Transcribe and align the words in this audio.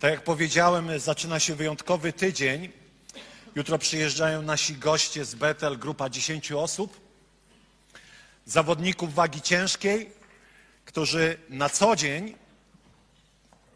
Tak 0.00 0.10
jak 0.10 0.24
powiedziałem, 0.24 1.00
zaczyna 1.00 1.40
się 1.40 1.54
wyjątkowy 1.54 2.12
tydzień. 2.12 2.72
Jutro 3.54 3.78
przyjeżdżają 3.78 4.42
nasi 4.42 4.74
goście 4.74 5.24
z 5.24 5.34
Betel, 5.34 5.78
grupa 5.78 6.10
10 6.10 6.52
osób, 6.52 7.00
zawodników 8.46 9.14
wagi 9.14 9.42
ciężkiej, 9.42 10.10
którzy 10.84 11.38
na 11.48 11.68
co 11.68 11.96
dzień 11.96 12.34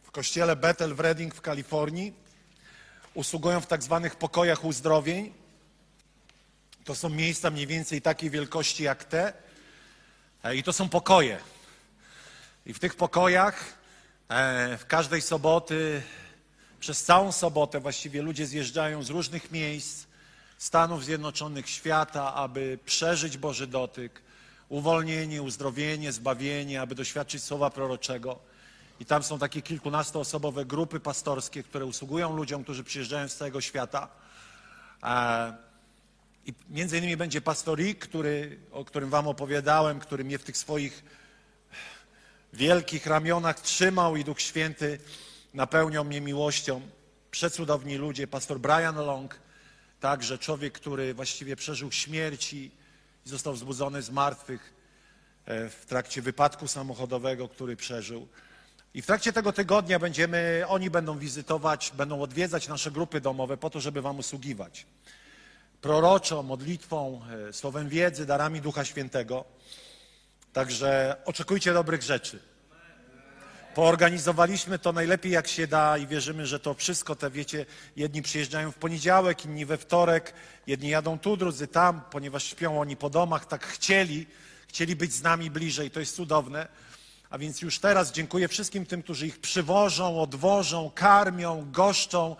w 0.02 0.10
kościele 0.10 0.56
Betel 0.56 0.94
w 0.94 1.00
Redding 1.00 1.34
w 1.34 1.40
Kalifornii 1.40 2.12
usługują 3.14 3.60
w 3.60 3.66
tak 3.66 3.82
zwanych 3.82 4.16
pokojach 4.16 4.64
uzdrowień. 4.64 5.32
To 6.84 6.94
są 6.94 7.08
miejsca 7.08 7.50
mniej 7.50 7.66
więcej 7.66 8.02
takiej 8.02 8.30
wielkości 8.30 8.82
jak 8.82 9.04
te. 9.04 9.32
E, 10.44 10.56
I 10.56 10.62
to 10.62 10.72
są 10.72 10.88
pokoje. 10.88 11.38
I 12.66 12.74
w 12.74 12.78
tych 12.78 12.94
pokojach 12.94 13.79
w 14.78 14.84
każdej 14.88 15.22
soboty, 15.22 16.02
przez 16.80 17.04
całą 17.04 17.32
sobotę 17.32 17.80
właściwie 17.80 18.22
ludzie 18.22 18.46
zjeżdżają 18.46 19.02
z 19.02 19.10
różnych 19.10 19.50
miejsc 19.50 20.06
Stanów 20.58 21.04
Zjednoczonych, 21.04 21.68
świata, 21.68 22.34
aby 22.34 22.78
przeżyć 22.86 23.38
Boży 23.38 23.66
dotyk, 23.66 24.22
uwolnienie, 24.68 25.42
uzdrowienie, 25.42 26.12
zbawienie, 26.12 26.80
aby 26.80 26.94
doświadczyć 26.94 27.42
słowa 27.42 27.70
proroczego. 27.70 28.38
I 29.00 29.04
tam 29.06 29.22
są 29.22 29.38
takie 29.38 29.62
kilkunastoosobowe 29.62 30.64
grupy 30.64 31.00
pastorskie, 31.00 31.62
które 31.62 31.84
usługują 31.84 32.36
ludziom, 32.36 32.64
którzy 32.64 32.84
przyjeżdżają 32.84 33.28
z 33.28 33.36
całego 33.36 33.60
świata. 33.60 34.08
E, 35.02 35.56
I 36.46 36.54
między 36.68 36.98
innymi 36.98 37.16
będzie 37.16 37.40
pastor 37.40 37.78
Rick, 37.78 38.08
który, 38.08 38.58
o 38.72 38.84
którym 38.84 39.10
wam 39.10 39.28
opowiadałem, 39.28 40.00
który 40.00 40.24
mnie 40.24 40.38
w 40.38 40.44
tych 40.44 40.56
swoich 40.56 41.19
wielkich 42.52 43.06
ramionach 43.06 43.60
trzymał 43.60 44.16
i 44.16 44.24
Duch 44.24 44.40
Święty 44.40 44.98
napełniał 45.54 46.04
mnie 46.04 46.20
miłością. 46.20 46.80
Przecudowni 47.30 47.96
ludzie, 47.96 48.26
pastor 48.26 48.60
Brian 48.60 48.96
Long, 48.96 49.38
także 50.00 50.38
człowiek, 50.38 50.72
który 50.72 51.14
właściwie 51.14 51.56
przeżył 51.56 51.92
śmierć 51.92 52.52
i 52.52 52.70
został 53.24 53.54
wzbudzony 53.54 54.02
z 54.02 54.10
martwych 54.10 54.74
e, 55.46 55.68
w 55.68 55.86
trakcie 55.86 56.22
wypadku 56.22 56.68
samochodowego, 56.68 57.48
który 57.48 57.76
przeżył. 57.76 58.28
I 58.94 59.02
w 59.02 59.06
trakcie 59.06 59.32
tego 59.32 59.52
tygodnia 59.52 59.98
będziemy, 59.98 60.64
oni 60.68 60.90
będą 60.90 61.18
wizytować, 61.18 61.92
będą 61.96 62.22
odwiedzać 62.22 62.68
nasze 62.68 62.90
grupy 62.90 63.20
domowe 63.20 63.56
po 63.56 63.70
to, 63.70 63.80
żeby 63.80 64.02
Wam 64.02 64.18
usługiwać. 64.18 64.86
Proroczo, 65.80 66.42
modlitwą, 66.42 67.20
e, 67.48 67.52
słowem 67.52 67.88
wiedzy, 67.88 68.26
darami 68.26 68.60
Ducha 68.60 68.84
Świętego. 68.84 69.44
Także 70.52 71.16
oczekujcie 71.24 71.72
dobrych 71.72 72.02
rzeczy. 72.02 72.38
Poorganizowaliśmy 73.74 74.78
to 74.78 74.92
najlepiej 74.92 75.32
jak 75.32 75.48
się 75.48 75.66
da 75.66 75.98
i 75.98 76.06
wierzymy, 76.06 76.46
że 76.46 76.60
to 76.60 76.74
wszystko, 76.74 77.16
te 77.16 77.30
wiecie, 77.30 77.66
jedni 77.96 78.22
przyjeżdżają 78.22 78.72
w 78.72 78.74
poniedziałek, 78.74 79.44
inni 79.44 79.66
we 79.66 79.78
wtorek, 79.78 80.34
jedni 80.66 80.88
jadą 80.88 81.18
tu, 81.18 81.36
drudzy 81.36 81.66
tam, 81.66 82.02
ponieważ 82.10 82.44
śpią 82.44 82.80
oni 82.80 82.96
po 82.96 83.10
domach, 83.10 83.46
tak 83.46 83.66
chcieli, 83.66 84.26
chcieli 84.68 84.96
być 84.96 85.12
z 85.12 85.22
nami 85.22 85.50
bliżej, 85.50 85.90
to 85.90 86.00
jest 86.00 86.16
cudowne. 86.16 86.68
A 87.30 87.38
więc 87.38 87.62
już 87.62 87.78
teraz 87.78 88.12
dziękuję 88.12 88.48
wszystkim 88.48 88.86
tym, 88.86 89.02
którzy 89.02 89.26
ich 89.26 89.40
przywożą, 89.40 90.22
odwożą, 90.22 90.90
karmią, 90.94 91.70
goszczą. 91.70 92.36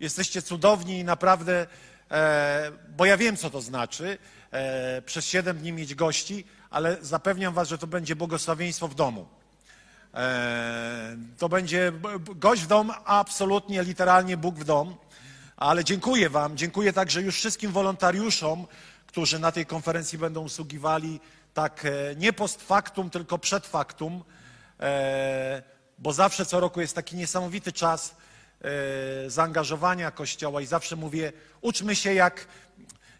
Jesteście 0.00 0.42
cudowni 0.42 0.98
i 0.98 1.04
naprawdę, 1.04 1.66
e, 2.10 2.72
bo 2.96 3.04
ja 3.04 3.16
wiem, 3.16 3.36
co 3.36 3.50
to 3.50 3.60
znaczy, 3.60 4.18
e, 4.50 5.02
przez 5.02 5.26
siedem 5.26 5.58
dni 5.58 5.72
mieć 5.72 5.94
gości, 5.94 6.44
ale 6.72 6.96
zapewniam 7.00 7.54
was, 7.54 7.68
że 7.68 7.78
to 7.78 7.86
będzie 7.86 8.16
błogosławieństwo 8.16 8.88
w 8.88 8.94
domu. 8.94 9.26
E, 10.14 11.16
to 11.38 11.48
będzie 11.48 11.92
gość 12.36 12.62
w 12.62 12.66
dom, 12.66 12.92
absolutnie, 13.04 13.82
literalnie 13.82 14.36
Bóg 14.36 14.54
w 14.56 14.64
dom. 14.64 14.96
Ale 15.56 15.84
dziękuję 15.84 16.30
Wam, 16.30 16.56
dziękuję 16.56 16.92
także 16.92 17.22
już 17.22 17.36
wszystkim 17.36 17.72
wolontariuszom, 17.72 18.66
którzy 19.06 19.38
na 19.38 19.52
tej 19.52 19.66
konferencji 19.66 20.18
będą 20.18 20.44
usługiwali 20.44 21.20
tak 21.54 21.84
e, 21.84 22.16
nie 22.16 22.32
post 22.32 22.62
factum, 22.62 23.10
tylko 23.10 23.38
przed 23.38 23.66
factum, 23.66 24.24
e, 24.80 25.62
bo 25.98 26.12
zawsze 26.12 26.46
co 26.46 26.60
roku 26.60 26.80
jest 26.80 26.94
taki 26.94 27.16
niesamowity 27.16 27.72
czas 27.72 28.14
zaangażowania 29.26 30.10
Kościoła 30.10 30.60
i 30.60 30.66
zawsze 30.66 30.96
mówię, 30.96 31.32
uczmy 31.60 31.96
się 31.96 32.14
jak 32.14 32.46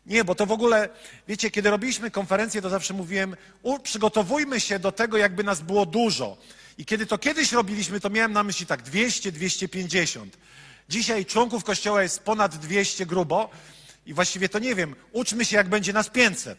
nie, 0.07 0.25
bo 0.25 0.35
to 0.35 0.47
w 0.47 0.53
ogóle, 0.53 0.89
wiecie, 1.29 1.51
kiedy 1.51 1.71
robiliśmy 1.71 2.11
konferencję, 2.11 2.63
to 2.63 2.71
zawsze 2.71 2.95
mówiłem, 2.95 3.37
przygotowujmy 3.83 4.61
się 4.61 4.79
do 4.79 4.93
tego, 4.93 5.17
jakby 5.17 5.45
nas 5.45 5.61
było 5.61 5.87
dużo. 5.87 6.37
I 6.79 6.85
kiedy 6.85 7.07
to 7.07 7.19
kiedyś 7.19 7.53
robiliśmy, 7.53 8.01
to 8.01 8.11
miałem 8.11 8.33
na 8.33 8.43
myśli 8.43 8.67
tak 8.67 8.83
200, 8.83 9.33
250. 9.33 10.37
Dzisiaj 10.89 11.27
członków 11.27 11.65
kościoła 11.65 12.03
jest 12.03 12.23
ponad 12.23 12.57
200 12.57 13.07
grubo 13.07 13.51
i 14.07 14.15
właściwie 14.15 14.49
to 14.49 14.59
nie 14.59 14.75
wiem, 14.75 14.97
uczmy 15.13 15.45
się, 15.45 15.57
jak 15.57 15.69
będzie 15.69 15.93
nas 15.93 16.09
500. 16.09 16.59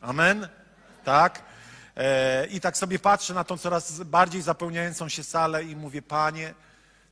Amen? 0.00 0.48
Tak? 1.04 1.42
E, 1.96 2.46
I 2.46 2.60
tak 2.60 2.76
sobie 2.76 2.98
patrzę 2.98 3.34
na 3.34 3.44
tą 3.44 3.58
coraz 3.58 4.00
bardziej 4.00 4.42
zapełniającą 4.42 5.08
się 5.08 5.24
salę 5.24 5.64
i 5.64 5.76
mówię, 5.76 6.02
Panie, 6.02 6.54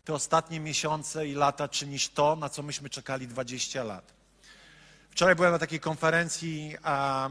te 0.04 0.14
ostatnie 0.14 0.60
miesiące 0.60 1.28
i 1.28 1.34
lata 1.34 1.68
czynisz 1.68 2.08
to, 2.08 2.36
na 2.36 2.48
co 2.48 2.62
myśmy 2.62 2.90
czekali 2.90 3.28
20 3.28 3.84
lat. 3.84 4.19
Wczoraj 5.10 5.36
byłem 5.36 5.52
na 5.52 5.58
takiej 5.58 5.80
konferencji 5.80 6.76
a, 6.82 7.30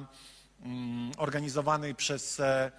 mm, 0.62 1.12
organizowanej 1.18 1.96
przez 1.96 2.40
e, 2.40 2.72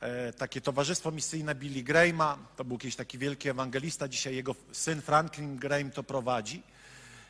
e, 0.00 0.32
takie 0.32 0.60
towarzystwo 0.60 1.10
misyjne 1.10 1.54
Billy 1.54 1.82
Grahama. 1.82 2.38
To 2.56 2.64
był 2.64 2.74
jakiś 2.74 2.96
taki 2.96 3.18
wielki 3.18 3.48
ewangelista. 3.48 4.08
Dzisiaj 4.08 4.34
jego 4.34 4.54
syn 4.72 5.02
Franklin 5.02 5.56
Graham 5.56 5.90
to 5.90 6.02
prowadzi. 6.02 6.62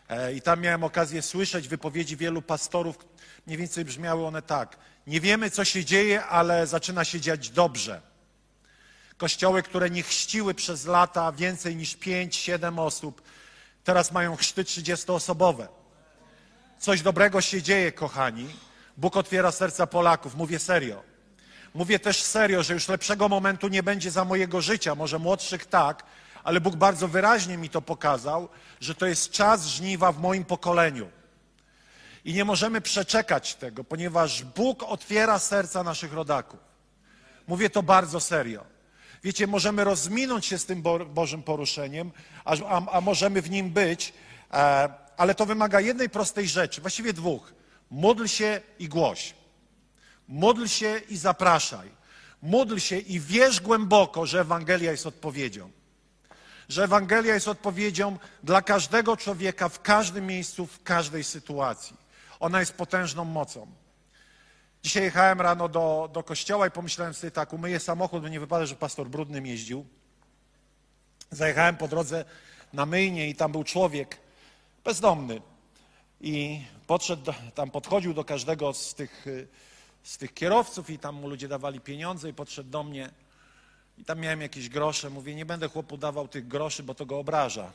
E, 0.09 0.35
I 0.35 0.43
tam 0.43 0.61
miałem 0.61 0.85
okazję 0.85 1.23
słyszeć 1.23 1.69
wypowiedzi 1.69 2.17
wielu 2.17 2.43
pastorów. 2.43 2.99
Mniej 3.47 3.59
więcej 3.59 3.85
brzmiały 3.85 4.27
one 4.27 4.43
tak. 4.43 4.77
Nie 5.06 5.21
wiemy, 5.21 5.51
co 5.51 5.65
się 5.65 5.85
dzieje, 5.85 6.25
ale 6.25 6.67
zaczyna 6.67 7.05
się 7.05 7.21
dziać 7.21 7.51
dobrze. 7.51 8.03
Kościoły, 9.17 9.62
które 9.62 9.91
nie 9.91 10.03
chrzciły 10.03 10.55
przez 10.55 10.87
lata 10.87 11.33
więcej 11.33 11.77
niż 11.77 11.97
5-7 11.97 12.81
osób, 12.81 13.23
teraz 13.85 14.12
mają 14.12 14.37
chrzty 14.37 14.65
30-osobowe. 14.65 15.69
Coś 16.79 17.03
dobrego 17.03 17.41
się 17.41 17.62
dzieje, 17.62 17.93
kochani. 17.93 18.49
Bóg 18.97 19.17
otwiera 19.17 19.53
serca 19.53 19.87
Polaków. 19.87 20.35
Mówię 20.35 20.59
serio. 20.59 21.03
Mówię 21.75 21.99
też 21.99 22.23
serio, 22.23 22.62
że 22.62 22.75
już 22.75 22.89
lepszego 22.89 23.29
momentu 23.29 23.69
nie 23.69 23.83
będzie 23.83 24.11
za 24.11 24.25
mojego 24.25 24.61
życia. 24.61 24.95
Może 24.95 25.19
młodszych 25.19 25.67
tak, 25.67 26.05
ale 26.45 26.61
Bóg 26.61 26.77
bardzo 26.77 27.09
wyraźnie 27.09 27.57
mi 27.57 27.71
to 27.71 27.83
pokazał, 27.83 28.49
że 28.81 28.95
to 28.95 29.07
jest 29.07 29.31
czas 29.31 29.67
żniwa 29.67 30.12
w 30.12 30.21
moim 30.21 30.45
pokoleniu. 30.45 31.11
I 32.25 32.35
nie 32.35 32.45
możemy 32.45 32.81
przeczekać 32.81 33.55
tego, 33.55 33.85
ponieważ 33.85 34.45
Bóg 34.45 34.83
otwiera 34.83 35.39
serca 35.39 35.83
naszych 35.83 36.12
rodaków. 36.12 36.61
Mówię 37.47 37.71
to 37.71 37.83
bardzo 37.83 38.21
serio. 38.21 38.65
Wiecie, 39.25 39.47
możemy 39.47 39.85
rozminąć 39.85 40.47
się 40.47 40.59
z 40.59 40.67
tym 40.67 40.83
Bożym 41.09 41.43
poruszeniem, 41.43 42.11
a, 42.44 42.55
a, 42.69 42.82
a 42.93 43.00
możemy 43.00 43.43
w 43.43 43.50
nim 43.50 43.71
być. 43.71 44.12
E, 44.53 45.04
ale 45.16 45.34
to 45.34 45.46
wymaga 45.46 45.81
jednej 45.81 46.11
prostej 46.11 46.49
rzeczy, 46.49 46.81
właściwie 46.81 47.12
dwóch. 47.12 47.52
Módl 47.90 48.26
się 48.26 48.61
i 48.78 48.88
głoś. 48.88 49.34
Módl 50.28 50.66
się 50.66 51.00
i 51.08 51.16
zapraszaj. 51.16 51.90
Módl 52.43 52.78
się 52.78 52.99
i 52.99 53.20
wierz 53.20 53.61
głęboko, 53.61 54.26
że 54.26 54.40
Ewangelia 54.40 54.90
jest 54.90 55.06
odpowiedzią. 55.06 55.70
Że 56.69 56.84
Ewangelia 56.84 57.34
jest 57.34 57.49
odpowiedzią 57.49 58.19
dla 58.43 58.62
każdego 58.62 59.16
człowieka 59.16 59.69
w 59.69 59.82
każdym 59.82 60.26
miejscu, 60.26 60.66
w 60.66 60.82
każdej 60.82 61.25
sytuacji. 61.25 61.96
Ona 62.40 62.61
jest 62.61 62.72
potężną 62.72 63.25
mocą. 63.25 63.66
Dzisiaj 64.82 65.02
jechałem 65.02 65.40
rano 65.40 65.69
do, 65.69 66.11
do 66.12 66.22
kościoła 66.22 66.66
i 66.66 66.70
pomyślałem 66.70 67.14
sobie 67.14 67.31
tak, 67.31 67.52
umyję 67.52 67.81
samochód, 67.81 68.22
bo 68.22 68.28
nie 68.28 68.40
wypada, 68.40 68.66
że 68.66 68.76
pastor 68.76 69.08
brudnym 69.08 69.46
jeździł. 69.46 69.87
Zajechałem 71.31 71.76
po 71.76 71.88
drodze 71.88 72.25
na 72.72 72.87
myjnie 72.87 73.28
i 73.28 73.34
tam 73.34 73.52
był 73.52 73.64
człowiek, 73.64 74.19
bezdomny. 74.85 75.41
I 76.21 76.65
podszedł, 76.87 77.33
tam 77.55 77.71
podchodził 77.71 78.15
do 78.15 78.25
każdego 78.25 78.75
z 78.75 78.95
tych, 78.95 79.27
z 80.03 80.19
tych 80.19 80.35
kierowców 80.35 80.91
i 80.91 80.99
tam 80.99 81.15
mu 81.15 81.29
ludzie 81.29 81.49
dawali 81.49 81.81
pieniądze 81.81 82.29
i 82.29 82.35
podszedł 82.35 82.71
do 82.71 82.83
mnie. 82.83 83.11
I 83.99 84.05
tam 84.05 84.21
miałem 84.21 84.41
jakieś 84.41 84.69
grosze. 84.69 85.11
Mówię, 85.11 85.35
nie 85.35 85.47
będę 85.47 85.69
chłopu 85.69 85.97
dawał 85.97 86.29
tych 86.29 86.49
groszy, 86.49 86.83
bo 86.83 86.95
to 86.95 87.07
go 87.07 87.19
obraża. 87.19 87.73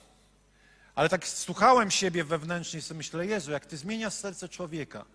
Ale 0.95 1.09
tak 1.09 1.27
słuchałem 1.27 1.91
siebie 1.91 2.23
wewnętrznie 2.23 2.79
i 2.79 2.81
sobie 2.81 2.97
myślę, 2.97 3.25
Jezu, 3.25 3.51
jak 3.51 3.65
ty 3.65 3.77
zmieniasz 3.77 4.13
serce 4.13 4.49
człowieka. 4.49 5.05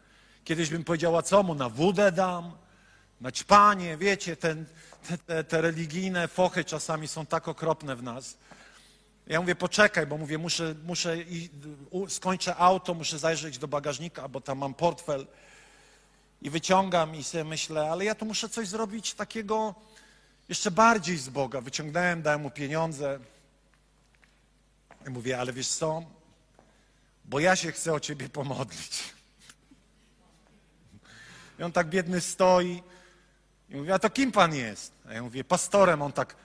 Kiedyś 0.45 0.71
bym 0.71 0.85
powiedziała, 0.85 1.23
co 1.23 1.43
mu, 1.43 1.55
na 1.55 1.69
wódę 1.69 2.13
dam, 2.13 2.53
na 3.21 3.33
ćpanie, 3.33 3.97
wiecie, 3.97 4.37
ten, 4.37 4.67
te, 5.09 5.19
te, 5.19 5.45
te 5.45 5.61
religijne 5.61 6.29
fochy 6.29 6.65
czasami 6.65 7.09
są 7.09 7.27
tak 7.27 7.49
okropne 7.49 7.97
w 7.97 8.03
nas. 8.03 8.37
Ja 9.27 9.41
mówię, 9.41 9.55
poczekaj, 9.55 10.07
bo 10.07 10.19
mówię, 10.19 10.39
muszę, 10.39 10.75
muszę 10.85 11.19
i, 11.19 11.51
skończę 12.09 12.57
auto, 12.57 12.95
muszę 12.95 13.19
zajrzeć 13.19 13.59
do 13.59 13.69
bagażnika, 13.69 14.29
bo 14.29 14.41
tam 14.41 14.59
mam 14.59 14.75
portfel. 14.75 15.27
I 16.43 16.51
wyciągam 16.51 17.17
i 17.17 17.25
sobie 17.25 17.45
myślę, 17.45 17.91
ale 17.91 18.05
ja 18.05 18.15
tu 18.15 18.25
muszę 18.25 18.49
coś 18.49 18.69
zrobić 18.69 19.15
takiego 19.15 19.75
jeszcze 20.49 20.71
bardziej 20.71 21.19
z 21.19 21.29
Boga. 21.29 21.61
Wyciągnąłem, 21.61 22.23
dałem 22.23 22.41
mu 22.41 22.51
pieniądze. 22.51 23.19
I 25.07 25.11
mówię, 25.11 25.41
ale 25.41 25.53
wiesz 25.53 25.69
co? 25.69 26.03
Bo 27.25 27.41
ja 27.41 27.57
się 27.57 27.73
chcę 27.73 27.93
o 27.93 28.01
ciebie 28.01 28.29
pomodlić. 28.29 29.15
I 31.59 31.63
on 31.63 31.73
tak 31.73 31.89
biedny 31.89 32.21
stoi. 32.21 32.83
I 33.71 33.77
mówi, 33.77 33.93
a 33.93 33.99
to 33.99 34.11
kim 34.11 34.33
pan 34.33 34.55
jest? 34.55 34.93
A 35.09 35.13
ja 35.13 35.23
mówię, 35.23 35.45
pastorem. 35.45 36.03
On 36.03 36.13
tak, 36.13 36.37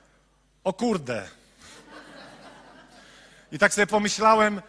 o 0.64 0.74
kurde. 0.74 1.39
I 3.52 3.60
tak 3.60 3.74
sobie 3.74 3.88
pomyślałem, 3.88 4.62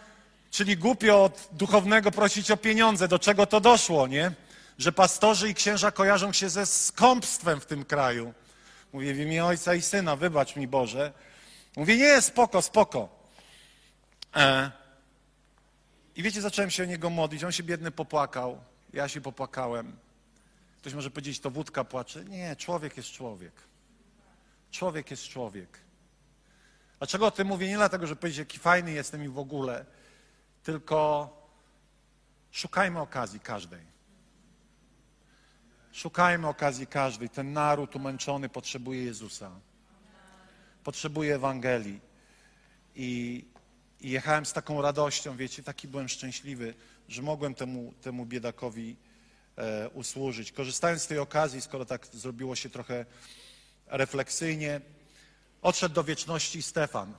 czyli 0.50 0.76
głupio 0.76 1.24
od 1.24 1.48
duchownego 1.52 2.10
prosić 2.10 2.50
o 2.50 2.56
pieniądze. 2.56 3.08
Do 3.08 3.18
czego 3.18 3.46
to 3.46 3.60
doszło, 3.60 4.06
nie? 4.06 4.32
Że 4.78 4.92
pastorzy 4.92 5.50
i 5.50 5.54
księża 5.54 5.90
kojarzą 5.90 6.32
się 6.32 6.48
ze 6.48 6.66
skąpstwem 6.66 7.60
w 7.60 7.66
tym 7.66 7.84
kraju. 7.84 8.34
Mówię 8.92 9.14
w 9.14 9.18
imię 9.18 9.44
Ojca 9.44 9.74
i 9.74 9.82
Syna, 9.82 10.16
wybacz 10.16 10.56
mi 10.56 10.68
Boże. 10.68 11.12
Mówię, 11.76 11.96
nie, 11.96 12.22
spoko, 12.22 12.62
spoko. 12.62 13.08
E. 14.36 14.70
I 16.16 16.22
wiecie, 16.22 16.40
zacząłem 16.40 16.70
się 16.70 16.82
o 16.82 16.86
niego 16.86 17.10
modlić. 17.10 17.44
On 17.44 17.52
się 17.52 17.62
biedny 17.62 17.90
popłakał. 17.90 18.60
Ja 18.92 19.08
się 19.08 19.20
popłakałem. 19.20 19.96
Ktoś 20.78 20.94
może 20.94 21.10
powiedzieć, 21.10 21.40
to 21.40 21.50
wódka 21.50 21.84
płacze. 21.84 22.24
Nie, 22.24 22.56
człowiek 22.56 22.96
jest 22.96 23.08
człowiek. 23.08 23.52
Człowiek 24.70 25.10
jest 25.10 25.22
człowiek. 25.22 25.78
Dlaczego 27.00 27.26
o 27.26 27.30
tym 27.30 27.46
mówię? 27.46 27.68
Nie 27.68 27.76
dlatego, 27.76 28.06
że 28.06 28.16
powiedzieć, 28.16 28.38
jaki 28.38 28.58
fajny 28.58 28.92
jestem 28.92 29.24
i 29.24 29.28
w 29.28 29.38
ogóle, 29.38 29.84
tylko 30.62 31.28
szukajmy 32.50 33.00
okazji 33.00 33.40
każdej. 33.40 33.80
Szukajmy 35.92 36.48
okazji 36.48 36.86
każdej. 36.86 37.28
Ten 37.28 37.52
naród 37.52 37.96
umęczony 37.96 38.48
potrzebuje 38.48 39.04
Jezusa. 39.04 39.50
Potrzebuje 40.84 41.34
Ewangelii. 41.34 42.00
I, 42.94 43.44
I, 44.00 44.10
jechałem 44.10 44.46
z 44.46 44.52
taką 44.52 44.82
radością, 44.82 45.36
wiecie, 45.36 45.62
taki 45.62 45.88
byłem 45.88 46.08
szczęśliwy, 46.08 46.74
że 47.08 47.22
mogłem 47.22 47.54
temu, 47.54 47.94
temu 48.02 48.26
biedakowi 48.26 48.96
e, 49.56 49.88
usłużyć. 49.88 50.52
Korzystając 50.52 51.02
z 51.02 51.06
tej 51.06 51.18
okazji, 51.18 51.60
skoro 51.60 51.84
tak 51.84 52.06
zrobiło 52.06 52.56
się 52.56 52.70
trochę 52.70 53.06
refleksyjnie, 53.86 54.80
odszedł 55.62 55.94
do 55.94 56.04
wieczności 56.04 56.62
Stefan. 56.62 57.14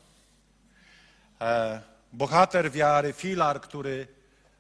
E, 1.41 1.81
bohater 2.13 2.71
wiary, 2.71 3.13
filar, 3.13 3.61
który 3.61 4.07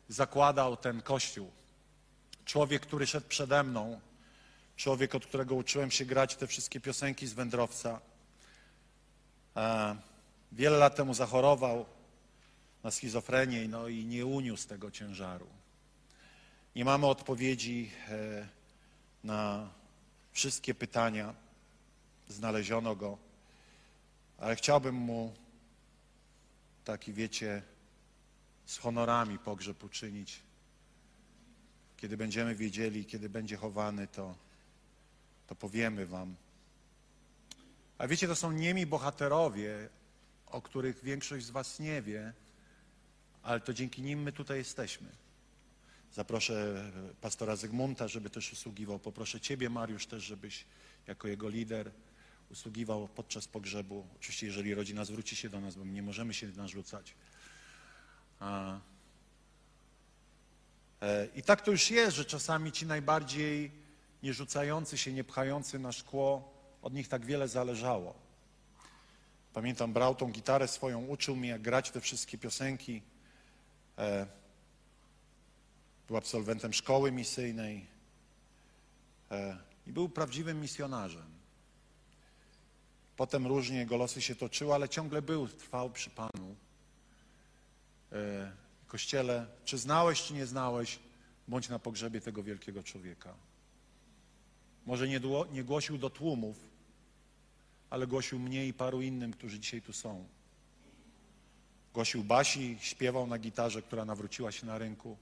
zakładał 0.09 0.77
ten 0.77 1.01
kościół. 1.01 1.51
Człowiek, 2.45 2.81
który 2.81 3.07
szedł 3.07 3.27
przede 3.27 3.63
mną. 3.63 3.99
Człowiek, 4.75 5.15
od 5.15 5.25
którego 5.25 5.55
uczyłem 5.55 5.91
się 5.91 6.05
grać 6.05 6.35
te 6.35 6.47
wszystkie 6.47 6.81
piosenki 6.81 7.27
z 7.27 7.33
wędrowca. 7.33 7.99
E, 9.55 9.95
wiele 10.51 10.77
lat 10.77 10.95
temu 10.95 11.13
zachorował 11.13 11.85
na 12.83 12.91
schizofrenię 12.91 13.67
no 13.67 13.87
i 13.87 14.05
nie 14.05 14.25
uniósł 14.25 14.67
tego 14.67 14.91
ciężaru. 14.91 15.47
Nie 16.75 16.85
mamy 16.85 17.07
odpowiedzi 17.07 17.91
e, 18.09 18.47
na 19.23 19.69
wszystkie 20.31 20.73
pytania. 20.73 21.33
Znaleziono 22.27 22.95
go, 22.95 23.17
ale 24.41 24.55
chciałbym 24.55 24.95
mu 24.95 25.33
taki, 26.83 27.13
wiecie, 27.13 27.61
z 28.65 28.77
honorami 28.77 29.39
pogrzeb 29.39 29.83
uczynić. 29.83 30.39
Kiedy 31.97 32.17
będziemy 32.17 32.55
wiedzieli, 32.55 33.05
kiedy 33.05 33.29
będzie 33.29 33.57
chowany, 33.57 34.07
to, 34.07 34.35
to 35.47 35.55
powiemy 35.55 36.05
wam. 36.05 36.35
A 37.97 38.07
wiecie, 38.07 38.27
to 38.27 38.35
są 38.35 38.51
niemi 38.51 38.85
bohaterowie, 38.85 39.89
o 40.47 40.61
których 40.61 41.03
większość 41.03 41.45
z 41.45 41.49
was 41.49 41.79
nie 41.79 42.01
wie, 42.01 42.33
ale 43.43 43.59
to 43.59 43.73
dzięki 43.73 44.01
nim 44.01 44.21
my 44.21 44.31
tutaj 44.31 44.57
jesteśmy. 44.57 45.07
Zaproszę 46.13 46.85
pastora 47.21 47.55
Zygmunta, 47.55 48.07
żeby 48.07 48.29
też 48.29 48.53
usługiwał. 48.53 48.99
Poproszę 48.99 49.39
ciebie, 49.39 49.69
Mariusz, 49.69 50.05
też, 50.05 50.23
żebyś 50.23 50.65
jako 51.07 51.27
jego 51.27 51.49
lider 51.49 51.91
usługiwał 52.51 53.07
podczas 53.07 53.47
pogrzebu. 53.47 54.07
Oczywiście, 54.15 54.45
jeżeli 54.45 54.73
rodzina 54.73 55.05
zwróci 55.05 55.35
się 55.35 55.49
do 55.49 55.59
nas, 55.59 55.75
bo 55.75 55.85
my 55.85 55.91
nie 55.91 56.03
możemy 56.03 56.33
się 56.33 56.47
narzucać. 56.47 57.13
A, 58.39 58.79
e, 61.01 61.27
I 61.35 61.43
tak 61.43 61.61
to 61.61 61.71
już 61.71 61.91
jest, 61.91 62.17
że 62.17 62.25
czasami 62.25 62.71
ci 62.71 62.85
najbardziej 62.85 63.71
nie 64.23 64.33
rzucający 64.33 64.97
się, 64.97 65.13
nie 65.13 65.23
pchający 65.23 65.79
na 65.79 65.91
szkło, 65.91 66.53
od 66.81 66.93
nich 66.93 67.07
tak 67.07 67.25
wiele 67.25 67.47
zależało. 67.47 68.15
Pamiętam, 69.53 69.93
brał 69.93 70.15
tą 70.15 70.31
gitarę 70.31 70.67
swoją, 70.67 71.05
uczył 71.05 71.35
mnie, 71.35 71.49
jak 71.49 71.61
grać 71.61 71.91
te 71.91 72.01
wszystkie 72.01 72.37
piosenki. 72.37 73.01
E, 73.97 74.27
był 76.07 76.17
absolwentem 76.17 76.73
szkoły 76.73 77.11
misyjnej 77.11 77.85
e, 79.31 79.57
i 79.87 79.91
był 79.91 80.09
prawdziwym 80.09 80.61
misjonarzem. 80.61 81.40
Potem 83.17 83.47
różnie 83.47 83.77
jego 83.77 83.97
losy 83.97 84.21
się 84.21 84.35
toczyły, 84.35 84.73
ale 84.73 84.89
ciągle 84.89 85.21
był, 85.21 85.47
trwał 85.47 85.89
przy 85.89 86.09
Panu. 86.09 86.55
E, 88.11 88.51
kościele, 88.87 89.47
czy 89.65 89.77
znałeś, 89.77 90.21
czy 90.21 90.33
nie 90.33 90.45
znałeś, 90.45 90.99
bądź 91.47 91.69
na 91.69 91.79
pogrzebie 91.79 92.21
tego 92.21 92.43
wielkiego 92.43 92.83
człowieka. 92.83 93.33
Może 94.85 95.07
nie, 95.07 95.21
nie 95.51 95.63
głosił 95.63 95.97
do 95.97 96.09
tłumów, 96.09 96.57
ale 97.89 98.07
głosił 98.07 98.39
mnie 98.39 98.67
i 98.67 98.73
paru 98.73 99.01
innym, 99.01 99.33
którzy 99.33 99.59
dzisiaj 99.59 99.81
tu 99.81 99.93
są. 99.93 100.25
Głosił 101.93 102.23
Basi, 102.23 102.77
śpiewał 102.81 103.27
na 103.27 103.37
gitarze, 103.37 103.81
która 103.81 104.05
nawróciła 104.05 104.51
się 104.51 104.65
na 104.65 104.77
rynku. 104.77 105.17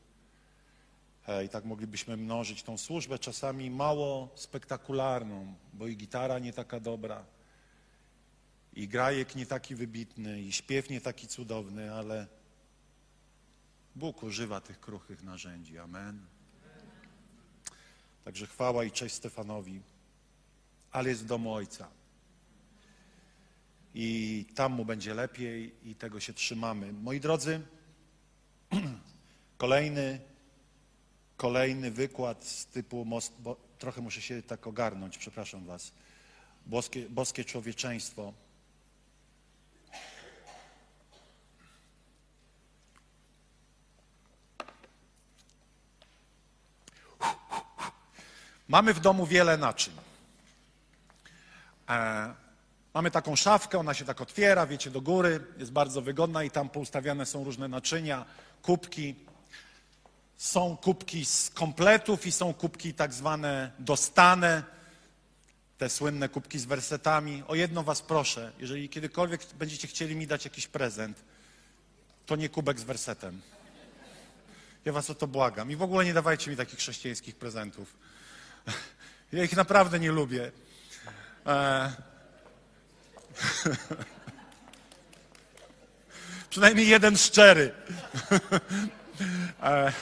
E, 1.27 1.45
I 1.45 1.49
tak 1.49 1.65
moglibyśmy 1.65 2.17
mnożyć 2.17 2.63
tą 2.63 2.77
służbę, 2.77 3.19
czasami 3.19 3.69
mało 3.69 4.29
spektakularną, 4.35 5.53
bo 5.73 5.87
i 5.87 5.97
gitara 5.97 6.39
nie 6.39 6.53
taka 6.53 6.79
dobra, 6.79 7.25
i 8.73 8.87
grajek 8.87 9.35
nie 9.35 9.45
taki 9.45 9.75
wybitny, 9.75 10.41
i 10.41 10.51
śpiew 10.51 10.89
nie 10.89 11.01
taki 11.01 11.27
cudowny, 11.27 11.93
ale 11.93 12.27
Bóg 13.95 14.23
używa 14.23 14.61
tych 14.61 14.79
kruchych 14.79 15.23
narzędzi. 15.23 15.77
Amen. 15.77 16.25
Także 18.23 18.47
chwała 18.47 18.83
i 18.83 18.91
cześć 18.91 19.15
Stefanowi, 19.15 19.81
ale 20.91 21.09
jest 21.09 21.23
w 21.23 21.25
domu 21.25 21.53
Ojca. 21.53 21.87
I 23.93 24.45
tam 24.55 24.71
mu 24.73 24.85
będzie 24.85 25.13
lepiej 25.13 25.75
i 25.83 25.95
tego 25.95 26.19
się 26.19 26.33
trzymamy. 26.33 26.93
Moi 26.93 27.19
drodzy, 27.19 27.61
kolejny, 29.57 30.19
kolejny 31.37 31.91
wykład 31.91 32.45
z 32.45 32.65
typu 32.65 33.05
most, 33.05 33.33
trochę 33.79 34.01
muszę 34.01 34.21
się 34.21 34.43
tak 34.43 34.67
ogarnąć, 34.67 35.17
przepraszam 35.17 35.65
Was. 35.65 35.91
Boskie, 36.65 37.09
boskie 37.09 37.45
człowieczeństwo. 37.45 38.33
Mamy 48.69 48.93
w 48.93 48.99
domu 48.99 49.25
wiele 49.25 49.57
naczyń. 49.57 49.93
E, 51.89 52.33
mamy 52.93 53.11
taką 53.11 53.35
szafkę, 53.35 53.79
ona 53.79 53.93
się 53.93 54.05
tak 54.05 54.21
otwiera, 54.21 54.67
wiecie, 54.67 54.91
do 54.91 55.01
góry, 55.01 55.39
jest 55.57 55.71
bardzo 55.71 56.01
wygodna 56.01 56.43
i 56.43 56.51
tam 56.51 56.69
poustawiane 56.69 57.25
są 57.25 57.43
różne 57.43 57.67
naczynia, 57.67 58.25
kubki. 58.61 59.15
Są 60.37 60.77
kubki 60.77 61.25
z 61.25 61.49
kompletów 61.49 62.27
i 62.27 62.31
są 62.31 62.53
kubki 62.53 62.93
tak 62.93 63.13
zwane 63.13 63.71
dostane, 63.79 64.63
te 65.77 65.89
słynne 65.89 66.29
kubki 66.29 66.59
z 66.59 66.65
wersetami. 66.65 67.43
O 67.47 67.55
jedno 67.55 67.83
was 67.83 68.01
proszę, 68.01 68.51
jeżeli 68.59 68.89
kiedykolwiek 68.89 69.41
będziecie 69.53 69.87
chcieli 69.87 70.15
mi 70.15 70.27
dać 70.27 70.45
jakiś 70.45 70.67
prezent, 70.67 71.23
to 72.25 72.35
nie 72.35 72.49
kubek 72.49 72.79
z 72.79 72.83
wersetem. 72.83 73.41
Ja 74.85 74.93
was 74.93 75.09
o 75.09 75.15
to 75.15 75.27
błagam. 75.27 75.71
I 75.71 75.75
w 75.75 75.81
ogóle 75.81 76.05
nie 76.05 76.13
dawajcie 76.13 76.51
mi 76.51 76.57
takich 76.57 76.79
chrześcijańskich 76.79 77.35
prezentów. 77.35 77.93
Ja 79.31 79.43
ich 79.43 79.55
naprawdę 79.55 79.99
nie 79.99 80.11
lubię. 80.11 80.51
E... 81.45 81.91
Przynajmniej 86.49 86.87
jeden 86.87 87.17
szczery. 87.17 87.71
E, 89.63 89.93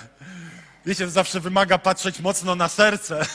Wiecie, 0.88 1.10
zawsze 1.10 1.40
wymaga 1.40 1.78
patrzeć 1.78 2.20
mocno 2.20 2.56
na 2.56 2.68
serce. 2.68 3.26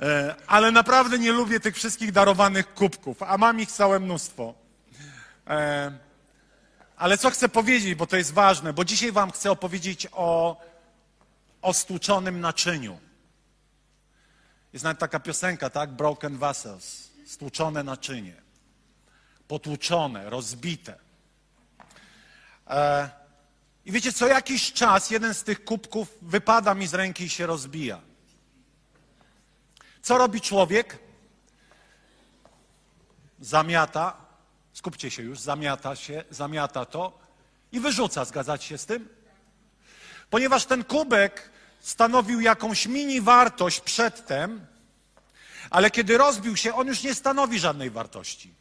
E, 0.00 0.34
Ale 0.46 0.70
naprawdę 0.70 1.18
nie 1.18 1.32
lubię 1.32 1.60
tych 1.60 1.76
wszystkich 1.76 2.12
darowanych 2.12 2.74
kubków, 2.74 3.22
a 3.22 3.38
mam 3.38 3.60
ich 3.60 3.72
całe 3.72 4.00
mnóstwo. 4.00 4.54
E, 5.46 5.92
Ale 6.96 7.18
co 7.18 7.30
chcę 7.30 7.48
powiedzieć, 7.48 7.94
bo 7.94 8.06
to 8.06 8.16
jest 8.16 8.32
ważne, 8.32 8.72
bo 8.72 8.84
dzisiaj 8.84 9.12
Wam 9.12 9.30
chcę 9.30 9.50
opowiedzieć 9.50 10.06
o, 10.12 10.60
o 11.62 11.72
stłuczonym 11.72 12.40
naczyniu. 12.40 12.98
Jest 14.72 14.84
nawet 14.84 14.98
taka 14.98 15.20
piosenka, 15.20 15.70
tak? 15.70 15.90
Broken 15.90 16.38
vessels. 16.38 17.10
Stłuczone 17.26 17.82
naczynie. 17.82 18.34
Potłuczone, 19.48 20.30
rozbite. 20.30 20.98
E, 22.66 23.10
I 23.84 23.92
wiecie, 23.92 24.12
co 24.12 24.26
jakiś 24.26 24.72
czas 24.72 25.10
jeden 25.10 25.34
z 25.34 25.42
tych 25.42 25.64
kubków 25.64 26.18
wypada 26.22 26.74
mi 26.74 26.86
z 26.86 26.94
ręki 26.94 27.24
i 27.24 27.28
się 27.28 27.46
rozbija. 27.46 28.00
Co 30.02 30.18
robi 30.18 30.40
człowiek? 30.40 30.98
Zamiata, 33.40 34.16
skupcie 34.72 35.10
się 35.10 35.22
już, 35.22 35.40
zamiata 35.40 35.96
się, 35.96 36.24
zamiata 36.30 36.84
to 36.84 37.18
i 37.72 37.80
wyrzuca. 37.80 38.24
Zgadzacie 38.24 38.66
się 38.66 38.78
z 38.78 38.86
tym? 38.86 39.08
Ponieważ 40.30 40.66
ten 40.66 40.84
kubek 40.84 41.49
stanowił 41.80 42.40
jakąś 42.40 42.86
mini 42.86 43.20
wartość 43.20 43.80
przedtem, 43.80 44.66
ale 45.70 45.90
kiedy 45.90 46.18
rozbił 46.18 46.56
się, 46.56 46.74
on 46.74 46.86
już 46.86 47.02
nie 47.02 47.14
stanowi 47.14 47.58
żadnej 47.58 47.90
wartości. 47.90 48.54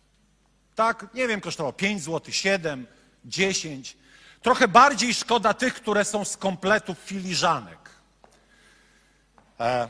Tak, 0.76 1.06
nie 1.14 1.28
wiem, 1.28 1.42
kosztował 1.42 1.74
5 1.74 2.04
zł, 2.04 2.34
7, 2.34 2.88
10. 3.26 3.98
Trochę 4.42 4.68
bardziej 4.68 5.14
szkoda 5.14 5.54
tych, 5.54 5.74
które 5.74 6.06
są 6.06 6.26
z 6.26 6.38
kompletów 6.38 6.98
filiżanek. 7.00 7.90
E, 9.60 9.88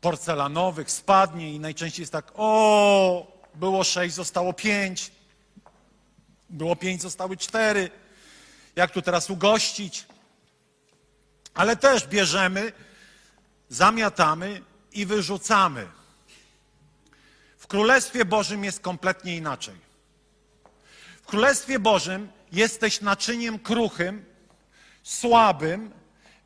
porcelanowych, 0.00 0.90
spadnie 0.90 1.54
i 1.54 1.60
najczęściej 1.60 2.02
jest 2.02 2.12
tak, 2.12 2.32
o, 2.34 3.26
było 3.54 3.84
6, 3.84 4.14
zostało 4.14 4.52
5. 4.52 5.10
Było 6.50 6.76
5, 6.76 7.02
zostały 7.02 7.36
4. 7.36 7.90
Jak 8.76 8.90
tu 8.90 9.02
teraz 9.02 9.30
ugościć? 9.30 10.06
Ale 11.54 11.76
też 11.76 12.06
bierzemy, 12.06 12.72
zamiatamy 13.68 14.62
i 14.92 15.06
wyrzucamy. 15.06 15.88
W 17.58 17.66
Królestwie 17.66 18.24
Bożym 18.24 18.64
jest 18.64 18.80
kompletnie 18.80 19.36
inaczej. 19.36 19.74
W 21.22 21.26
Królestwie 21.26 21.78
Bożym 21.78 22.28
jesteś 22.52 23.00
naczyniem 23.00 23.58
kruchym, 23.58 24.24
słabym, 25.02 25.90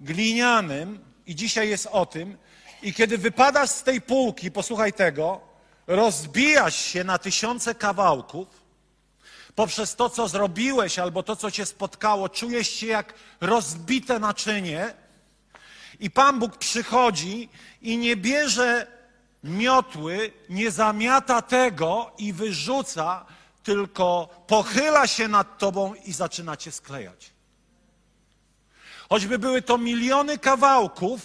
glinianym 0.00 1.04
i 1.26 1.34
dzisiaj 1.34 1.68
jest 1.68 1.86
o 1.86 2.06
tym. 2.06 2.38
I 2.82 2.94
kiedy 2.94 3.18
wypadasz 3.18 3.70
z 3.70 3.82
tej 3.82 4.00
półki, 4.00 4.50
posłuchaj 4.50 4.92
tego, 4.92 5.40
rozbijasz 5.86 6.76
się 6.76 7.04
na 7.04 7.18
tysiące 7.18 7.74
kawałków, 7.74 8.63
poprzez 9.54 9.96
to, 9.96 10.10
co 10.10 10.28
zrobiłeś 10.28 10.98
albo 10.98 11.22
to, 11.22 11.36
co 11.36 11.50
cię 11.50 11.66
spotkało, 11.66 12.28
czujesz 12.28 12.68
się 12.68 12.86
jak 12.86 13.14
rozbite 13.40 14.18
naczynie 14.18 14.94
i 16.00 16.10
Pan 16.10 16.38
Bóg 16.38 16.56
przychodzi 16.56 17.48
i 17.82 17.98
nie 17.98 18.16
bierze 18.16 18.86
miotły, 19.44 20.32
nie 20.48 20.70
zamiata 20.70 21.42
tego 21.42 22.10
i 22.18 22.32
wyrzuca, 22.32 23.26
tylko 23.62 24.28
pochyla 24.46 25.06
się 25.06 25.28
nad 25.28 25.58
tobą 25.58 25.94
i 25.94 26.12
zaczyna 26.12 26.56
cię 26.56 26.72
sklejać. 26.72 27.30
Choćby 29.08 29.38
były 29.38 29.62
to 29.62 29.78
miliony 29.78 30.38
kawałków, 30.38 31.20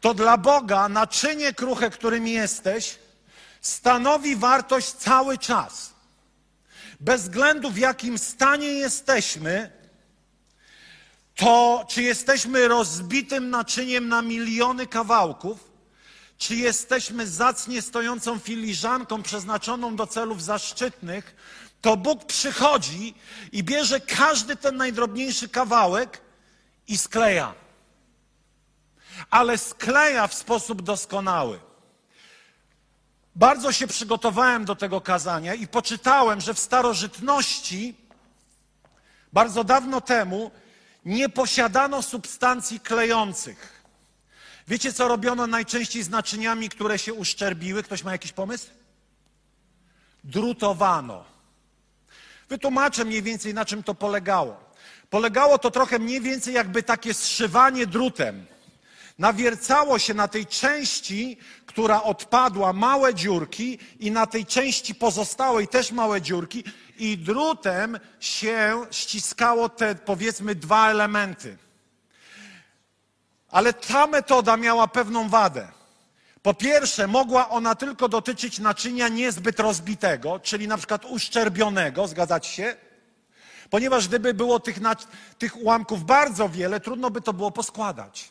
to 0.00 0.14
dla 0.14 0.36
Boga 0.36 0.88
naczynie 0.88 1.52
kruche, 1.52 1.90
którym 1.90 2.26
jesteś, 2.26 2.98
stanowi 3.60 4.36
wartość 4.36 4.92
cały 4.92 5.38
czas. 5.38 5.91
Bez 7.02 7.22
względu 7.22 7.70
w 7.70 7.78
jakim 7.78 8.18
stanie 8.18 8.66
jesteśmy, 8.66 9.70
to 11.36 11.86
czy 11.88 12.02
jesteśmy 12.02 12.68
rozbitym 12.68 13.50
naczyniem 13.50 14.08
na 14.08 14.22
miliony 14.22 14.86
kawałków, 14.86 15.70
czy 16.38 16.56
jesteśmy 16.56 17.26
zacnie 17.26 17.82
stojącą 17.82 18.38
filiżanką 18.38 19.22
przeznaczoną 19.22 19.96
do 19.96 20.06
celów 20.06 20.42
zaszczytnych, 20.42 21.36
to 21.80 21.96
Bóg 21.96 22.24
przychodzi 22.24 23.14
i 23.52 23.62
bierze 23.62 24.00
każdy 24.00 24.56
ten 24.56 24.76
najdrobniejszy 24.76 25.48
kawałek 25.48 26.20
i 26.88 26.98
skleja. 26.98 27.54
Ale 29.30 29.58
skleja 29.58 30.26
w 30.26 30.34
sposób 30.34 30.82
doskonały. 30.82 31.71
Bardzo 33.36 33.72
się 33.72 33.86
przygotowałem 33.86 34.64
do 34.64 34.76
tego 34.76 35.00
kazania 35.00 35.54
i 35.54 35.66
poczytałem, 35.66 36.40
że 36.40 36.54
w 36.54 36.58
starożytności, 36.58 37.94
bardzo 39.32 39.64
dawno 39.64 40.00
temu, 40.00 40.50
nie 41.04 41.28
posiadano 41.28 42.02
substancji 42.02 42.80
klejących. 42.80 43.82
Wiecie, 44.68 44.92
co 44.92 45.08
robiono 45.08 45.46
najczęściej 45.46 46.02
z 46.02 46.08
naczyniami, 46.08 46.68
które 46.68 46.98
się 46.98 47.14
uszczerbiły? 47.14 47.82
Ktoś 47.82 48.04
ma 48.04 48.12
jakiś 48.12 48.32
pomysł? 48.32 48.66
Drutowano. 50.24 51.24
Wytłumaczę 52.48 53.04
mniej 53.04 53.22
więcej, 53.22 53.54
na 53.54 53.64
czym 53.64 53.82
to 53.82 53.94
polegało. 53.94 54.72
Polegało 55.10 55.58
to 55.58 55.70
trochę 55.70 55.98
mniej 55.98 56.20
więcej 56.20 56.54
jakby 56.54 56.82
takie 56.82 57.14
zszywanie 57.14 57.86
drutem. 57.86 58.46
Nawiercało 59.18 59.98
się 59.98 60.14
na 60.14 60.28
tej 60.28 60.46
części, 60.46 61.38
która 61.66 62.02
odpadła, 62.02 62.72
małe 62.72 63.14
dziurki, 63.14 63.78
i 63.98 64.10
na 64.10 64.26
tej 64.26 64.46
części 64.46 64.94
pozostałej 64.94 65.68
też 65.68 65.92
małe 65.92 66.22
dziurki, 66.22 66.64
i 66.98 67.18
drutem 67.18 67.98
się 68.20 68.86
ściskało 68.90 69.68
te, 69.68 69.94
powiedzmy, 69.94 70.54
dwa 70.54 70.90
elementy. 70.90 71.58
Ale 73.48 73.72
ta 73.72 74.06
metoda 74.06 74.56
miała 74.56 74.88
pewną 74.88 75.28
wadę. 75.28 75.68
Po 76.42 76.54
pierwsze, 76.54 77.06
mogła 77.06 77.48
ona 77.48 77.74
tylko 77.74 78.08
dotyczyć 78.08 78.58
naczynia 78.58 79.08
niezbyt 79.08 79.60
rozbitego, 79.60 80.40
czyli 80.40 80.68
na 80.68 80.76
przykład 80.76 81.04
uszczerbionego, 81.04 82.08
zgadzać 82.08 82.46
się? 82.46 82.76
Ponieważ 83.70 84.08
gdyby 84.08 84.34
było 84.34 84.60
tych, 84.60 84.76
tych 85.38 85.56
ułamków 85.56 86.04
bardzo 86.04 86.48
wiele, 86.48 86.80
trudno 86.80 87.10
by 87.10 87.20
to 87.20 87.32
było 87.32 87.50
poskładać. 87.50 88.30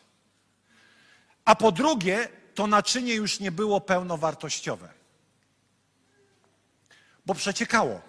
A 1.45 1.55
po 1.55 1.71
drugie, 1.71 2.29
to 2.55 2.67
naczynie 2.67 3.13
już 3.13 3.39
nie 3.39 3.51
było 3.51 3.81
pełnowartościowe, 3.81 4.89
bo 7.25 7.33
przeciekało. 7.33 8.01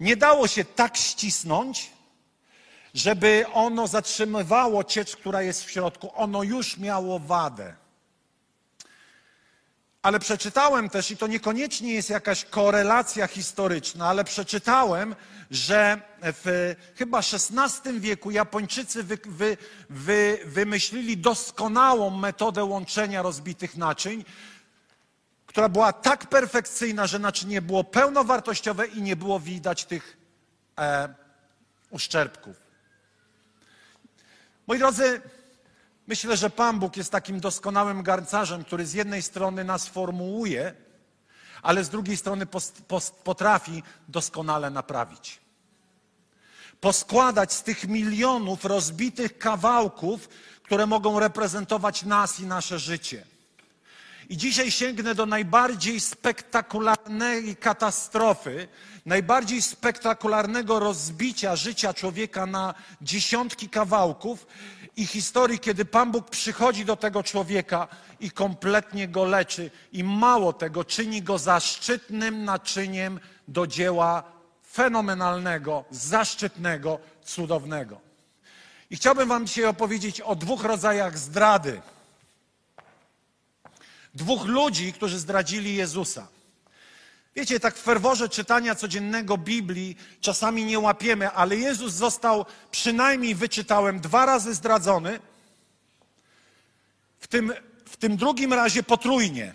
Nie 0.00 0.16
dało 0.16 0.48
się 0.48 0.64
tak 0.64 0.96
ścisnąć, 0.96 1.90
żeby 2.94 3.44
ono 3.52 3.86
zatrzymywało 3.86 4.84
ciecz, 4.84 5.16
która 5.16 5.42
jest 5.42 5.64
w 5.64 5.70
środku. 5.70 6.10
Ono 6.14 6.42
już 6.42 6.78
miało 6.78 7.18
wadę. 7.18 7.76
Ale 10.02 10.18
przeczytałem 10.18 10.88
też, 10.88 11.10
i 11.10 11.16
to 11.16 11.26
niekoniecznie 11.26 11.94
jest 11.94 12.10
jakaś 12.10 12.44
korelacja 12.44 13.26
historyczna, 13.26 14.08
ale 14.08 14.24
przeczytałem, 14.24 15.16
że 15.50 16.00
w 16.22 16.74
chyba 16.96 17.18
XVI 17.18 18.00
wieku 18.00 18.30
Japończycy 18.30 19.02
wy, 19.02 19.18
wy, 19.24 19.56
wy, 19.90 20.38
wymyślili 20.44 21.16
doskonałą 21.16 22.10
metodę 22.10 22.64
łączenia 22.64 23.22
rozbitych 23.22 23.76
naczyń, 23.76 24.24
która 25.46 25.68
była 25.68 25.92
tak 25.92 26.26
perfekcyjna, 26.26 27.06
że 27.06 27.18
naczynie 27.18 27.62
było 27.62 27.84
pełnowartościowe 27.84 28.86
i 28.86 29.02
nie 29.02 29.16
było 29.16 29.40
widać 29.40 29.84
tych 29.84 30.16
e, 30.78 31.14
uszczerbków. 31.90 32.56
Moi 34.66 34.78
drodzy, 34.78 35.20
myślę, 36.10 36.36
że 36.36 36.50
Pan 36.50 36.78
Bóg 36.78 36.96
jest 36.96 37.12
takim 37.12 37.40
doskonałym 37.40 38.02
garncarzem, 38.02 38.64
który 38.64 38.86
z 38.86 38.92
jednej 38.92 39.22
strony 39.22 39.64
nas 39.64 39.88
formułuje, 39.88 40.74
ale 41.62 41.84
z 41.84 41.88
drugiej 41.88 42.16
strony 42.16 42.46
potrafi 43.24 43.82
doskonale 44.08 44.70
naprawić. 44.70 45.40
Poskładać 46.80 47.52
z 47.52 47.62
tych 47.62 47.88
milionów 47.88 48.64
rozbitych 48.64 49.38
kawałków, 49.38 50.28
które 50.62 50.86
mogą 50.86 51.20
reprezentować 51.20 52.02
nas 52.02 52.40
i 52.40 52.46
nasze 52.46 52.78
życie. 52.78 53.26
I 54.28 54.36
dzisiaj 54.36 54.70
sięgnę 54.70 55.14
do 55.14 55.26
najbardziej 55.26 56.00
spektakularnej 56.00 57.56
katastrofy, 57.56 58.68
najbardziej 59.06 59.62
spektakularnego 59.62 60.78
rozbicia 60.78 61.56
życia 61.56 61.94
człowieka 61.94 62.46
na 62.46 62.74
dziesiątki 63.02 63.68
kawałków 63.68 64.46
i 64.96 65.06
historii, 65.06 65.58
kiedy 65.58 65.84
Pan 65.84 66.12
Bóg 66.12 66.30
przychodzi 66.30 66.84
do 66.84 66.96
tego 66.96 67.22
człowieka 67.22 67.88
i 68.20 68.30
kompletnie 68.30 69.08
go 69.08 69.24
leczy. 69.24 69.70
I 69.92 70.04
mało 70.04 70.52
tego, 70.52 70.84
czyni 70.84 71.22
go 71.22 71.38
zaszczytnym 71.38 72.44
naczyniem 72.44 73.20
do 73.48 73.66
dzieła 73.66 74.22
fenomenalnego, 74.72 75.84
zaszczytnego, 75.90 76.98
cudownego. 77.24 78.00
I 78.90 78.96
chciałbym 78.96 79.28
Wam 79.28 79.46
dzisiaj 79.46 79.64
opowiedzieć 79.64 80.20
o 80.20 80.36
dwóch 80.36 80.64
rodzajach 80.64 81.18
zdrady. 81.18 81.80
Dwóch 84.14 84.44
ludzi, 84.44 84.92
którzy 84.92 85.18
zdradzili 85.18 85.74
Jezusa. 85.74 86.26
Wiecie, 87.34 87.60
tak 87.60 87.76
w 87.76 87.82
ferworze 87.82 88.28
czytania 88.28 88.74
codziennego 88.74 89.38
Biblii 89.38 89.96
czasami 90.20 90.64
nie 90.64 90.78
łapiemy, 90.78 91.30
ale 91.30 91.56
Jezus 91.56 91.92
został 91.92 92.46
przynajmniej, 92.70 93.34
wyczytałem, 93.34 94.00
dwa 94.00 94.26
razy 94.26 94.54
zdradzony. 94.54 95.20
W 97.20 97.26
tym, 97.26 97.52
w 97.84 97.96
tym 97.96 98.16
drugim 98.16 98.52
razie 98.52 98.82
potrójnie. 98.82 99.54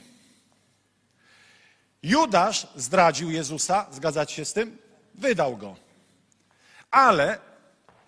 Judasz 2.04 2.68
zdradził 2.76 3.32
Jezusa, 3.32 3.86
zgadzacie 3.92 4.36
się 4.36 4.46
z 4.46 4.54
tym? 4.54 4.78
Wydał 5.16 5.58
go. 5.58 5.76
Ale 6.92 7.40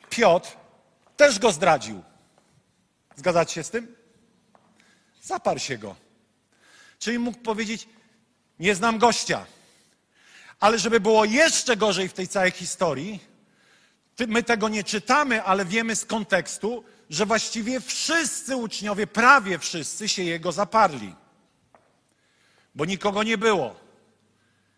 Piotr 0.09 0.49
też 1.17 1.39
go 1.39 1.51
zdradził. 1.51 2.03
Zgadzacie 3.15 3.53
się 3.53 3.63
z 3.63 3.69
tym? 3.69 3.95
Zaparł 5.21 5.59
się 5.59 5.77
go. 5.77 5.95
Czyli 6.99 7.19
mógł 7.19 7.37
powiedzieć: 7.37 7.87
Nie 8.59 8.75
znam 8.75 8.97
gościa. 8.97 9.45
Ale 10.59 10.79
żeby 10.79 10.99
było 10.99 11.25
jeszcze 11.25 11.77
gorzej 11.77 12.09
w 12.09 12.13
tej 12.13 12.27
całej 12.27 12.51
historii, 12.51 13.19
my 14.27 14.43
tego 14.43 14.69
nie 14.69 14.83
czytamy, 14.83 15.43
ale 15.43 15.65
wiemy 15.65 15.95
z 15.95 16.05
kontekstu, 16.05 16.83
że 17.09 17.25
właściwie 17.25 17.79
wszyscy 17.79 18.55
uczniowie, 18.55 19.07
prawie 19.07 19.59
wszyscy 19.59 20.09
się 20.09 20.23
jego 20.23 20.51
zaparli. 20.51 21.15
Bo 22.75 22.85
nikogo 22.85 23.23
nie 23.23 23.37
było, 23.37 23.75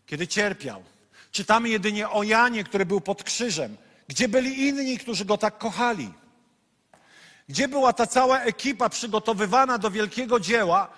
kiedy 0.05 0.27
cierpiał. 0.27 0.83
Czytamy 1.31 1.69
jedynie 1.69 2.09
o 2.09 2.23
Janie, 2.23 2.63
który 2.63 2.85
był 2.85 3.01
pod 3.01 3.23
krzyżem. 3.23 3.77
Gdzie 4.07 4.27
byli 4.27 4.67
inni, 4.67 4.97
którzy 4.97 5.25
go 5.25 5.37
tak 5.37 5.57
kochali? 5.57 6.13
Gdzie 7.49 7.67
była 7.67 7.93
ta 7.93 8.07
cała 8.07 8.41
ekipa 8.41 8.89
przygotowywana 8.89 9.77
do 9.77 9.91
wielkiego 9.91 10.39
dzieła, 10.39 10.91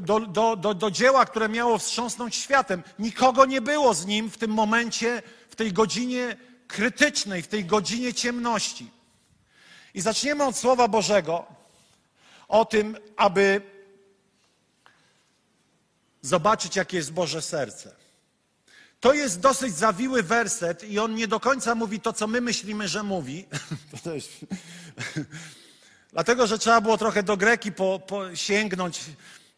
do, 0.00 0.20
do, 0.20 0.56
do, 0.56 0.74
do 0.74 0.90
dzieła, 0.90 1.26
które 1.26 1.48
miało 1.48 1.78
wstrząsnąć 1.78 2.34
światem? 2.34 2.82
Nikogo 2.98 3.46
nie 3.46 3.60
było 3.60 3.94
z 3.94 4.06
nim 4.06 4.30
w 4.30 4.38
tym 4.38 4.50
momencie, 4.50 5.22
w 5.50 5.56
tej 5.56 5.72
godzinie 5.72 6.36
krytycznej, 6.68 7.42
w 7.42 7.48
tej 7.48 7.64
godzinie 7.64 8.14
ciemności. 8.14 8.90
I 9.94 10.00
zaczniemy 10.00 10.44
od 10.44 10.56
Słowa 10.56 10.88
Bożego 10.88 11.46
o 12.48 12.64
tym, 12.64 12.96
aby 13.16 13.62
zobaczyć, 16.22 16.76
jakie 16.76 16.96
jest 16.96 17.12
Boże 17.12 17.42
serce. 17.42 17.96
To 19.00 19.14
jest 19.14 19.40
dosyć 19.40 19.76
zawiły 19.76 20.22
werset 20.22 20.84
i 20.84 20.98
on 20.98 21.14
nie 21.14 21.28
do 21.28 21.40
końca 21.40 21.74
mówi 21.74 22.00
to, 22.00 22.12
co 22.12 22.26
my 22.26 22.40
myślimy, 22.40 22.88
że 22.88 23.02
mówi. 23.02 23.46
Dlatego, 26.12 26.46
że 26.46 26.58
trzeba 26.58 26.80
było 26.80 26.98
trochę 26.98 27.22
do 27.22 27.36
Greki 27.36 27.72
po, 27.72 28.00
po 28.06 28.36
sięgnąć 28.36 29.00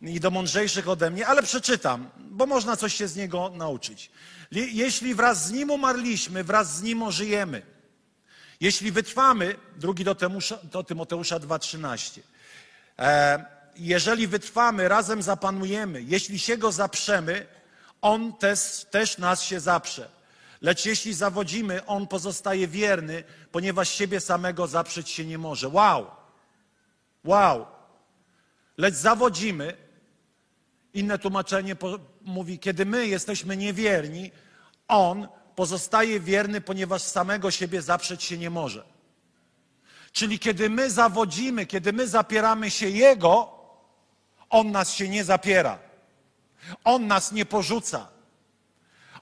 i 0.03 0.21
do 0.21 0.31
mądrzejszych 0.31 0.89
ode 0.89 1.11
mnie, 1.11 1.27
ale 1.27 1.43
przeczytam, 1.43 2.11
bo 2.17 2.47
można 2.47 2.77
coś 2.77 2.95
się 2.95 3.09
z 3.09 3.17
niego 3.17 3.53
nauczyć. 3.55 4.11
Jeśli 4.53 5.15
wraz 5.15 5.47
z 5.47 5.53
nim 5.53 5.71
umarliśmy, 5.71 6.45
wraz 6.45 6.77
z 6.77 6.83
nim 6.83 7.03
ożyjemy. 7.03 7.63
Jeśli 8.61 8.93
wytrwamy, 8.93 9.57
drugi 9.77 10.05
do, 10.05 10.15
Tymusza, 10.15 10.59
do 10.63 10.85
Tymoteusza 10.85 11.39
2,13. 11.39 12.21
E, 12.99 13.45
jeżeli 13.77 14.27
wytrwamy, 14.27 14.89
razem 14.89 15.23
zapanujemy. 15.23 16.03
Jeśli 16.03 16.39
się 16.39 16.59
go 16.59 16.73
zaprzemy, 16.73 17.47
on 18.03 18.33
też, 18.33 18.87
też 18.91 19.19
nas 19.19 19.43
się 19.43 19.61
zaprze. 19.61 20.09
Lecz 20.61 20.87
jeśli 20.87 21.15
zawodzimy, 21.15 21.87
on 21.87 22.07
pozostaje 22.07 22.69
wierny, 22.69 23.25
ponieważ 23.53 23.89
siebie 23.89 24.21
samego 24.21 24.67
zaprzeć 24.67 25.11
się 25.11 25.25
nie 25.25 25.39
może. 25.39 25.69
Wow! 25.69 26.07
Wow! 27.25 27.67
Lecz 28.77 28.95
zawodzimy. 28.95 29.90
Inne 30.95 31.19
tłumaczenie 31.19 31.77
mówi, 32.23 32.59
kiedy 32.59 32.87
my 32.87 33.07
jesteśmy 33.07 33.57
niewierni, 33.57 34.31
on 34.89 35.29
pozostaje 35.57 36.21
wierny, 36.21 36.61
ponieważ 36.61 37.03
samego 37.03 37.51
siebie 37.51 37.83
zaprzeć 37.83 38.25
się 38.25 38.39
nie 38.39 38.51
może. 38.51 38.85
Czyli 40.13 40.39
kiedy 40.39 40.71
my 40.71 40.91
zawodzimy, 40.91 41.67
kiedy 41.67 41.93
my 41.93 42.09
zapieramy 42.09 42.71
się 42.71 42.89
Jego, 42.89 43.49
On 44.51 44.71
nas 44.71 44.95
się 44.95 45.09
nie 45.09 45.25
zapiera. 45.25 45.79
On 46.85 47.07
nas 47.07 47.33
nie 47.33 47.47
porzuca. 47.47 48.09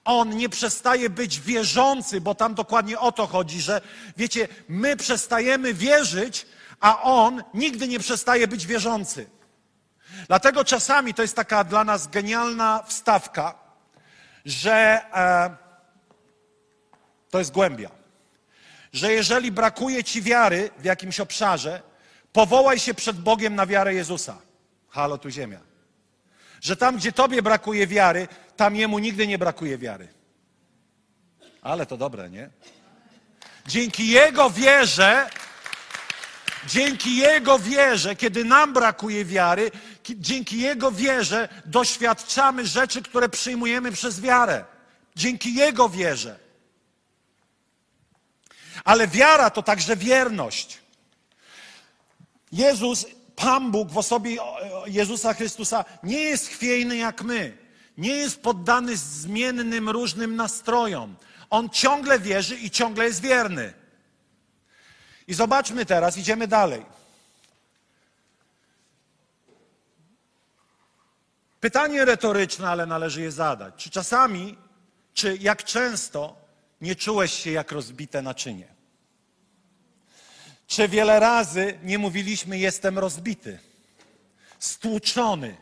On 0.05 0.37
nie 0.37 0.49
przestaje 0.49 1.11
być 1.11 1.41
wierzący, 1.41 2.21
bo 2.21 2.35
tam 2.35 2.55
dokładnie 2.55 2.99
o 2.99 3.13
to 3.13 3.27
chodzi, 3.27 3.61
że 3.61 3.81
wiecie, 4.17 4.49
my 4.69 4.97
przestajemy 4.97 5.75
wierzyć, 5.75 6.47
a 6.81 7.03
On 7.03 7.43
nigdy 7.55 7.89
nie 7.89 7.99
przestaje 7.99 8.49
być 8.49 8.67
wierzący. 8.67 9.38
Dlatego 10.29 10.65
czasami 10.65 11.15
to 11.15 11.23
jest 11.23 11.37
taka 11.37 11.65
dla 11.65 11.85
nas 11.85 12.07
genialna 12.07 12.83
wstawka, 12.87 13.55
że 14.45 15.01
e, 15.15 15.57
to 17.31 17.39
jest 17.39 17.53
głębia. 17.53 17.91
Że 18.93 19.13
jeżeli 19.13 19.53
brakuje 19.53 20.05
ci 20.05 20.23
wiary 20.23 20.71
w 20.79 20.85
jakimś 20.85 21.21
obszarze, 21.21 21.83
powołaj 22.33 22.79
się 22.79 22.95
przed 22.95 23.21
Bogiem 23.21 23.55
na 23.55 23.67
wiarę 23.67 23.95
Jezusa. 23.95 24.39
Halo, 24.89 25.19
tu 25.19 25.31
ziemia. 25.31 25.61
Że 26.61 26.77
tam, 26.77 26.97
gdzie 26.97 27.13
tobie 27.13 27.43
brakuje 27.43 27.87
wiary, 27.87 28.29
tam 28.57 28.77
jemu 28.77 28.99
nigdy 28.99 29.27
nie 29.27 29.39
brakuje 29.39 29.79
wiary. 29.79 30.09
Ale 31.63 31.87
to 31.87 31.97
dobre, 31.97 32.31
nie? 32.31 32.51
Dzięki 33.67 34.09
Jego 34.09 34.51
wierze, 34.51 35.31
dzięki 36.67 37.17
Jego 37.17 37.59
wierze, 37.59 38.17
kiedy 38.17 38.45
nam 38.45 38.73
brakuje 38.73 39.25
wiary, 39.25 39.71
dzięki 40.17 40.61
Jego 40.61 40.93
wierze 40.93 41.49
doświadczamy 41.65 42.67
rzeczy, 42.67 43.03
które 43.03 43.29
przyjmujemy 43.29 43.93
przez 43.93 44.21
wiarę. 44.21 44.65
Dzięki 45.17 45.55
Jego 45.55 45.89
wierze. 45.89 46.39
Ale 48.85 49.09
wiara 49.09 49.51
to 49.51 49.63
także 49.63 49.97
wierność. 49.97 50.79
Jezus 52.53 53.07
Pan 53.37 53.71
Bóg 53.71 53.91
w 53.91 53.99
osobie 53.99 54.37
Jezusa 54.87 55.35
Chrystusa 55.35 55.85
nie 56.03 56.21
jest 56.21 56.49
chwiejny 56.49 56.97
jak 56.97 57.23
my. 57.23 57.57
Nie 57.99 58.17
jest 58.17 58.43
poddany 58.43 58.97
zmiennym, 58.97 59.89
różnym 59.89 60.37
nastrojom. 60.37 61.17
On 61.51 61.71
ciągle 61.71 62.19
wierzy 62.19 62.57
i 62.57 62.71
ciągle 62.71 63.05
jest 63.05 63.21
wierny. 63.21 63.73
I 65.29 65.35
zobaczmy 65.35 65.87
teraz, 65.87 66.17
idziemy 66.17 66.47
dalej. 66.47 66.98
Pytanie 71.61 72.05
retoryczne, 72.05 72.69
ale 72.69 72.87
należy 72.87 73.23
je 73.23 73.33
zadać. 73.33 73.75
Czy 73.77 73.91
czasami, 73.91 74.57
czy 75.15 75.37
jak 75.37 75.65
często 75.65 76.37
nie 76.81 76.97
czułeś 76.97 77.33
się 77.33 77.51
jak 77.51 77.73
rozbite 77.73 78.23
naczynie? 78.23 78.69
Czy 80.67 80.89
wiele 80.89 81.21
razy 81.21 81.79
nie 81.83 81.99
mówiliśmy, 81.99 82.59
jestem 82.59 82.99
rozbity, 82.99 83.59
stłuczony, 84.59 85.57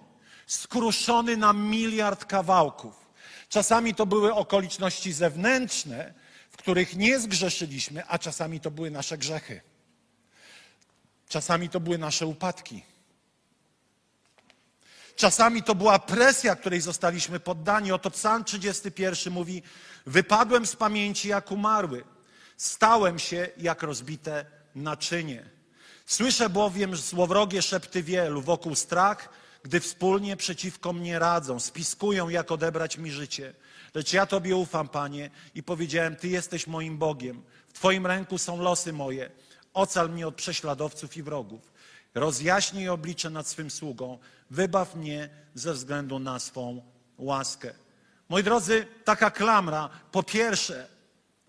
skruszony 0.46 1.37
na 1.37 1.52
miliard 1.52 2.24
kawałków? 2.24 3.06
Czasami 3.48 3.94
to 3.94 4.06
były 4.06 4.35
okoliczności 4.35 5.12
zewnętrzne, 5.12 6.14
w 6.50 6.56
których 6.56 6.96
nie 6.96 7.20
zgrzeszyliśmy, 7.20 8.06
a 8.06 8.18
czasami 8.18 8.61
to 8.61 8.70
były 8.70 8.90
nasze 8.90 9.18
grzechy. 9.18 9.61
Czasami 11.28 11.68
to 11.68 11.80
były 11.80 11.98
nasze 11.98 12.26
upadki. 12.26 12.82
Czasami 15.16 15.62
to 15.62 15.74
była 15.74 15.98
presja, 15.98 16.57
której 16.57 16.81
zostaliśmy 16.81 17.40
poddani. 17.40 17.92
Oto 17.92 18.11
Psalm 18.11 18.44
31 18.44 19.33
mówi: 19.33 19.62
Wypadłem 20.07 20.66
z 20.66 20.76
pamięci 20.76 21.29
jak 21.29 21.50
umarły, 21.50 22.05
stałem 22.57 23.18
się 23.18 23.48
jak 23.57 23.83
rozbite 23.83 24.46
naczynie. 24.74 25.50
Słyszę 26.07 26.50
bowiem 26.50 26.96
złowrogie 26.96 27.62
szepty 27.62 28.02
wielu, 28.02 28.42
wokół 28.42 28.74
strach, 28.74 29.29
gdy 29.62 29.81
wspólnie 29.81 30.37
przeciwko 30.37 30.92
mnie 30.92 31.18
radzą, 31.18 31.61
spiskują, 31.61 32.29
jak 32.29 32.52
odebrać 32.52 32.98
mi 32.98 33.11
życie. 33.11 33.55
Lecz 33.94 34.12
ja 34.12 34.26
Tobie 34.26 34.57
ufam, 34.57 34.88
Panie, 34.88 35.31
i 35.55 35.62
powiedziałem, 35.62 36.16
Ty 36.16 36.29
jesteś 36.29 36.66
moim 36.66 36.98
Bogiem. 36.98 37.42
W 37.68 37.72
Twoim 37.72 38.07
ręku 38.07 38.38
są 38.38 38.62
losy 38.62 38.92
moje. 38.92 39.31
Ocal 39.74 40.11
mnie 40.11 40.29
od 40.29 40.35
prześladowców 40.35 41.16
i 41.16 41.22
wrogów. 41.22 41.72
Rozjaśnij 42.14 42.88
oblicze 42.88 43.31
nad 43.31 43.48
swym 43.48 43.70
sługą. 43.70 44.18
Wybaw 44.50 44.94
mnie 44.94 45.28
ze 45.54 45.72
względu 45.72 46.18
na 46.18 46.38
swą 46.38 46.82
łaskę. 47.18 47.74
Moi 48.28 48.42
drodzy, 48.42 48.87
taka 49.04 49.30
klamra. 49.30 49.88
Po 50.12 50.22
pierwsze, 50.22 50.88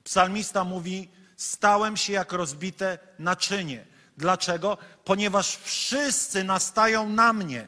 psalmista 0.03 0.63
mówi, 0.63 1.09
stałem 1.35 1.97
się 1.97 2.13
jak 2.13 2.31
rozbite 2.31 2.99
naczynie. 3.19 3.85
Dlaczego? 4.17 4.77
Ponieważ 5.03 5.55
wszyscy 5.55 6.43
nastają 6.43 7.09
na 7.09 7.33
mnie. 7.33 7.67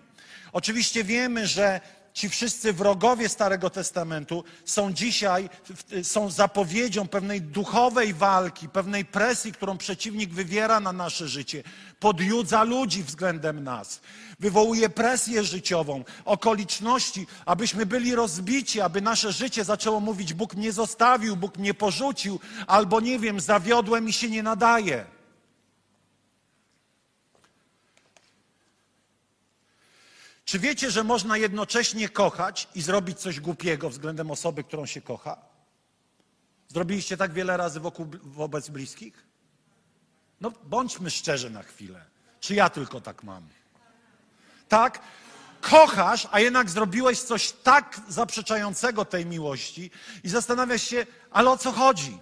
Oczywiście 0.51 1.03
wiemy, 1.03 1.47
że 1.47 1.81
ci 2.19 2.29
wszyscy 2.29 2.73
wrogowie 2.73 3.29
Starego 3.29 3.69
Testamentu 3.69 4.43
są 4.65 4.93
dzisiaj, 4.93 5.49
są 6.03 6.29
zapowiedzią 6.29 7.07
pewnej 7.07 7.41
duchowej 7.41 8.13
walki, 8.13 8.69
pewnej 8.69 9.05
presji, 9.05 9.51
którą 9.51 9.77
przeciwnik 9.77 10.33
wywiera 10.33 10.79
na 10.79 10.93
nasze 10.93 11.27
życie, 11.27 11.63
podjudza 11.99 12.63
ludzi 12.63 13.03
względem 13.03 13.63
nas, 13.63 14.01
wywołuje 14.39 14.89
presję 14.89 15.43
życiową, 15.43 16.03
okoliczności, 16.25 17.27
abyśmy 17.45 17.85
byli 17.85 18.15
rozbici, 18.15 18.81
aby 18.81 19.01
nasze 19.01 19.31
życie 19.31 19.63
zaczęło 19.63 19.99
mówić: 19.99 20.33
Bóg 20.33 20.55
mnie 20.55 20.71
zostawił, 20.71 21.37
Bóg 21.37 21.57
mnie 21.57 21.73
porzucił, 21.73 22.39
albo 22.67 22.99
nie 22.99 23.19
wiem, 23.19 23.39
zawiodłem 23.39 24.09
i 24.09 24.13
się 24.13 24.29
nie 24.29 24.43
nadaje. 24.43 25.18
Czy 30.49 30.59
wiecie, 30.59 30.91
że 30.91 31.03
można 31.03 31.37
jednocześnie 31.37 32.09
kochać 32.09 32.67
i 32.75 32.81
zrobić 32.81 33.19
coś 33.19 33.39
głupiego 33.39 33.89
względem 33.89 34.31
osoby, 34.31 34.63
którą 34.63 34.85
się 34.85 35.01
kocha? 35.01 35.37
Zrobiliście 36.67 37.17
tak 37.17 37.33
wiele 37.33 37.57
razy 37.57 37.79
wokół, 37.79 38.07
wobec 38.23 38.69
bliskich? 38.69 39.25
No 40.41 40.51
bądźmy 40.63 41.09
szczerzy 41.09 41.49
na 41.49 41.63
chwilę. 41.63 42.05
Czy 42.39 42.55
ja 42.55 42.69
tylko 42.69 43.01
tak 43.01 43.23
mam? 43.23 43.43
Tak? 44.69 44.99
Kochasz, 45.61 46.27
a 46.31 46.39
jednak 46.39 46.69
zrobiłeś 46.69 47.19
coś 47.19 47.51
tak 47.51 48.01
zaprzeczającego 48.07 49.05
tej 49.05 49.25
miłości 49.25 49.91
i 50.23 50.29
zastanawiasz 50.29 50.83
się, 50.83 51.05
ale 51.31 51.49
o 51.49 51.57
co 51.57 51.71
chodzi? 51.71 52.19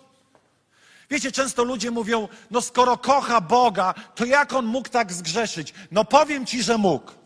Wiecie, 1.10 1.32
często 1.32 1.64
ludzie 1.64 1.92
mówią, 1.92 2.28
no 2.52 2.62
skoro 2.62 2.98
kocha 2.98 3.42
Boga, 3.42 3.94
to 4.16 4.26
jak 4.26 4.54
on 4.54 4.66
mógł 4.66 4.90
tak 4.90 5.14
zgrzeszyć? 5.14 5.74
No 5.92 6.06
powiem 6.06 6.46
ci, 6.46 6.64
że 6.64 6.78
mógł. 6.78 7.17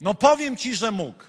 No 0.00 0.14
powiem 0.14 0.56
ci, 0.56 0.74
że 0.74 0.90
mógł. 0.90 1.24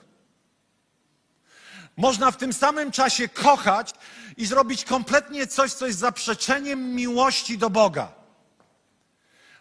Można 1.97 2.32
w 2.32 2.38
tym 2.38 2.54
samym 2.54 2.91
czasie 2.91 3.28
kochać 3.28 3.93
i 4.38 4.45
zrobić 4.45 4.86
kompletnie 4.86 5.47
coś, 5.47 5.73
co 5.73 5.88
jest 5.88 5.99
zaprzeczeniem 5.99 6.95
miłości 6.95 7.58
do 7.58 7.69
Boga. 7.69 8.12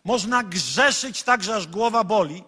Można 0.05 0.43
grzeszyć 0.43 1.23
tak, 1.23 1.43
że 1.43 1.57
aż 1.57 1.67
głowa 1.67 2.05
boli. 2.05 2.45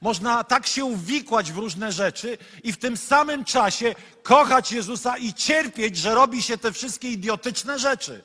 Można 0.00 0.44
tak 0.44 0.66
się 0.66 0.84
uwikłać 0.84 1.52
w 1.52 1.56
różne 1.56 1.92
rzeczy 1.92 2.38
i 2.64 2.72
w 2.72 2.78
tym 2.78 2.96
samym 2.96 3.44
czasie 3.44 3.94
kochać 4.22 4.72
Jezusa 4.72 5.16
i 5.16 5.34
cierpieć, 5.34 5.96
że 5.96 6.14
robi 6.14 6.42
się 6.42 6.58
te 6.58 6.72
wszystkie 6.72 7.10
idiotyczne 7.10 7.78
rzeczy. 7.78 8.24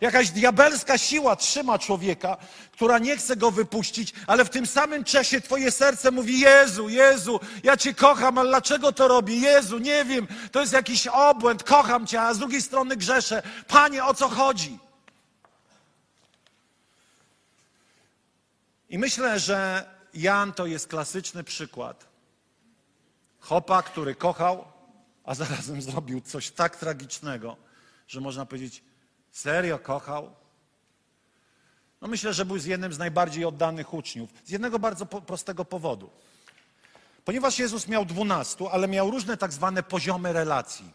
Jakaś 0.00 0.30
diabelska 0.30 0.98
siła 0.98 1.36
trzyma 1.36 1.78
człowieka, 1.78 2.36
która 2.72 2.98
nie 2.98 3.16
chce 3.16 3.36
go 3.36 3.50
wypuścić, 3.50 4.12
ale 4.26 4.44
w 4.44 4.50
tym 4.50 4.66
samym 4.66 5.04
czasie 5.04 5.40
twoje 5.40 5.70
serce 5.70 6.10
mówi: 6.10 6.40
Jezu, 6.40 6.88
Jezu, 6.88 7.40
ja 7.62 7.76
cię 7.76 7.94
kocham, 7.94 8.38
ale 8.38 8.48
dlaczego 8.48 8.92
to 8.92 9.08
robię? 9.08 9.36
Jezu, 9.36 9.78
nie 9.78 10.04
wiem, 10.04 10.26
to 10.52 10.60
jest 10.60 10.72
jakiś 10.72 11.06
obłęd, 11.06 11.64
kocham 11.64 12.06
cię, 12.06 12.20
a 12.20 12.34
z 12.34 12.38
drugiej 12.38 12.62
strony 12.62 12.96
grzeszę. 12.96 13.42
Panie, 13.68 14.04
o 14.04 14.14
co 14.14 14.28
chodzi? 14.28 14.78
I 18.88 18.98
myślę, 18.98 19.40
że 19.40 19.90
Jan 20.14 20.52
to 20.52 20.66
jest 20.66 20.88
klasyczny 20.88 21.44
przykład. 21.44 22.06
Chopa, 23.40 23.82
który 23.82 24.14
kochał, 24.14 24.64
a 25.24 25.34
zarazem 25.34 25.82
zrobił 25.82 26.20
coś 26.20 26.50
tak 26.50 26.76
tragicznego, 26.76 27.56
że 28.08 28.20
można 28.20 28.46
powiedzieć, 28.46 28.82
Serio 29.32 29.78
kochał? 29.78 30.30
No 32.00 32.08
myślę, 32.08 32.34
że 32.34 32.44
był 32.44 32.58
z 32.58 32.64
jednym 32.64 32.92
z 32.92 32.98
najbardziej 32.98 33.44
oddanych 33.44 33.94
uczniów. 33.94 34.30
Z 34.44 34.50
jednego 34.50 34.78
bardzo 34.78 35.06
po, 35.06 35.22
prostego 35.22 35.64
powodu. 35.64 36.10
Ponieważ 37.24 37.58
Jezus 37.58 37.88
miał 37.88 38.04
dwunastu, 38.04 38.68
ale 38.68 38.88
miał 38.88 39.10
różne 39.10 39.36
tak 39.36 39.52
zwane 39.52 39.82
poziomy 39.82 40.32
relacji. 40.32 40.92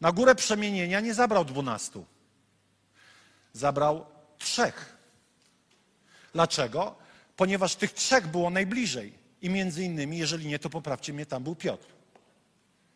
Na 0.00 0.12
górę 0.12 0.34
przemienienia 0.34 1.00
nie 1.00 1.14
zabrał 1.14 1.44
dwunastu. 1.44 2.06
Zabrał 3.52 4.06
trzech. 4.38 4.96
Dlaczego? 6.32 6.94
Ponieważ 7.36 7.76
tych 7.76 7.92
trzech 7.92 8.26
było 8.26 8.50
najbliżej. 8.50 9.22
I 9.42 9.50
między 9.50 9.84
innymi, 9.84 10.18
jeżeli 10.18 10.46
nie, 10.46 10.58
to 10.58 10.70
poprawcie 10.70 11.12
mnie, 11.12 11.26
tam 11.26 11.42
był 11.42 11.54
Piotr. 11.56 11.86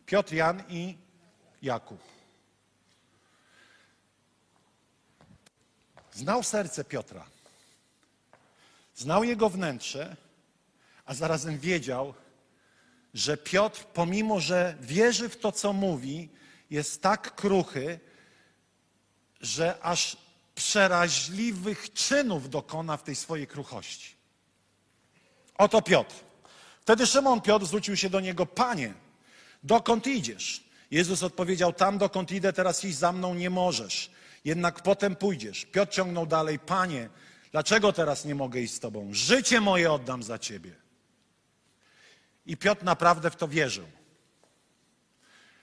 Piotr, 0.05 0.33
Jan 0.33 0.63
i 0.69 0.97
Jakub. 1.61 2.16
Znał 6.17 6.43
serce 6.43 6.83
Piotra. 6.83 7.25
Znał 8.95 9.23
jego 9.23 9.49
wnętrze, 9.49 10.15
a 11.05 11.13
zarazem 11.13 11.59
wiedział, 11.59 12.13
że 13.13 13.37
Piotr, 13.37 13.83
pomimo 13.93 14.39
że 14.39 14.77
wierzy 14.81 15.29
w 15.29 15.37
to, 15.39 15.51
co 15.51 15.73
mówi, 15.73 16.29
jest 16.69 17.01
tak 17.01 17.35
kruchy, 17.35 17.99
że 19.41 19.81
aż 19.81 20.17
przeraźliwych 20.55 21.93
czynów 21.93 22.49
dokona 22.49 22.97
w 22.97 23.03
tej 23.03 23.15
swojej 23.15 23.47
kruchości. 23.47 24.15
Oto 25.57 25.81
Piotr. 25.81 26.15
Wtedy 26.81 27.07
Szymon 27.07 27.41
Piotr 27.41 27.65
zwrócił 27.65 27.97
się 27.97 28.09
do 28.09 28.19
niego: 28.19 28.45
Panie, 28.45 28.93
dokąd 29.63 30.07
idziesz? 30.07 30.63
Jezus 30.91 31.23
odpowiedział: 31.23 31.73
Tam, 31.73 31.97
dokąd 31.97 32.31
idę, 32.31 32.53
teraz 32.53 32.85
iść 32.85 32.97
za 32.97 33.11
mną 33.11 33.33
nie 33.33 33.49
możesz 33.49 34.16
jednak 34.47 34.81
potem 34.81 35.15
pójdziesz. 35.15 35.65
Piotr 35.65 35.93
ciągnął 35.93 36.25
dalej, 36.25 36.59
Panie, 36.59 37.09
dlaczego 37.51 37.93
teraz 37.93 38.25
nie 38.25 38.35
mogę 38.35 38.59
iść 38.59 38.73
z 38.73 38.79
Tobą? 38.79 39.09
Życie 39.11 39.61
moje 39.61 39.91
oddam 39.91 40.23
za 40.23 40.39
Ciebie. 40.39 40.75
I 42.45 42.57
Piotr 42.57 42.83
naprawdę 42.83 43.31
w 43.31 43.35
to 43.35 43.47
wierzył. 43.47 43.87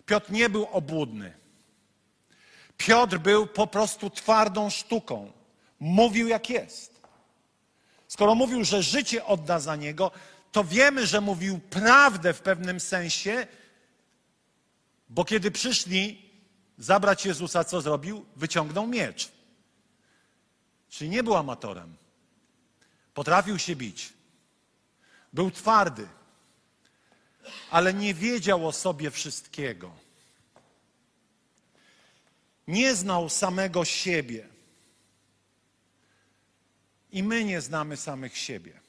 Piotr 0.07 0.31
nie 0.31 0.49
był 0.49 0.65
obłudny. 0.65 1.33
Piotr 2.77 3.19
był 3.19 3.47
po 3.47 3.67
prostu 3.67 4.11
twardą 4.11 4.71
sztuką. 4.71 5.33
Mówił 5.81 6.29
jak 6.29 6.51
jest. 6.51 7.01
Skoro 8.09 8.35
mówił, 8.35 8.65
że 8.65 8.83
życie 8.83 9.25
odda 9.25 9.61
za 9.61 9.77
niego, 9.77 10.11
to 10.53 10.65
wiemy, 10.65 11.07
że 11.07 11.21
mówił 11.21 11.59
prawdę 11.59 12.35
w 12.35 12.41
pewnym 12.41 12.81
sensie, 12.81 13.47
bo 15.09 15.25
kiedy 15.25 15.51
przyszli 15.51 16.24
zabrać 16.79 17.27
Jezusa, 17.27 17.65
co 17.65 17.81
zrobił? 17.81 18.27
Wyciągnął 18.37 18.87
miecz. 18.87 19.33
Czyli 20.91 21.11
nie 21.11 21.23
był 21.23 21.37
amatorem. 21.37 21.97
Potrafił 23.15 23.59
się 23.59 23.77
bić. 23.77 24.13
Był 25.33 25.51
twardy, 25.51 26.09
ale 27.71 27.95
nie 27.95 28.15
wiedział 28.15 28.69
o 28.69 28.73
sobie 28.73 29.11
wszystkiego. 29.11 29.93
Nie 32.69 32.95
znał 32.95 33.29
samego 33.29 33.85
siebie. 33.85 34.49
I 37.13 37.23
my 37.23 37.45
nie 37.45 37.61
znamy 37.61 37.97
samych 37.97 38.39
siebie. 38.39 38.81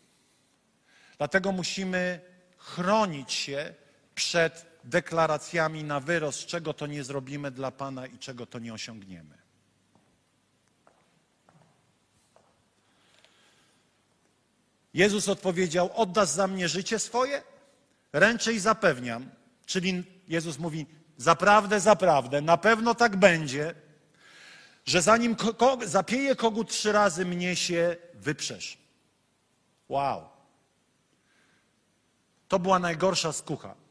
Dlatego 1.17 1.51
musimy 1.51 2.21
chronić 2.57 3.33
się 3.33 3.73
przed 4.15 4.74
deklaracjami 4.85 5.83
na 5.83 5.99
wyrost, 5.99 6.45
czego 6.45 6.73
to 6.73 6.87
nie 6.87 7.03
zrobimy 7.03 7.51
dla 7.51 7.71
Pana 7.71 8.07
i 8.07 8.17
czego 8.17 8.45
to 8.45 8.59
nie 8.59 8.73
osiągniemy. 8.73 9.37
Jezus 14.93 15.29
odpowiedział: 15.29 15.89
Oddasz 15.95 16.29
za 16.29 16.47
mnie 16.47 16.67
życie 16.67 16.99
swoje? 16.99 17.43
Ręczę 18.13 18.53
i 18.53 18.59
zapewniam. 18.59 19.29
Czyli 19.65 20.03
Jezus 20.27 20.59
mówi: 20.59 20.85
Zaprawdę, 21.17 21.79
zaprawdę, 21.79 22.41
na 22.41 22.57
pewno 22.57 22.95
tak 22.95 23.15
będzie, 23.15 23.75
że 24.85 25.01
zanim 25.01 25.35
ko 25.35 25.77
zapieje 25.85 26.35
kogut 26.35 26.69
trzy 26.69 26.91
razy, 26.91 27.25
mnie 27.25 27.55
się 27.55 27.95
wyprzesz. 28.13 28.77
Wow. 29.89 30.29
To 32.47 32.59
była 32.59 32.79
najgorsza 32.79 33.33
skucha. 33.33 33.84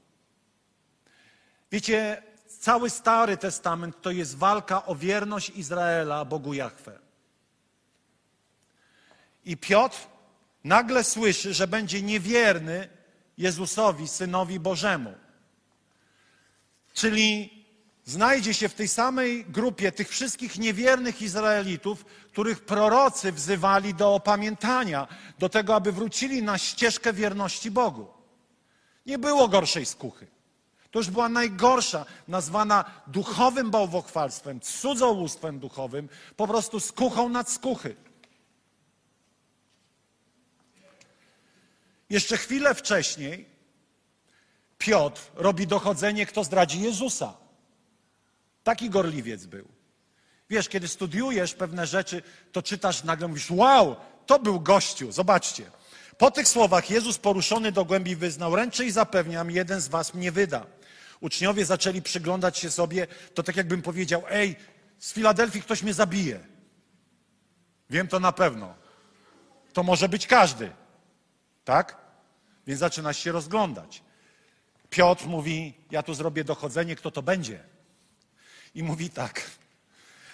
Wiecie, 1.74 2.22
cały 2.60 2.90
Stary 2.90 3.36
Testament 3.36 4.02
to 4.02 4.10
jest 4.10 4.36
walka 4.36 4.86
o 4.86 4.94
wierność 4.94 5.50
Izraela 5.50 6.24
Bogu 6.24 6.54
Jahwe. 6.54 6.98
I 9.44 9.56
Piotr 9.56 9.98
nagle 10.64 11.04
słyszy, 11.04 11.54
że 11.54 11.66
będzie 11.66 12.02
niewierny 12.02 12.88
Jezusowi, 13.38 14.08
Synowi 14.08 14.60
Bożemu. 14.60 15.14
Czyli 16.92 17.50
znajdzie 18.04 18.54
się 18.54 18.68
w 18.68 18.74
tej 18.74 18.88
samej 18.88 19.44
grupie 19.44 19.92
tych 19.92 20.08
wszystkich 20.08 20.58
niewiernych 20.58 21.22
Izraelitów, 21.22 22.04
których 22.32 22.64
prorocy 22.64 23.32
wzywali 23.32 23.94
do 23.94 24.14
opamiętania, 24.14 25.08
do 25.38 25.48
tego, 25.48 25.74
aby 25.74 25.92
wrócili 25.92 26.42
na 26.42 26.58
ścieżkę 26.58 27.12
wierności 27.12 27.70
Bogu. 27.70 28.08
Nie 29.06 29.18
było 29.18 29.48
gorszej 29.48 29.86
skuchy. 29.86 30.34
To 30.94 30.98
już 30.98 31.10
była 31.10 31.28
najgorsza, 31.28 32.06
nazwana 32.28 32.84
duchowym 33.06 33.70
bałwochwalstwem, 33.70 34.60
cudzołóstwem 34.60 35.58
duchowym, 35.58 36.08
po 36.36 36.46
prostu 36.46 36.80
skuchą 36.80 37.28
nad 37.28 37.50
skuchy. 37.50 37.96
Jeszcze 42.10 42.36
chwilę 42.36 42.74
wcześniej 42.74 43.46
Piotr 44.78 45.22
robi 45.34 45.66
dochodzenie, 45.66 46.26
kto 46.26 46.44
zdradzi 46.44 46.80
Jezusa. 46.80 47.34
Taki 48.64 48.90
gorliwiec 48.90 49.46
był. 49.46 49.68
Wiesz, 50.50 50.68
kiedy 50.68 50.88
studiujesz 50.88 51.54
pewne 51.54 51.86
rzeczy, 51.86 52.22
to 52.52 52.62
czytasz, 52.62 53.04
nagle 53.04 53.28
mówisz, 53.28 53.50
wow, 53.50 53.96
to 54.26 54.38
był 54.38 54.60
gościu, 54.60 55.12
zobaczcie. 55.12 55.70
Po 56.18 56.30
tych 56.30 56.48
słowach 56.48 56.90
Jezus 56.90 57.18
poruszony 57.18 57.72
do 57.72 57.84
głębi 57.84 58.16
wyznał, 58.16 58.56
ręczę 58.56 58.84
i 58.84 58.90
zapewniam, 58.90 59.50
jeden 59.50 59.80
z 59.80 59.88
was 59.88 60.14
mnie 60.14 60.32
wyda. 60.32 60.66
Uczniowie 61.20 61.64
zaczęli 61.64 62.02
przyglądać 62.02 62.58
się 62.58 62.70
sobie, 62.70 63.06
to 63.34 63.42
tak 63.42 63.56
jakbym 63.56 63.82
powiedział, 63.82 64.22
ej, 64.30 64.56
z 64.98 65.12
Filadelfii 65.12 65.62
ktoś 65.62 65.82
mnie 65.82 65.94
zabije. 65.94 66.40
Wiem 67.90 68.08
to 68.08 68.20
na 68.20 68.32
pewno. 68.32 68.74
To 69.72 69.82
może 69.82 70.08
być 70.08 70.26
każdy. 70.26 70.72
Tak? 71.64 71.96
Więc 72.66 72.80
zaczynasz 72.80 73.18
się 73.18 73.32
rozglądać. 73.32 74.02
Piotr 74.90 75.26
mówi, 75.26 75.74
ja 75.90 76.02
tu 76.02 76.14
zrobię 76.14 76.44
dochodzenie, 76.44 76.96
kto 76.96 77.10
to 77.10 77.22
będzie. 77.22 77.64
I 78.74 78.82
mówi 78.82 79.10
tak. 79.10 79.50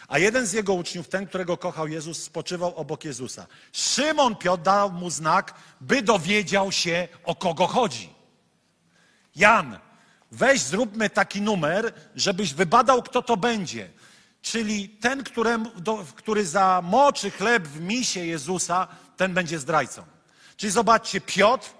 A 0.08 0.18
jeden 0.18 0.46
z 0.46 0.52
jego 0.52 0.74
uczniów, 0.74 1.08
ten, 1.08 1.26
którego 1.26 1.56
kochał 1.56 1.88
Jezus, 1.88 2.22
spoczywał 2.22 2.76
obok 2.76 3.04
Jezusa. 3.04 3.46
Szymon 3.72 4.36
Piotr 4.36 4.62
dał 4.62 4.92
mu 4.92 5.10
znak, 5.10 5.54
by 5.80 6.02
dowiedział 6.02 6.72
się, 6.72 7.08
o 7.24 7.34
kogo 7.34 7.66
chodzi. 7.66 8.14
Jan, 9.36 9.78
weź 10.32 10.60
zróbmy 10.60 11.10
taki 11.10 11.42
numer, 11.42 11.92
żebyś 12.16 12.54
wybadał, 12.54 13.02
kto 13.02 13.22
to 13.22 13.36
będzie. 13.36 13.90
Czyli 14.42 14.88
ten, 14.88 15.24
któremu, 15.24 15.70
do, 15.80 16.04
który 16.14 16.46
zamoczy 16.46 17.30
chleb 17.30 17.68
w 17.68 17.80
misie 17.80 18.26
Jezusa, 18.26 18.88
ten 19.16 19.34
będzie 19.34 19.58
zdrajcą. 19.58 20.02
Czyli 20.56 20.72
zobaczcie, 20.72 21.20
Piotr 21.20 21.70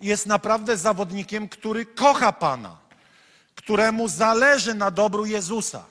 jest 0.00 0.26
naprawdę 0.26 0.76
zawodnikiem, 0.76 1.48
który 1.48 1.86
kocha 1.86 2.32
Pana, 2.32 2.76
któremu 3.54 4.08
zależy 4.08 4.74
na 4.74 4.90
dobru 4.90 5.26
Jezusa, 5.26 5.84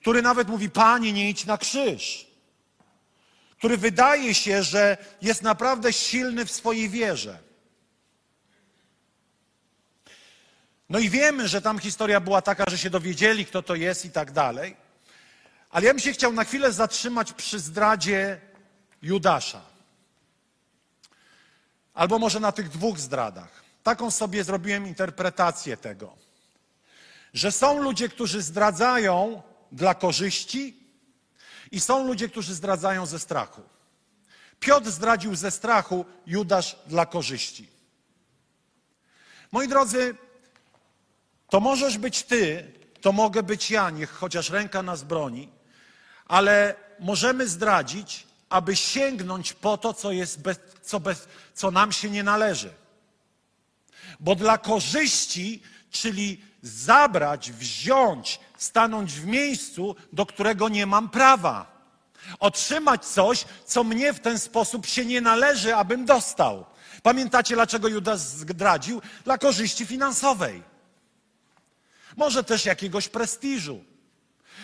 który 0.00 0.22
nawet 0.22 0.48
mówi: 0.48 0.70
Panie, 0.70 1.12
nie 1.12 1.30
idź 1.30 1.46
na 1.46 1.58
krzyż, 1.58 2.26
który 3.58 3.76
wydaje 3.76 4.34
się, 4.34 4.62
że 4.62 4.96
jest 5.22 5.42
naprawdę 5.42 5.92
silny 5.92 6.44
w 6.44 6.50
swojej 6.50 6.88
wierze. 6.88 7.49
No 10.90 10.98
i 10.98 11.10
wiemy, 11.10 11.48
że 11.48 11.62
tam 11.62 11.78
historia 11.78 12.20
była 12.20 12.42
taka, 12.42 12.64
że 12.68 12.78
się 12.78 12.90
dowiedzieli, 12.90 13.46
kto 13.46 13.62
to 13.62 13.74
jest 13.74 14.04
i 14.04 14.10
tak 14.10 14.32
dalej. 14.32 14.76
Ale 15.70 15.86
ja 15.86 15.92
bym 15.92 16.00
się 16.00 16.12
chciał 16.12 16.32
na 16.32 16.44
chwilę 16.44 16.72
zatrzymać 16.72 17.32
przy 17.32 17.58
zdradzie 17.58 18.40
Judasza. 19.02 19.62
Albo 21.94 22.18
może 22.18 22.40
na 22.40 22.52
tych 22.52 22.68
dwóch 22.68 22.98
zdradach. 22.98 23.62
Taką 23.82 24.10
sobie 24.10 24.44
zrobiłem 24.44 24.86
interpretację 24.86 25.76
tego, 25.76 26.16
że 27.34 27.52
są 27.52 27.82
ludzie, 27.82 28.08
którzy 28.08 28.42
zdradzają 28.42 29.42
dla 29.72 29.94
korzyści 29.94 30.76
i 31.70 31.80
są 31.80 32.06
ludzie, 32.06 32.28
którzy 32.28 32.54
zdradzają 32.54 33.06
ze 33.06 33.18
strachu. 33.18 33.62
Piotr 34.60 34.90
zdradził 34.90 35.34
ze 35.34 35.50
strachu, 35.50 36.04
Judasz 36.26 36.76
dla 36.86 37.06
korzyści. 37.06 37.68
Moi 39.52 39.68
drodzy, 39.68 40.14
to 41.50 41.60
możesz 41.60 41.98
być 41.98 42.22
ty, 42.22 42.72
to 43.00 43.12
mogę 43.12 43.42
być 43.42 43.70
ja, 43.70 43.90
niech 43.90 44.10
chociaż 44.10 44.50
ręka 44.50 44.82
nas 44.82 45.02
broni, 45.02 45.48
ale 46.26 46.74
możemy 47.00 47.48
zdradzić, 47.48 48.26
aby 48.48 48.76
sięgnąć 48.76 49.52
po 49.52 49.78
to, 49.78 49.94
co, 49.94 50.12
jest 50.12 50.40
bez, 50.40 50.60
co, 50.82 51.00
bez, 51.00 51.28
co 51.54 51.70
nam 51.70 51.92
się 51.92 52.10
nie 52.10 52.22
należy. 52.22 52.72
Bo 54.20 54.34
dla 54.34 54.58
korzyści, 54.58 55.62
czyli 55.90 56.40
zabrać, 56.62 57.52
wziąć, 57.52 58.40
stanąć 58.58 59.12
w 59.12 59.26
miejscu, 59.26 59.96
do 60.12 60.26
którego 60.26 60.68
nie 60.68 60.86
mam 60.86 61.08
prawa. 61.08 61.80
Otrzymać 62.40 63.06
coś, 63.06 63.44
co 63.66 63.84
mnie 63.84 64.12
w 64.12 64.20
ten 64.20 64.38
sposób 64.38 64.86
się 64.86 65.04
nie 65.04 65.20
należy, 65.20 65.74
abym 65.74 66.04
dostał. 66.04 66.66
Pamiętacie, 67.02 67.54
dlaczego 67.54 67.88
Judas 67.88 68.36
zdradził? 68.36 69.02
Dla 69.24 69.38
korzyści 69.38 69.86
finansowej. 69.86 70.69
Może 72.16 72.44
też 72.44 72.64
jakiegoś 72.64 73.08
prestiżu. 73.08 73.84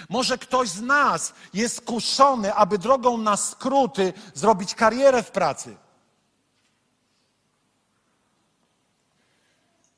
Może 0.09 0.38
ktoś 0.38 0.68
z 0.68 0.80
nas 0.80 1.32
jest 1.54 1.80
kuszony, 1.80 2.54
aby 2.54 2.78
drogą 2.78 3.18
na 3.18 3.37
skróty 3.37 4.12
zrobić 4.35 4.74
karierę 4.74 5.22
w 5.22 5.30
pracy. 5.30 5.76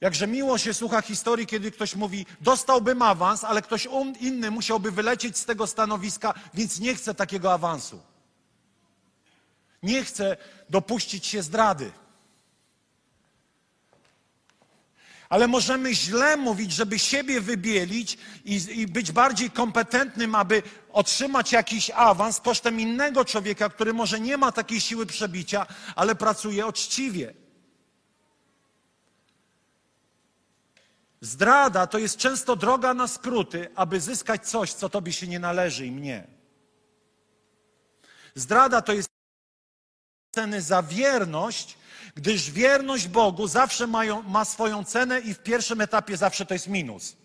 Jakże 0.00 0.26
miło 0.26 0.58
się 0.58 0.74
słucha 0.74 1.02
historii, 1.02 1.46
kiedy 1.46 1.70
ktoś 1.70 1.94
mówi, 1.94 2.26
dostałbym 2.40 3.02
awans, 3.02 3.44
ale 3.44 3.62
ktoś 3.62 3.88
inny 4.20 4.50
musiałby 4.50 4.90
wylecieć 4.90 5.38
z 5.38 5.44
tego 5.44 5.66
stanowiska, 5.66 6.34
więc 6.54 6.80
nie 6.80 6.94
chce 6.94 7.14
takiego 7.14 7.52
awansu. 7.52 8.00
Nie 9.82 10.04
chce 10.04 10.37
dopuścić 10.70 11.26
się 11.26 11.42
zdrady. 11.42 11.92
Ale 15.28 15.48
możemy 15.48 15.94
źle 15.94 16.36
mówić, 16.36 16.72
żeby 16.72 16.98
siebie 16.98 17.40
wybielić 17.40 18.18
i, 18.44 18.60
i, 18.70 18.86
być 18.86 19.12
bardziej 19.12 19.50
kompetentnym, 19.50 20.34
aby 20.34 20.62
otrzymać 20.92 21.52
jakiś 21.52 21.90
awans 21.90 22.40
kosztem 22.40 22.80
innego 22.80 23.24
człowieka, 23.24 23.68
który 23.68 23.92
może 23.92 24.20
nie 24.20 24.36
ma 24.36 24.52
takiej 24.52 24.80
siły 24.80 25.06
przebicia, 25.06 25.66
ale 25.96 26.14
pracuje 26.14 26.66
uczciwie. 26.66 27.34
Zdrada 31.20 31.86
to 31.86 31.98
jest 31.98 32.16
często 32.16 32.56
droga 32.56 32.94
na 32.94 33.08
skróty, 33.08 33.68
aby 33.74 34.00
zyskać 34.00 34.48
coś, 34.48 34.72
co 34.72 34.88
tobie 34.88 35.12
się 35.12 35.26
nie 35.26 35.38
należy 35.38 35.86
i 35.86 35.90
mnie. 35.90 36.26
Zdrada 38.34 38.82
to 38.82 38.92
jest 38.92 39.08
ceny 40.30 40.62
za 40.62 40.82
wierność, 40.82 41.77
gdyż 42.18 42.50
wierność 42.50 43.09
Bogu 43.09 43.48
zawsze 43.48 43.87
mają, 43.87 44.22
ma 44.22 44.44
swoją 44.44 44.85
cenę 44.85 45.20
i 45.20 45.35
w 45.35 45.38
pierwszym 45.38 45.81
etapie 45.81 46.16
zawsze 46.16 46.46
to 46.46 46.54
jest 46.54 46.68
minus. 46.68 47.16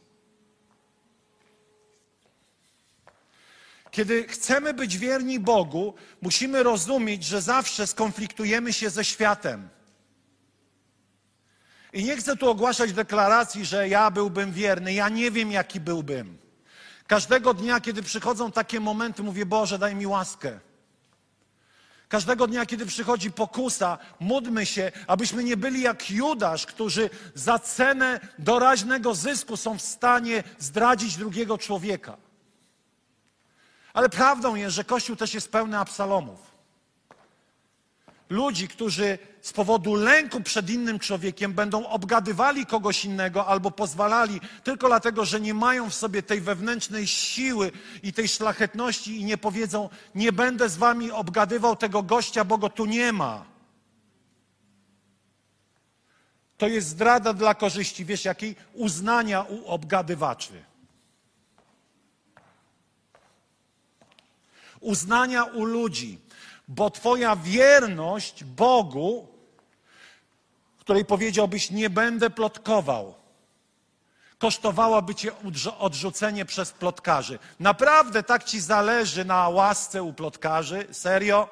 Kiedy 3.91 4.27
chcemy 4.27 4.73
być 4.73 4.97
wierni 4.97 5.39
Bogu, 5.39 5.93
musimy 6.21 6.63
rozumieć, 6.63 7.23
że 7.25 7.41
zawsze 7.41 7.87
skonfliktujemy 7.87 8.73
się 8.73 8.89
ze 8.89 9.05
światem. 9.05 9.69
I 11.93 12.03
nie 12.03 12.17
chcę 12.17 12.35
tu 12.35 12.49
ogłaszać 12.49 12.93
deklaracji, 12.93 13.65
że 13.65 13.89
ja 13.89 14.11
byłbym 14.11 14.51
wierny. 14.51 14.93
Ja 14.93 15.09
nie 15.09 15.31
wiem, 15.31 15.51
jaki 15.51 15.79
byłbym. 15.79 16.37
Każdego 17.07 17.53
dnia, 17.53 17.81
kiedy 17.81 18.03
przychodzą 18.03 18.51
takie 18.51 18.79
momenty, 18.79 19.23
mówię: 19.23 19.45
Boże, 19.45 19.79
daj 19.79 19.95
mi 19.95 20.07
łaskę. 20.07 20.59
Każdego 22.13 22.47
dnia, 22.47 22.65
kiedy 22.65 22.85
przychodzi 22.85 23.31
pokusa, 23.31 23.97
módlmy 24.19 24.65
się, 24.65 24.91
abyśmy 25.07 25.43
nie 25.43 25.57
byli 25.57 25.81
jak 25.81 26.11
Judasz, 26.11 26.65
którzy 26.65 27.09
za 27.35 27.59
cenę 27.59 28.19
doraźnego 28.39 29.15
zysku 29.15 29.57
są 29.57 29.77
w 29.77 29.81
stanie 29.81 30.43
zdradzić 30.59 31.17
drugiego 31.17 31.57
człowieka. 31.57 32.17
Ale 33.93 34.09
prawdą 34.09 34.55
jest, 34.55 34.75
że 34.75 34.83
Kościół 34.83 35.15
też 35.15 35.33
jest 35.33 35.51
pełny 35.51 35.79
absalomów 35.79 36.52
ludzi, 38.33 38.67
którzy 38.67 39.17
z 39.41 39.53
powodu 39.53 39.95
lęku 39.95 40.41
przed 40.41 40.69
innym 40.69 40.99
człowiekiem 40.99 41.53
będą 41.53 41.87
obgadywali 41.87 42.65
kogoś 42.65 43.05
innego 43.05 43.47
albo 43.47 43.71
pozwalali 43.71 44.41
tylko 44.63 44.87
dlatego, 44.87 45.25
że 45.25 45.41
nie 45.41 45.53
mają 45.53 45.89
w 45.89 45.93
sobie 45.93 46.23
tej 46.23 46.41
wewnętrznej 46.41 47.07
siły 47.07 47.71
i 48.03 48.13
tej 48.13 48.27
szlachetności 48.27 49.21
i 49.21 49.25
nie 49.25 49.37
powiedzą: 49.37 49.89
Nie 50.15 50.31
będę 50.31 50.69
z 50.69 50.77
wami 50.77 51.11
obgadywał 51.11 51.75
tego 51.75 52.03
gościa, 52.03 52.45
bo 52.45 52.57
go 52.57 52.69
tu 52.69 52.85
nie 52.85 53.13
ma. 53.13 53.45
To 56.57 56.67
jest 56.67 56.87
zdrada 56.87 57.33
dla 57.33 57.53
korzyści, 57.55 58.05
wiesz 58.05 58.25
jakiej? 58.25 58.55
Uznania 58.73 59.41
u 59.41 59.65
obgadywaczy. 59.65 60.63
Uznania 64.79 65.43
u 65.43 65.63
ludzi 65.63 66.19
bo 66.67 66.89
Twoja 66.89 67.35
wierność 67.35 68.43
Bogu, 68.43 69.27
której 70.79 71.05
powiedziałbyś, 71.05 71.71
nie 71.71 71.89
będę 71.89 72.29
plotkował, 72.29 73.15
kosztowałaby 74.37 75.15
Cię 75.15 75.31
odrzucenie 75.79 76.45
przez 76.45 76.71
plotkarzy. 76.71 77.39
Naprawdę 77.59 78.23
tak 78.23 78.43
Ci 78.43 78.59
zależy 78.59 79.25
na 79.25 79.49
łasce 79.49 80.03
u 80.03 80.13
plotkarzy? 80.13 80.87
Serio? 80.91 81.49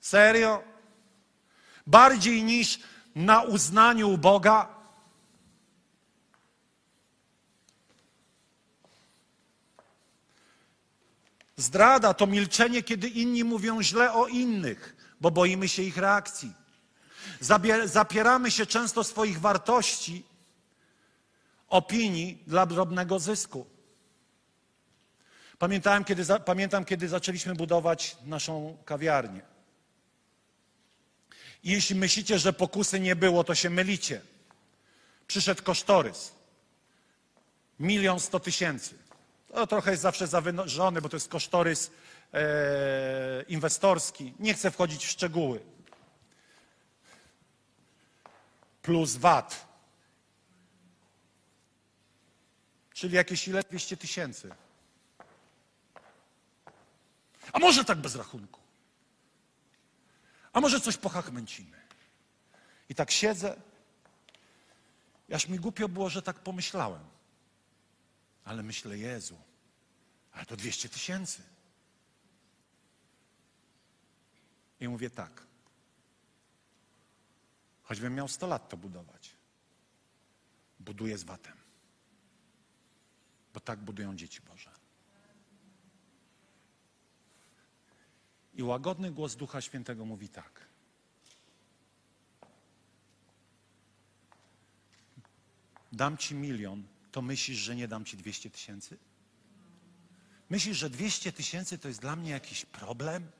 Serio? 0.00 0.62
Bardziej 1.86 2.42
niż 2.42 2.80
na 3.14 3.42
uznaniu 3.42 4.10
u 4.10 4.18
Boga? 4.18 4.81
Zdrada 11.62 12.14
to 12.14 12.26
milczenie, 12.26 12.82
kiedy 12.82 13.08
inni 13.08 13.44
mówią 13.44 13.82
źle 13.82 14.12
o 14.12 14.26
innych, 14.26 14.96
bo 15.20 15.30
boimy 15.30 15.68
się 15.68 15.82
ich 15.82 15.96
reakcji. 15.96 16.52
Zapieramy 17.84 18.50
się 18.50 18.66
często 18.66 19.04
swoich 19.04 19.40
wartości, 19.40 20.24
opinii 21.68 22.42
dla 22.46 22.66
drobnego 22.66 23.18
zysku. 23.18 23.66
Pamiętałem, 25.58 26.04
kiedy, 26.04 26.24
pamiętam, 26.44 26.84
kiedy 26.84 27.08
zaczęliśmy 27.08 27.54
budować 27.54 28.16
naszą 28.24 28.76
kawiarnię. 28.84 29.42
I 31.64 31.70
jeśli 31.70 31.96
myślicie, 31.96 32.38
że 32.38 32.52
pokusy 32.52 33.00
nie 33.00 33.16
było, 33.16 33.44
to 33.44 33.54
się 33.54 33.70
mylicie. 33.70 34.20
Przyszedł 35.26 35.62
kosztorys. 35.62 36.32
Milion 37.80 38.20
sto 38.20 38.40
tysięcy. 38.40 39.01
To 39.52 39.66
trochę 39.66 39.90
jest 39.90 40.02
zawsze 40.02 40.26
zawyżony, 40.26 41.02
bo 41.02 41.08
to 41.08 41.16
jest 41.16 41.28
kosztorys 41.28 41.90
e, 42.34 43.42
inwestorski. 43.42 44.34
Nie 44.38 44.54
chcę 44.54 44.70
wchodzić 44.70 45.04
w 45.04 45.10
szczegóły. 45.10 45.60
Plus 48.82 49.16
VAT. 49.16 49.66
Czyli 52.94 53.16
jakieś 53.16 53.48
ile? 53.48 53.62
200 53.62 53.96
tysięcy. 53.96 54.50
A 57.52 57.58
może 57.58 57.84
tak 57.84 57.98
bez 57.98 58.14
rachunku? 58.14 58.60
A 60.52 60.60
może 60.60 60.80
coś 60.80 60.96
pochachmęcimy? 60.96 61.82
I 62.88 62.94
tak 62.94 63.10
siedzę. 63.10 63.56
Aż 65.34 65.48
mi 65.48 65.58
głupio 65.58 65.88
było, 65.88 66.08
że 66.08 66.22
tak 66.22 66.38
pomyślałem. 66.38 67.11
Ale 68.44 68.62
myślę, 68.62 68.98
Jezu, 68.98 69.38
ale 70.32 70.46
to 70.46 70.56
200 70.56 70.88
tysięcy. 70.88 71.42
I 74.80 74.88
mówię 74.88 75.10
tak. 75.10 75.46
Choćbym 77.82 78.14
miał 78.14 78.28
100 78.28 78.46
lat 78.46 78.68
to 78.68 78.76
budować. 78.76 79.36
Buduję 80.80 81.18
z 81.18 81.24
watem. 81.24 81.56
Bo 83.54 83.60
tak 83.60 83.78
budują 83.78 84.16
dzieci 84.16 84.40
Boże. 84.40 84.70
I 88.54 88.62
łagodny 88.62 89.10
głos 89.10 89.36
Ducha 89.36 89.60
Świętego 89.60 90.04
mówi 90.04 90.28
tak. 90.28 90.66
Dam 95.92 96.16
ci 96.16 96.34
milion, 96.34 96.82
to 97.12 97.22
myślisz, 97.22 97.58
że 97.58 97.76
nie 97.76 97.88
dam 97.88 98.04
ci 98.04 98.16
200 98.16 98.50
tysięcy? 98.50 98.98
Myślisz, 100.50 100.78
że 100.78 100.90
200 100.90 101.32
tysięcy 101.32 101.78
to 101.78 101.88
jest 101.88 102.00
dla 102.00 102.16
mnie 102.16 102.30
jakiś 102.30 102.64
problem? 102.64 103.30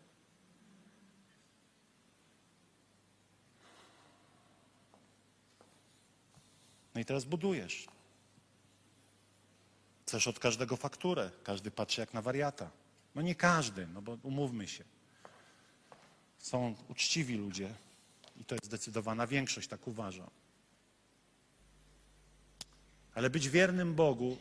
No 6.94 7.00
i 7.00 7.04
teraz 7.04 7.24
budujesz. 7.24 7.86
Chcesz 10.06 10.28
od 10.28 10.38
każdego 10.38 10.76
fakturę. 10.76 11.30
Każdy 11.44 11.70
patrzy 11.70 12.00
jak 12.00 12.14
na 12.14 12.22
wariata. 12.22 12.70
No 13.14 13.22
nie 13.22 13.34
każdy, 13.34 13.86
no 13.86 14.02
bo 14.02 14.18
umówmy 14.22 14.68
się. 14.68 14.84
Są 16.38 16.74
uczciwi 16.88 17.34
ludzie 17.36 17.74
i 18.36 18.44
to 18.44 18.54
jest 18.54 18.64
zdecydowana 18.64 19.26
większość, 19.26 19.68
tak 19.68 19.88
uważa. 19.88 20.30
Ale 23.14 23.30
być 23.30 23.48
wiernym 23.48 23.94
Bogu 23.94 24.36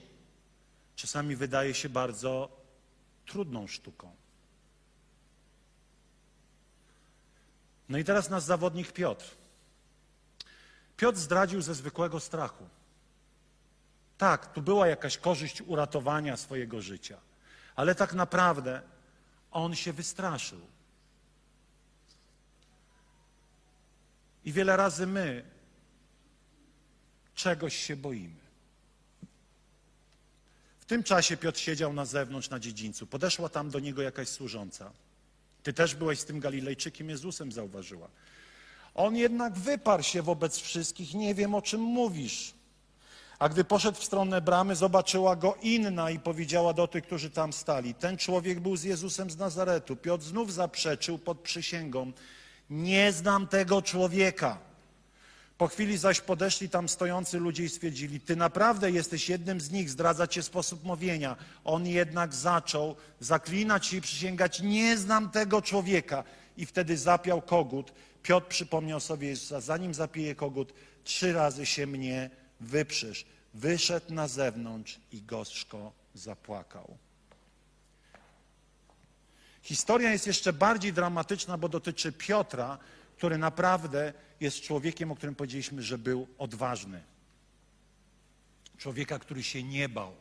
czasami 0.95 1.35
wydaje 1.35 1.73
się 1.73 1.89
bardzo 1.89 2.49
trudną 3.25 3.67
sztuką. 3.67 4.15
No 7.89 7.97
i 7.97 8.03
teraz 8.03 8.29
nasz 8.29 8.43
zawodnik 8.43 8.91
Piotr. 8.91 9.25
Piotr 10.97 11.17
zdradził 11.17 11.61
ze 11.61 11.75
zwykłego 11.75 12.19
strachu. 12.19 12.69
Tak, 14.17 14.53
tu 14.53 14.61
była 14.61 14.87
jakaś 14.87 15.17
korzyść 15.17 15.61
uratowania 15.61 16.37
swojego 16.37 16.81
życia, 16.81 17.17
ale 17.75 17.95
tak 17.95 18.13
naprawdę 18.13 18.81
on 19.51 19.75
się 19.75 19.93
wystraszył. 19.93 20.61
I 24.45 24.51
wiele 24.51 24.77
razy 24.77 25.07
my 25.07 25.45
czegoś 27.35 27.75
się 27.75 27.95
boimy. 27.95 28.40
Tym 30.91 31.03
czasie 31.03 31.37
Piotr 31.37 31.59
siedział 31.59 31.93
na 31.93 32.05
zewnątrz 32.05 32.49
na 32.49 32.59
dziedzińcu. 32.59 33.07
Podeszła 33.07 33.49
tam 33.49 33.69
do 33.69 33.79
niego 33.79 34.01
jakaś 34.01 34.27
służąca. 34.27 34.91
Ty 35.63 35.73
też 35.73 35.95
byłeś 35.95 36.19
z 36.19 36.25
tym 36.25 36.39
Galilejczykiem 36.39 37.09
Jezusem, 37.09 37.51
zauważyła. 37.51 38.07
On 38.95 39.15
jednak 39.15 39.53
wyparł 39.53 40.03
się 40.03 40.21
wobec 40.21 40.57
wszystkich, 40.57 41.13
nie 41.13 41.35
wiem 41.35 41.55
o 41.55 41.61
czym 41.61 41.81
mówisz. 41.81 42.53
A 43.39 43.49
gdy 43.49 43.63
poszedł 43.63 43.99
w 43.99 44.03
stronę 44.03 44.41
bramy, 44.41 44.75
zobaczyła 44.75 45.35
go 45.35 45.57
inna 45.61 46.11
i 46.11 46.19
powiedziała 46.19 46.73
do 46.73 46.87
tych, 46.87 47.03
którzy 47.03 47.29
tam 47.29 47.53
stali: 47.53 47.93
Ten 47.93 48.17
człowiek 48.17 48.59
był 48.59 48.75
z 48.75 48.83
Jezusem 48.83 49.31
z 49.31 49.37
Nazaretu. 49.37 49.95
Piotr 49.95 50.23
znów 50.23 50.53
zaprzeczył 50.53 51.17
pod 51.17 51.39
przysięgą: 51.39 52.11
Nie 52.69 53.11
znam 53.11 53.47
tego 53.47 53.81
człowieka. 53.81 54.70
Po 55.61 55.67
chwili 55.67 55.97
zaś 55.97 56.21
podeszli 56.21 56.69
tam 56.69 56.89
stojący 56.89 57.39
ludzie 57.39 57.63
i 57.63 57.69
stwierdzili: 57.69 58.19
Ty 58.19 58.35
naprawdę 58.35 58.91
jesteś 58.91 59.29
jednym 59.29 59.61
z 59.61 59.71
nich, 59.71 59.89
zdradza 59.89 60.27
cię 60.27 60.43
sposób 60.43 60.83
mówienia. 60.83 61.35
On 61.63 61.87
jednak 61.87 62.33
zaczął 62.33 62.95
zaklinać 63.19 63.93
i 63.93 64.01
przysięgać: 64.01 64.61
Nie 64.61 64.97
znam 64.97 65.29
tego 65.29 65.61
człowieka. 65.61 66.23
I 66.57 66.65
wtedy 66.65 66.97
zapiał 66.97 67.41
kogut. 67.41 67.93
Piotr 68.23 68.47
przypomniał 68.47 68.99
sobie 68.99 69.27
Jezusa: 69.27 69.61
Zanim 69.61 69.93
zapije 69.93 70.35
kogut, 70.35 70.73
trzy 71.03 71.33
razy 71.33 71.65
się 71.65 71.87
mnie 71.87 72.29
wyprzesz. 72.59 73.25
Wyszedł 73.53 74.13
na 74.13 74.27
zewnątrz 74.27 74.99
i 75.11 75.21
gorzko 75.21 75.91
zapłakał. 76.15 76.97
Historia 79.61 80.11
jest 80.11 80.27
jeszcze 80.27 80.53
bardziej 80.53 80.93
dramatyczna, 80.93 81.57
bo 81.57 81.69
dotyczy 81.69 82.11
Piotra, 82.11 82.77
który 83.21 83.37
naprawdę 83.37 84.13
jest 84.39 84.61
człowiekiem, 84.61 85.11
o 85.11 85.15
którym 85.15 85.35
powiedzieliśmy, 85.35 85.83
że 85.83 85.97
był 85.97 86.27
odważny. 86.37 87.01
Człowieka, 88.77 89.19
który 89.19 89.43
się 89.43 89.63
nie 89.63 89.89
bał. 89.89 90.13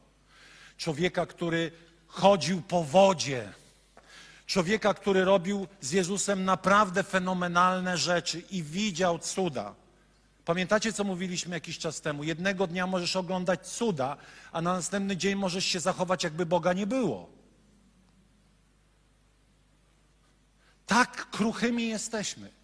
Człowieka, 0.76 1.26
który 1.26 1.72
chodził 2.06 2.62
po 2.62 2.84
wodzie. 2.84 3.52
Człowieka, 4.46 4.94
który 4.94 5.24
robił 5.24 5.66
z 5.80 5.92
Jezusem 5.92 6.44
naprawdę 6.44 7.02
fenomenalne 7.02 7.98
rzeczy 7.98 8.40
i 8.50 8.62
widział 8.62 9.18
cuda. 9.18 9.74
Pamiętacie, 10.44 10.92
co 10.92 11.04
mówiliśmy 11.04 11.56
jakiś 11.56 11.78
czas 11.78 12.00
temu? 12.00 12.24
Jednego 12.24 12.66
dnia 12.66 12.86
możesz 12.86 13.16
oglądać 13.16 13.66
cuda, 13.68 14.16
a 14.52 14.62
na 14.62 14.72
następny 14.72 15.16
dzień 15.16 15.34
możesz 15.34 15.64
się 15.64 15.80
zachować, 15.80 16.24
jakby 16.24 16.46
Boga 16.46 16.72
nie 16.72 16.86
było. 16.86 17.30
Tak 20.86 21.30
kruchymi 21.30 21.88
jesteśmy. 21.88 22.59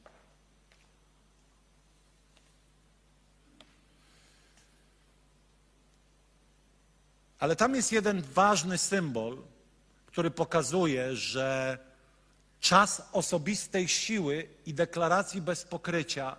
Ale 7.39 7.57
tam 7.57 7.75
jest 7.75 7.93
jeden 7.93 8.23
ważny 8.23 8.79
symbol, 8.79 9.43
który 10.07 10.31
pokazuje, 10.31 11.17
że 11.17 11.79
czas 12.61 13.03
osobistej 13.13 13.89
siły 13.89 14.49
i 14.67 14.75
deklaracji 14.75 15.43
bez 15.43 15.65
pokrycia 15.65 16.37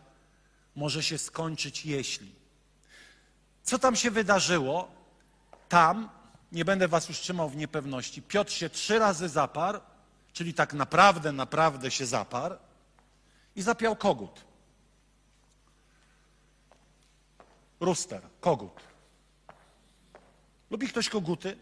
może 0.75 1.03
się 1.03 1.17
skończyć, 1.17 1.85
jeśli. 1.85 2.35
Co 3.63 3.79
tam 3.79 3.95
się 3.95 4.11
wydarzyło? 4.11 4.91
Tam, 5.69 6.09
nie 6.51 6.65
będę 6.65 6.87
was 6.87 7.09
już 7.09 7.19
trzymał 7.19 7.49
w 7.49 7.55
niepewności, 7.55 8.21
Piotr 8.21 8.51
się 8.51 8.69
trzy 8.69 8.99
razy 8.99 9.29
zaparł, 9.29 9.79
czyli 10.33 10.53
tak 10.53 10.73
naprawdę, 10.73 11.31
naprawdę 11.31 11.91
się 11.91 12.05
zaparł 12.05 12.55
i 13.55 13.61
zapiał 13.61 13.95
kogut. 13.95 14.45
Ruster, 17.79 18.21
kogut. 18.41 18.86
Lubi 20.71 20.87
ktoś 20.87 21.09
koguty? 21.09 21.57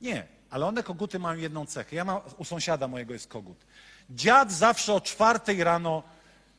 Nie, 0.00 0.26
ale 0.50 0.66
one 0.66 0.82
koguty 0.82 1.18
mają 1.18 1.38
jedną 1.38 1.66
cechę. 1.66 1.96
Ja 1.96 2.04
mam, 2.04 2.20
u 2.38 2.44
sąsiada 2.44 2.88
mojego 2.88 3.12
jest 3.12 3.28
kogut. 3.28 3.66
Dziad 4.10 4.52
zawsze 4.52 4.94
o 4.94 5.00
czwartej 5.00 5.64
rano 5.64 6.02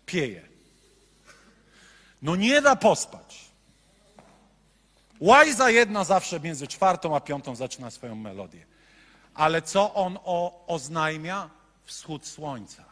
pieje. 0.06 0.50
No 2.22 2.36
nie 2.36 2.62
da 2.62 2.76
pospać. 2.76 3.52
Łajza 5.20 5.70
jedna 5.70 6.04
zawsze 6.04 6.40
między 6.40 6.68
czwartą 6.68 7.16
a 7.16 7.20
piątą 7.20 7.56
zaczyna 7.56 7.92
swoją 7.92 8.16
melodię. 8.16 8.66
Ale 9.34 9.62
co 9.62 9.94
on 9.94 10.20
o, 10.24 10.66
oznajmia? 10.68 11.50
Wschód 11.86 12.28
słońca. 12.28 12.86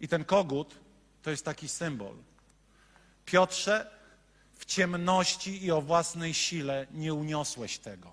I 0.00 0.08
ten 0.08 0.24
kogut 0.24 0.74
to 1.22 1.30
jest 1.30 1.44
taki 1.44 1.68
symbol. 1.68 2.14
Piotrze, 3.24 3.97
w 4.58 4.64
ciemności 4.64 5.64
i 5.64 5.70
o 5.70 5.82
własnej 5.82 6.34
sile 6.34 6.86
nie 6.92 7.14
uniosłeś 7.14 7.78
tego, 7.78 8.12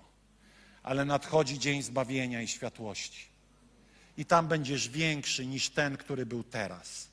ale 0.82 1.04
nadchodzi 1.04 1.58
dzień 1.58 1.82
zbawienia 1.82 2.42
i 2.42 2.48
światłości. 2.48 3.26
i 4.18 4.24
tam 4.24 4.48
będziesz 4.48 4.88
większy 4.88 5.46
niż 5.46 5.70
ten, 5.70 5.96
który 5.96 6.26
był 6.26 6.44
teraz. 6.44 7.08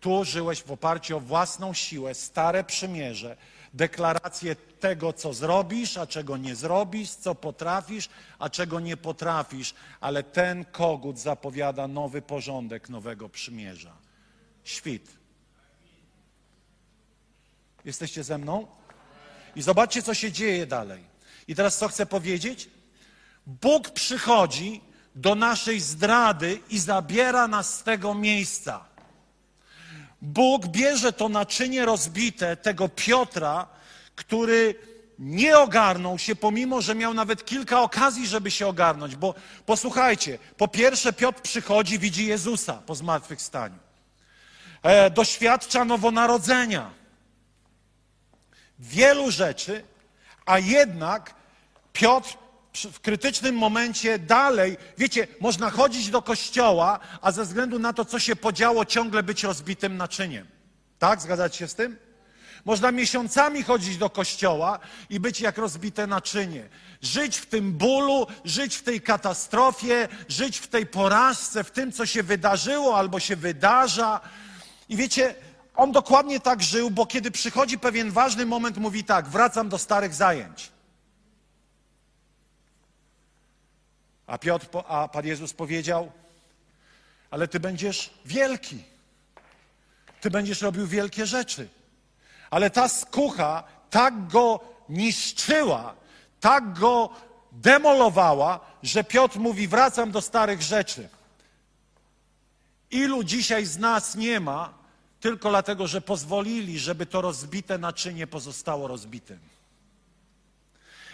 Tu 0.00 0.24
żyłeś 0.24 0.62
w 0.62 0.70
oparciu 0.70 1.16
o 1.16 1.20
własną 1.20 1.74
siłę, 1.74 2.14
stare 2.14 2.64
przymierze, 2.64 3.36
deklarację 3.74 4.56
tego, 4.56 5.12
co 5.12 5.34
zrobisz, 5.34 5.96
a 5.96 6.06
czego 6.06 6.36
nie 6.36 6.56
zrobisz, 6.56 7.10
co 7.10 7.34
potrafisz, 7.34 8.08
a 8.38 8.50
czego 8.50 8.80
nie 8.80 8.96
potrafisz, 8.96 9.74
ale 10.00 10.22
ten 10.22 10.64
kogut 10.64 11.18
zapowiada 11.18 11.88
nowy 11.88 12.22
porządek 12.22 12.88
nowego 12.88 13.28
przymierza. 13.28 13.96
Świt. 14.64 15.21
Jesteście 17.84 18.24
ze 18.24 18.38
mną? 18.38 18.66
I 19.56 19.62
zobaczcie, 19.62 20.02
co 20.02 20.14
się 20.14 20.32
dzieje 20.32 20.66
dalej. 20.66 21.04
I 21.48 21.54
teraz 21.54 21.78
co 21.78 21.88
chcę 21.88 22.06
powiedzieć? 22.06 22.68
Bóg 23.46 23.90
przychodzi 23.90 24.80
do 25.14 25.34
naszej 25.34 25.80
zdrady 25.80 26.60
i 26.70 26.78
zabiera 26.78 27.48
nas 27.48 27.78
z 27.78 27.82
tego 27.82 28.14
miejsca. 28.14 28.84
Bóg 30.22 30.66
bierze 30.66 31.12
to 31.12 31.28
naczynie 31.28 31.84
rozbite 31.84 32.56
tego 32.56 32.88
Piotra, 32.88 33.66
który 34.14 34.74
nie 35.18 35.58
ogarnął 35.58 36.18
się, 36.18 36.36
pomimo 36.36 36.80
że 36.80 36.94
miał 36.94 37.14
nawet 37.14 37.44
kilka 37.44 37.82
okazji, 37.82 38.26
żeby 38.26 38.50
się 38.50 38.66
ogarnąć. 38.66 39.16
Bo 39.16 39.34
posłuchajcie, 39.66 40.38
po 40.56 40.68
pierwsze, 40.68 41.12
Piotr 41.12 41.40
przychodzi, 41.40 41.98
widzi 41.98 42.26
Jezusa 42.26 42.72
po 42.72 42.94
zmartwychwstaniu. 42.94 43.78
E, 44.82 45.10
doświadcza 45.10 45.84
nowonarodzenia. 45.84 47.01
Wielu 48.82 49.30
rzeczy, 49.30 49.84
a 50.46 50.58
jednak 50.58 51.34
Piotr 51.92 52.36
w 52.92 53.00
krytycznym 53.00 53.54
momencie 53.54 54.18
dalej, 54.18 54.76
wiecie, 54.98 55.28
można 55.40 55.70
chodzić 55.70 56.10
do 56.10 56.22
kościoła, 56.22 57.00
a 57.22 57.32
ze 57.32 57.44
względu 57.44 57.78
na 57.78 57.92
to, 57.92 58.04
co 58.04 58.18
się 58.18 58.36
podziało, 58.36 58.84
ciągle 58.84 59.22
być 59.22 59.44
rozbitym 59.44 59.96
naczyniem. 59.96 60.46
Tak? 60.98 61.20
Zgadzacie 61.20 61.58
się 61.58 61.68
z 61.68 61.74
tym? 61.74 61.96
Można 62.64 62.92
miesiącami 62.92 63.62
chodzić 63.62 63.96
do 63.96 64.10
kościoła 64.10 64.78
i 65.10 65.20
być 65.20 65.40
jak 65.40 65.58
rozbite 65.58 66.06
naczynie. 66.06 66.68
Żyć 67.02 67.36
w 67.36 67.46
tym 67.46 67.72
bólu, 67.72 68.26
żyć 68.44 68.76
w 68.76 68.82
tej 68.82 69.00
katastrofie, 69.00 70.08
żyć 70.28 70.58
w 70.58 70.66
tej 70.66 70.86
porażce, 70.86 71.64
w 71.64 71.70
tym, 71.70 71.92
co 71.92 72.06
się 72.06 72.22
wydarzyło 72.22 72.96
albo 72.96 73.20
się 73.20 73.36
wydarza. 73.36 74.20
I 74.88 74.96
wiecie, 74.96 75.34
on 75.74 75.92
dokładnie 75.92 76.40
tak 76.40 76.62
żył, 76.62 76.90
bo 76.90 77.06
kiedy 77.06 77.30
przychodzi 77.30 77.78
pewien 77.78 78.10
ważny 78.10 78.46
moment, 78.46 78.76
mówi 78.76 79.04
tak: 79.04 79.28
wracam 79.28 79.68
do 79.68 79.78
starych 79.78 80.14
zajęć. 80.14 80.72
A 84.26 84.38
Piotr, 84.38 84.66
a 84.88 85.08
Pan 85.08 85.26
Jezus 85.26 85.52
powiedział: 85.52 86.12
Ale 87.30 87.48
ty 87.48 87.60
będziesz 87.60 88.10
wielki. 88.24 88.84
Ty 90.20 90.30
będziesz 90.30 90.62
robił 90.62 90.86
wielkie 90.86 91.26
rzeczy. 91.26 91.68
Ale 92.50 92.70
ta 92.70 92.88
skucha 92.88 93.64
tak 93.90 94.28
go 94.28 94.60
niszczyła, 94.88 95.94
tak 96.40 96.78
go 96.78 97.10
demolowała, 97.52 98.60
że 98.82 99.04
Piotr 99.04 99.38
mówi: 99.38 99.68
Wracam 99.68 100.10
do 100.10 100.20
starych 100.20 100.62
rzeczy. 100.62 101.08
Ilu 102.90 103.24
dzisiaj 103.24 103.64
z 103.64 103.78
nas 103.78 104.14
nie 104.14 104.40
ma, 104.40 104.81
tylko 105.22 105.50
dlatego, 105.50 105.86
że 105.86 106.00
pozwolili, 106.00 106.78
żeby 106.78 107.06
to 107.06 107.20
rozbite 107.20 107.78
naczynie 107.78 108.26
pozostało 108.26 108.88
rozbitym. 108.88 109.38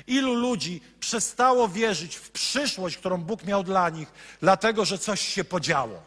Ilu 0.07 0.35
ludzi 0.35 0.81
przestało 1.01 1.69
wierzyć 1.69 2.17
w 2.17 2.31
przyszłość, 2.31 2.97
którą 2.97 3.19
Bóg 3.19 3.45
miał 3.45 3.65
dla 3.65 3.91
nich, 3.91 4.13
dlatego 4.41 4.85
że 4.85 4.99
coś 4.99 5.21
się 5.21 5.45
podziało. 5.45 6.03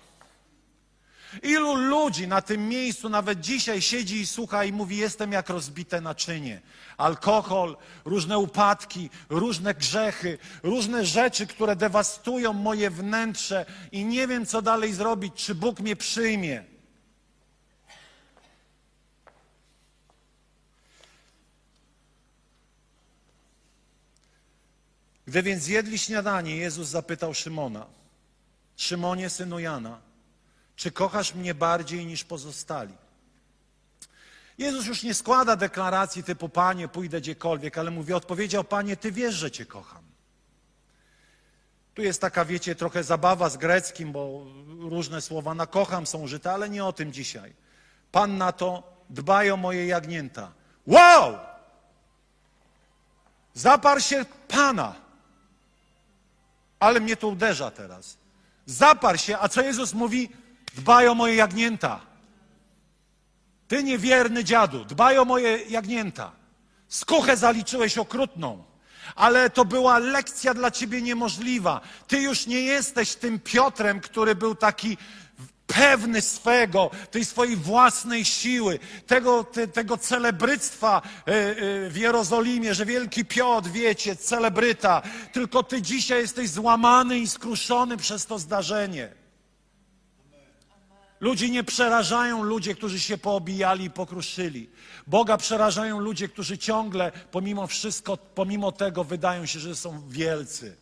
Ilu 1.44 1.76
ludzi 1.76 2.28
na 2.28 2.42
tym 2.42 2.70
miejscu 2.70 3.10
nawet 3.10 3.40
dzisiaj 3.40 3.82
siedzi 3.82 4.22
i 4.22 4.28
słucha 4.28 4.64
i 4.66 4.74
mówi: 4.74 4.98
Jestem 4.98 5.32
jak 5.32 5.50
rozbite 5.50 6.02
naczynie. 6.02 6.62
Alkohol, 6.98 7.78
różne 8.06 8.38
upadki, 8.38 9.10
różne 9.30 9.74
grzechy, 9.74 10.38
różne 10.64 11.06
rzeczy, 11.06 11.48
które 11.48 11.76
dewastują 11.76 12.54
moje 12.54 12.90
wnętrze 12.90 13.66
i 13.92 14.06
nie 14.06 14.28
wiem, 14.28 14.46
co 14.46 14.62
dalej 14.62 14.94
zrobić, 14.94 15.34
czy 15.36 15.56
Bóg 15.56 15.80
mnie 15.80 15.96
przyjmie. 15.96 16.71
Gdy 25.32 25.44
więc 25.44 25.64
zjedli 25.64 25.98
śniadanie, 25.98 26.58
Jezus 26.58 26.88
zapytał 26.88 27.34
Szymona: 27.34 27.86
Szymonie, 28.76 29.30
synu 29.30 29.60
Jana, 29.60 30.00
czy 30.76 30.92
kochasz 30.92 31.36
mnie 31.36 31.54
bardziej 31.54 32.06
niż 32.06 32.24
pozostali? 32.24 32.94
Jezus 34.58 34.86
już 34.86 35.04
nie 35.04 35.14
składa 35.14 35.56
deklaracji 35.56 36.24
typu 36.24 36.50
Panie, 36.50 36.88
pójdę 36.88 37.22
gdziekolwiek, 37.22 37.78
ale 37.78 37.92
mówi: 37.92 38.14
Odpowiedział 38.14 38.64
Panie, 38.64 38.98
Ty 38.98 39.12
wiesz, 39.12 39.36
że 39.36 39.52
Cię 39.52 39.66
kocham. 39.66 40.04
Tu 41.94 42.02
jest 42.02 42.22
taka, 42.22 42.46
wiecie, 42.46 42.76
trochę 42.76 43.04
zabawa 43.04 43.50
z 43.50 43.58
greckim, 43.58 44.12
bo 44.12 44.46
różne 44.80 45.22
słowa 45.22 45.54
na 45.54 45.68
kocham 45.68 46.08
są 46.08 46.22
użyte, 46.22 46.52
ale 46.52 46.70
nie 46.70 46.86
o 46.86 46.94
tym 46.94 47.14
dzisiaj. 47.14 47.54
Pan 48.12 48.38
na 48.38 48.52
to 48.52 48.84
dbaj 49.10 49.52
o 49.52 49.58
moje 49.58 49.86
jagnięta. 49.88 50.52
Wow! 50.88 51.38
Zaparł 53.54 54.02
się 54.02 54.26
Pana. 54.48 55.11
Ale 56.82 57.00
mnie 57.00 57.16
to 57.16 57.28
uderza 57.28 57.72
teraz. 57.72 58.18
Zaparł 58.66 59.18
się, 59.18 59.38
a 59.38 59.50
co 59.50 59.62
Jezus 59.62 59.94
mówi? 59.94 60.30
Dbaj 60.76 61.08
o 61.08 61.16
moje 61.16 61.36
jagnięta. 61.36 62.00
Ty 63.68 63.84
niewierny 63.84 64.44
dziadu, 64.44 64.86
dbaj 64.86 65.18
o 65.18 65.26
moje 65.26 65.58
jagnięta. 65.58 66.32
Skuchę 66.88 67.38
zaliczyłeś 67.38 67.98
okrutną, 67.98 68.64
ale 69.16 69.50
to 69.50 69.66
była 69.66 70.00
lekcja 70.00 70.54
dla 70.54 70.72
ciebie 70.72 71.02
niemożliwa. 71.02 71.82
Ty 72.08 72.22
już 72.22 72.48
nie 72.48 72.62
jesteś 72.62 73.16
tym 73.16 73.40
Piotrem, 73.40 74.00
który 74.00 74.36
był 74.36 74.56
taki 74.56 74.98
pewny 75.74 76.22
swego, 76.22 76.92
tej 77.12 77.26
swojej 77.26 77.56
własnej 77.56 78.26
siły, 78.26 78.80
tego, 79.08 79.44
te, 79.44 79.68
tego 79.68 79.98
celebryctwa 79.98 81.02
e, 81.02 81.32
e, 81.32 81.90
w 81.90 81.98
Jerozolimie, 81.98 82.74
że 82.74 82.86
wielki 82.86 83.26
Piotr, 83.26 83.70
wiecie, 83.70 84.16
celebryta, 84.16 85.02
tylko 85.32 85.64
ty 85.64 85.82
dzisiaj 85.82 86.22
jesteś 86.22 86.50
złamany 86.50 87.20
i 87.20 87.28
skruszony 87.28 87.98
przez 87.98 88.26
to 88.26 88.40
zdarzenie. 88.40 89.22
Ludzi 91.20 91.52
nie 91.52 91.64
przerażają 91.64 92.44
ludzie, 92.44 92.76
którzy 92.76 93.00
się 93.00 93.18
poobijali 93.18 93.86
i 93.86 93.90
pokruszyli. 93.90 94.70
Boga 95.08 95.38
przerażają 95.38 96.00
ludzie, 96.00 96.28
którzy 96.28 96.58
ciągle, 96.58 97.12
pomimo 97.32 97.68
wszystko, 97.68 98.18
pomimo 98.18 98.72
tego, 98.72 99.04
wydają 99.04 99.46
się, 99.46 99.60
że 99.60 99.76
są 99.76 100.10
wielcy. 100.10 100.78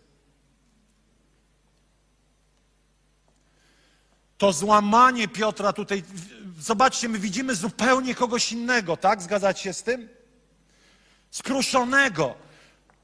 To 4.39 4.53
złamanie 4.53 5.27
Piotra 5.27 5.73
tutaj, 5.73 6.03
zobaczcie, 6.59 7.09
my 7.09 7.19
widzimy 7.19 7.55
zupełnie 7.55 8.15
kogoś 8.15 8.51
innego, 8.51 8.97
tak? 8.97 9.21
Zgadzacie 9.21 9.63
się 9.63 9.73
z 9.73 9.83
tym? 9.83 10.09
Skruszonego, 11.31 12.35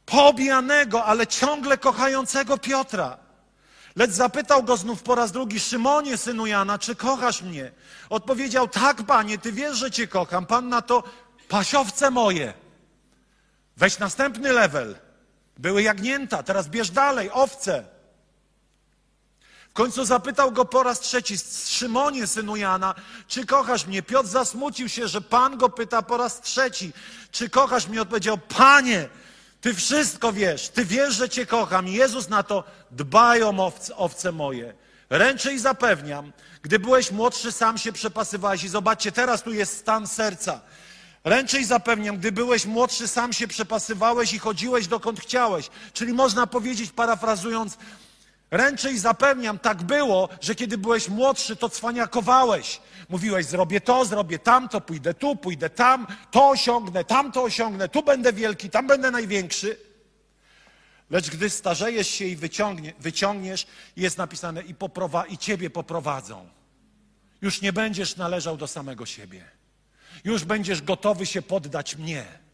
pobijanego, 0.06 1.06
ale 1.06 1.28
ciągle 1.28 1.78
kochającego 1.78 2.58
Piotra. 2.58 3.18
Lecz 3.96 4.12
zapytał 4.12 4.64
go 4.64 4.78
znów 4.78 5.04
po 5.04 5.16
raz 5.16 5.32
drugi, 5.32 5.60
Szymonie, 5.60 6.18
synu 6.18 6.46
Jana, 6.46 6.80
czy 6.80 6.96
kochasz 6.96 7.42
mnie? 7.42 7.72
Odpowiedział, 8.10 8.68
tak, 8.68 9.04
panie, 9.04 9.38
ty 9.38 9.52
wiesz, 9.52 9.78
że 9.78 9.92
cię 9.92 10.08
kocham. 10.08 10.46
Pan 10.46 10.70
na 10.70 10.82
to, 10.82 11.04
pasiowce 11.50 12.12
moje. 12.12 12.54
Weź 13.78 14.00
następny 14.00 14.54
level. 14.54 14.96
Były 15.58 15.84
jagnięta, 15.84 16.44
teraz 16.44 16.68
bierz 16.68 16.92
dalej, 16.92 17.30
owce 17.32 17.95
końcu 19.76 20.06
zapytał 20.06 20.52
go 20.52 20.66
po 20.66 20.84
raz 20.84 21.00
trzeci, 21.00 21.36
Szymonie, 21.68 22.28
synu 22.28 22.56
Jana, 22.56 22.96
czy 23.28 23.46
kochasz 23.46 23.88
mnie? 23.88 24.04
Piotr 24.04 24.30
zasmucił 24.30 24.90
się, 24.90 25.08
że 25.08 25.22
Pan 25.22 25.58
go 25.58 25.70
pyta 25.70 26.02
po 26.02 26.18
raz 26.18 26.42
trzeci, 26.42 26.94
czy 27.32 27.50
kochasz 27.50 27.88
mnie? 27.88 28.02
Odpowiedział, 28.02 28.38
Panie, 28.38 29.10
Ty 29.62 29.74
wszystko 29.74 30.34
wiesz, 30.34 30.70
Ty 30.70 30.86
wiesz, 30.86 31.16
że 31.16 31.30
Cię 31.30 31.46
kocham. 31.46 31.88
I 31.88 31.94
Jezus 31.94 32.30
na 32.30 32.44
to, 32.44 32.64
dbaj 32.92 33.44
o 33.44 33.50
owce, 33.50 33.96
owce 33.96 34.32
moje. 34.32 34.74
Ręczę 35.10 35.54
i 35.54 35.60
zapewniam, 35.60 36.32
gdy 36.62 36.80
byłeś 36.80 37.12
młodszy, 37.12 37.52
sam 37.52 37.78
się 37.78 37.94
przepasywałeś. 37.94 38.64
I 38.64 38.70
zobaczcie, 38.70 39.12
teraz 39.12 39.44
tu 39.44 39.54
jest 39.54 39.78
stan 39.78 40.08
serca. 40.08 40.62
Ręczę 41.24 41.60
i 41.60 41.66
zapewniam, 41.66 42.18
gdy 42.18 42.32
byłeś 42.32 42.66
młodszy, 42.66 43.08
sam 43.08 43.34
się 43.34 43.48
przepasywałeś 43.48 44.34
i 44.34 44.40
chodziłeś 44.40 44.88
dokąd 44.88 45.20
chciałeś. 45.20 45.70
Czyli 45.94 46.14
można 46.14 46.48
powiedzieć, 46.48 46.92
parafrazując, 46.92 47.78
Ręczę 48.56 48.92
i 48.92 49.00
zapewniam, 49.00 49.60
tak 49.60 49.84
było, 49.84 50.30
że 50.42 50.56
kiedy 50.56 50.78
byłeś 50.78 51.10
młodszy, 51.10 51.56
to 51.56 51.70
cwaniakowałeś. 51.70 52.82
Mówiłeś, 53.10 53.46
zrobię 53.46 53.82
to, 53.82 54.06
zrobię 54.06 54.40
tamto, 54.40 54.82
pójdę 54.82 55.14
tu, 55.14 55.36
pójdę 55.36 55.70
tam, 55.70 56.08
to 56.32 56.50
osiągnę, 56.50 57.04
tamto 57.04 57.44
osiągnę, 57.44 57.90
tu 57.90 58.04
będę 58.04 58.34
wielki, 58.34 58.70
tam 58.70 58.88
będę 58.88 59.12
największy. 59.12 59.78
Lecz 61.10 61.30
gdy 61.30 61.50
starzejesz 61.50 62.08
się 62.08 62.26
i 62.26 62.36
wyciągnie, 62.36 62.94
wyciągniesz, 63.00 63.68
jest 63.96 64.18
napisane 64.18 64.62
i, 64.62 64.76
poprowa- 64.76 65.26
i 65.30 65.38
ciebie 65.38 65.70
poprowadzą. 65.70 66.50
Już 67.42 67.62
nie 67.62 67.74
będziesz 67.74 68.16
należał 68.16 68.58
do 68.58 68.68
samego 68.68 69.06
siebie. 69.06 69.46
Już 70.24 70.44
będziesz 70.44 70.82
gotowy 70.82 71.26
się 71.26 71.42
poddać 71.42 71.96
mnie. 71.96 72.45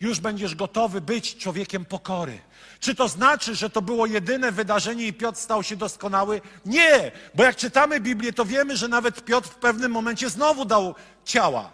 Już 0.00 0.20
będziesz 0.20 0.54
gotowy 0.54 1.00
być 1.00 1.36
człowiekiem 1.36 1.84
pokory. 1.84 2.38
Czy 2.80 2.94
to 2.94 3.08
znaczy, 3.08 3.54
że 3.54 3.70
to 3.70 3.82
było 3.82 4.06
jedyne 4.06 4.52
wydarzenie 4.52 5.06
i 5.06 5.12
Piotr 5.12 5.38
stał 5.38 5.62
się 5.62 5.76
doskonały? 5.76 6.40
Nie, 6.66 7.12
bo 7.34 7.44
jak 7.44 7.56
czytamy 7.56 8.00
Biblię, 8.00 8.32
to 8.32 8.44
wiemy, 8.44 8.76
że 8.76 8.88
nawet 8.88 9.24
Piotr 9.24 9.48
w 9.48 9.54
pewnym 9.54 9.92
momencie 9.92 10.30
znowu 10.30 10.64
dał 10.64 10.94
ciała. 11.24 11.72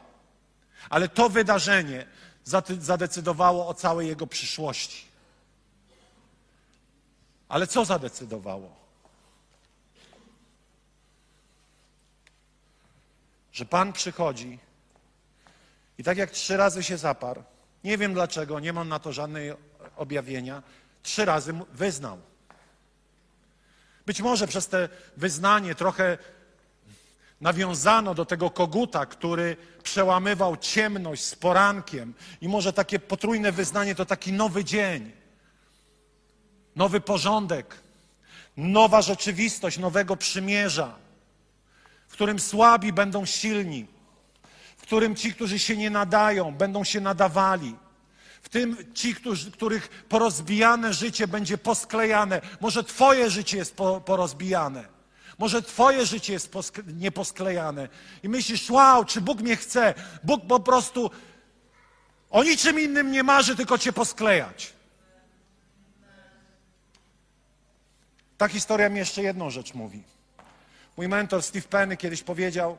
Ale 0.90 1.08
to 1.08 1.28
wydarzenie 1.28 2.06
zadecydowało 2.78 3.68
o 3.68 3.74
całej 3.74 4.08
jego 4.08 4.26
przyszłości. 4.26 5.04
Ale 7.48 7.66
co 7.66 7.84
zadecydowało? 7.84 8.76
Że 13.52 13.64
Pan 13.64 13.92
przychodzi 13.92 14.58
i 15.98 16.04
tak 16.04 16.18
jak 16.18 16.30
trzy 16.30 16.56
razy 16.56 16.82
się 16.82 16.98
zaparł, 16.98 17.42
nie 17.84 17.98
wiem 17.98 18.14
dlaczego, 18.14 18.60
nie 18.60 18.72
mam 18.72 18.88
na 18.88 18.98
to 18.98 19.12
żadnej 19.12 19.52
objawienia, 19.96 20.62
trzy 21.02 21.24
razy 21.24 21.54
wyznał. 21.72 22.18
Być 24.06 24.20
może 24.20 24.46
przez 24.46 24.68
te 24.68 24.88
wyznanie 25.16 25.74
trochę 25.74 26.18
nawiązano 27.40 28.14
do 28.14 28.24
tego 28.24 28.50
koguta, 28.50 29.06
który 29.06 29.56
przełamywał 29.82 30.56
ciemność 30.56 31.24
z 31.24 31.34
porankiem. 31.34 32.14
I 32.40 32.48
może 32.48 32.72
takie 32.72 32.98
potrójne 32.98 33.52
wyznanie 33.52 33.94
to 33.94 34.06
taki 34.06 34.32
nowy 34.32 34.64
dzień, 34.64 35.12
nowy 36.76 37.00
porządek, 37.00 37.80
nowa 38.56 39.02
rzeczywistość 39.02 39.78
nowego 39.78 40.16
przymierza, 40.16 40.94
w 42.08 42.12
którym 42.12 42.38
słabi 42.38 42.92
będą 42.92 43.26
silni, 43.26 43.86
w 44.82 44.86
którym 44.86 45.16
ci, 45.16 45.34
którzy 45.34 45.58
się 45.58 45.76
nie 45.76 45.90
nadają, 45.90 46.54
będą 46.54 46.84
się 46.84 47.00
nadawali. 47.00 47.76
W 48.42 48.48
tym 48.48 48.76
ci, 48.94 49.14
którzy, 49.14 49.50
których 49.50 49.88
porozbijane 49.88 50.94
życie 50.94 51.28
będzie 51.28 51.58
posklejane. 51.58 52.40
Może 52.60 52.84
Twoje 52.84 53.30
życie 53.30 53.56
jest 53.56 53.76
po, 53.76 54.00
porozbijane. 54.00 54.84
Może 55.38 55.62
Twoje 55.62 56.06
życie 56.06 56.32
jest 56.32 56.52
posk- 56.52 56.94
nieposklejane. 56.96 57.88
I 58.22 58.28
myślisz, 58.28 58.70
wow, 58.70 59.04
czy 59.04 59.20
Bóg 59.20 59.40
mnie 59.40 59.56
chce? 59.56 59.94
Bóg 60.24 60.46
po 60.46 60.60
prostu 60.60 61.10
o 62.30 62.44
niczym 62.44 62.80
innym 62.80 63.12
nie 63.12 63.22
marzy, 63.22 63.56
tylko 63.56 63.78
Cię 63.78 63.92
posklejać. 63.92 64.72
Ta 68.38 68.48
historia 68.48 68.88
mi 68.88 68.98
jeszcze 68.98 69.22
jedną 69.22 69.50
rzecz 69.50 69.74
mówi. 69.74 70.02
Mój 70.96 71.08
mentor 71.08 71.42
Steve 71.42 71.68
Penny 71.68 71.96
kiedyś 71.96 72.22
powiedział, 72.22 72.76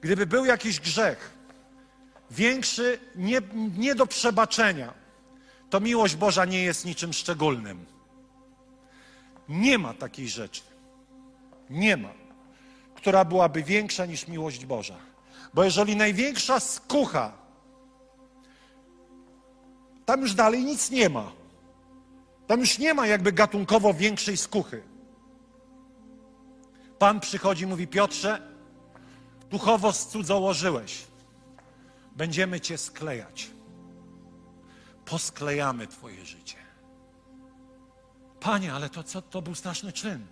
gdyby 0.00 0.26
był 0.26 0.44
jakiś 0.44 0.80
grzech 0.80 1.40
większy, 2.30 2.98
nie, 3.16 3.40
nie 3.78 3.94
do 3.94 4.06
przebaczenia, 4.06 4.94
to 5.70 5.80
miłość 5.80 6.16
Boża 6.16 6.44
nie 6.44 6.62
jest 6.62 6.84
niczym 6.84 7.12
szczególnym. 7.12 7.86
Nie 9.48 9.78
ma 9.78 9.94
takiej 9.94 10.28
rzeczy. 10.28 10.62
Nie 11.70 11.96
ma, 11.96 12.12
która 12.94 13.24
byłaby 13.24 13.62
większa 13.62 14.06
niż 14.06 14.28
miłość 14.28 14.66
Boża. 14.66 14.96
Bo 15.54 15.64
jeżeli 15.64 15.96
największa 15.96 16.60
skucha, 16.60 17.32
tam 20.06 20.20
już 20.20 20.34
dalej 20.34 20.64
nic 20.64 20.90
nie 20.90 21.08
ma. 21.08 21.32
Tam 22.46 22.60
już 22.60 22.78
nie 22.78 22.94
ma 22.94 23.06
jakby 23.06 23.32
gatunkowo 23.32 23.94
większej 23.94 24.36
skuchy. 24.36 24.82
Pan 26.98 27.20
przychodzi 27.20 27.66
mówi: 27.66 27.86
Piotrze, 27.86 28.49
duchowo 29.50 29.92
cudzołożyłeś. 29.92 31.06
Będziemy 32.16 32.60
cię 32.60 32.78
sklejać. 32.78 33.50
Posklejamy 35.04 35.86
twoje 35.86 36.26
życie. 36.26 36.56
Panie, 38.40 38.72
ale 38.72 38.88
to, 38.88 39.02
co, 39.02 39.22
to 39.22 39.42
był 39.42 39.54
straszny 39.54 39.92
czyn. 39.92 40.26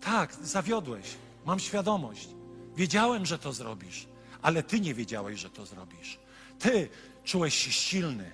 Tak, 0.00 0.34
zawiodłeś. 0.42 1.06
Mam 1.44 1.60
świadomość. 1.60 2.28
Wiedziałem, 2.76 3.26
że 3.26 3.38
to 3.38 3.52
zrobisz, 3.52 4.06
ale 4.42 4.62
ty 4.62 4.80
nie 4.80 4.94
wiedziałeś, 4.94 5.40
że 5.40 5.50
to 5.50 5.66
zrobisz. 5.66 6.18
Ty 6.58 6.88
czułeś 7.24 7.54
się 7.54 7.72
silny. 7.72 8.30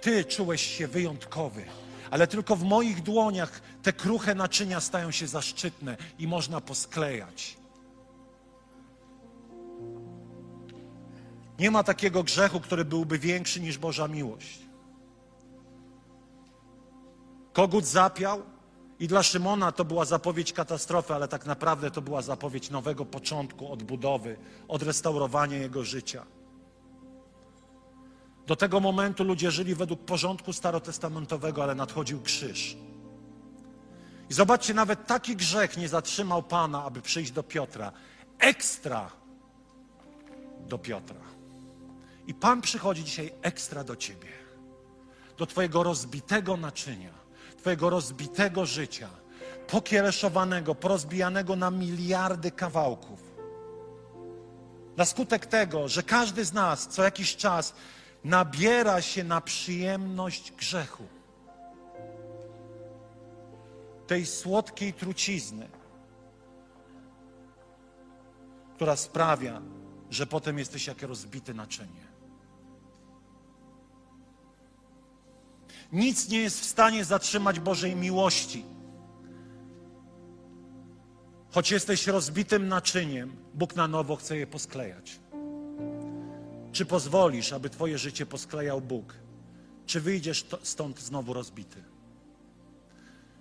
Ty 0.00 0.24
czułeś 0.24 0.76
się 0.76 0.88
wyjątkowy. 0.88 1.64
Ale 2.10 2.26
tylko 2.26 2.56
w 2.56 2.64
moich 2.64 3.02
dłoniach 3.02 3.60
te 3.82 3.92
kruche 3.92 4.34
naczynia 4.34 4.80
stają 4.80 5.10
się 5.10 5.26
zaszczytne 5.26 5.96
i 6.18 6.26
można 6.26 6.60
posklejać. 6.60 7.56
Nie 11.58 11.70
ma 11.70 11.82
takiego 11.82 12.22
grzechu, 12.22 12.60
który 12.60 12.84
byłby 12.84 13.18
większy 13.18 13.60
niż 13.60 13.78
Boża 13.78 14.08
miłość. 14.08 14.58
Kogut 17.52 17.84
zapiał 17.84 18.42
i 18.98 19.08
dla 19.08 19.22
Szymona 19.22 19.72
to 19.72 19.84
była 19.84 20.04
zapowiedź 20.04 20.52
katastrofy, 20.52 21.14
ale 21.14 21.28
tak 21.28 21.46
naprawdę 21.46 21.90
to 21.90 22.02
była 22.02 22.22
zapowiedź 22.22 22.70
nowego 22.70 23.04
początku, 23.04 23.72
odbudowy, 23.72 24.36
odrestaurowania 24.68 25.56
jego 25.56 25.84
życia. 25.84 26.26
Do 28.46 28.56
tego 28.56 28.80
momentu 28.80 29.24
ludzie 29.24 29.50
żyli 29.50 29.74
według 29.74 30.04
porządku 30.04 30.52
starotestamentowego, 30.52 31.62
ale 31.62 31.74
nadchodził 31.74 32.22
krzyż. 32.22 32.76
I 34.30 34.34
zobaczcie, 34.34 34.74
nawet 34.74 35.06
taki 35.06 35.36
grzech 35.36 35.76
nie 35.76 35.88
zatrzymał 35.88 36.42
Pana, 36.42 36.84
aby 36.84 37.02
przyjść 37.02 37.32
do 37.32 37.42
Piotra. 37.42 37.92
Ekstra 38.38 39.10
do 40.68 40.78
Piotra. 40.78 41.23
I 42.26 42.34
Pan 42.34 42.60
przychodzi 42.60 43.04
dzisiaj 43.04 43.32
ekstra 43.42 43.84
do 43.84 43.96
ciebie, 43.96 44.28
do 45.36 45.46
Twojego 45.46 45.82
rozbitego 45.82 46.56
naczynia, 46.56 47.14
Twojego 47.58 47.90
rozbitego 47.90 48.66
życia, 48.66 49.10
pokiereszowanego, 49.68 50.74
porozbijanego 50.74 51.56
na 51.56 51.70
miliardy 51.70 52.50
kawałków. 52.50 53.34
Na 54.96 55.04
skutek 55.04 55.46
tego, 55.46 55.88
że 55.88 56.02
każdy 56.02 56.44
z 56.44 56.52
nas 56.52 56.88
co 56.88 57.02
jakiś 57.02 57.36
czas 57.36 57.74
nabiera 58.24 59.02
się 59.02 59.24
na 59.24 59.40
przyjemność 59.40 60.52
grzechu, 60.52 61.04
tej 64.06 64.26
słodkiej 64.26 64.92
trucizny, 64.92 65.68
która 68.74 68.96
sprawia, 68.96 69.62
że 70.10 70.26
potem 70.26 70.58
jesteś 70.58 70.86
jak 70.86 71.02
rozbite 71.02 71.54
naczynie. 71.54 72.03
Nic 75.92 76.28
nie 76.28 76.38
jest 76.38 76.60
w 76.60 76.64
stanie 76.64 77.04
zatrzymać 77.04 77.60
Bożej 77.60 77.96
miłości. 77.96 78.64
Choć 81.50 81.70
jesteś 81.70 82.06
rozbitym 82.06 82.68
naczyniem, 82.68 83.36
Bóg 83.54 83.76
na 83.76 83.88
nowo 83.88 84.16
chce 84.16 84.36
je 84.36 84.46
posklejać. 84.46 85.20
Czy 86.72 86.86
pozwolisz, 86.86 87.52
aby 87.52 87.70
Twoje 87.70 87.98
życie 87.98 88.26
posklejał 88.26 88.80
Bóg? 88.80 89.14
Czy 89.86 90.00
wyjdziesz 90.00 90.46
stąd 90.62 91.00
znowu 91.00 91.32
rozbity? 91.32 91.84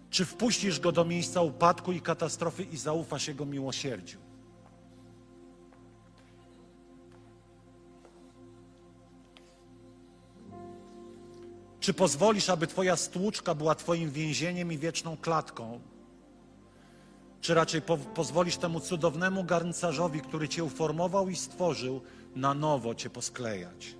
Czy 0.10 0.26
wpuścisz 0.26 0.80
go 0.80 0.92
do 0.92 1.06
miejsca 1.06 1.42
upadku 1.42 1.92
i 1.92 2.02
katastrofy 2.02 2.64
i 2.64 2.78
zaufasz 2.78 3.28
Jego 3.28 3.46
miłosierdziu? 3.46 4.18
Czy 11.84 11.94
pozwolisz, 11.94 12.50
aby 12.50 12.68
Twoja 12.68 12.96
stłuczka 12.96 13.56
była 13.56 13.76
Twoim 13.76 14.12
więzieniem 14.12 14.72
i 14.72 14.78
wieczną 14.78 15.18
klatką? 15.18 15.80
Czy 17.42 17.54
raczej 17.54 17.82
po, 17.82 17.98
pozwolisz 17.98 18.58
temu 18.58 18.80
cudownemu 18.80 19.44
garncarzowi, 19.44 20.22
który 20.22 20.50
Cię 20.50 20.64
uformował 20.64 21.30
i 21.30 21.36
stworzył, 21.36 22.02
na 22.36 22.54
nowo 22.54 22.96
Cię 22.96 23.10
posklejać? 23.10 23.96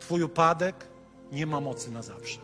Twój 0.00 0.22
upadek 0.22 0.88
nie 1.32 1.46
ma 1.46 1.60
mocy 1.60 1.90
na 1.90 2.02
zawsze. 2.02 2.40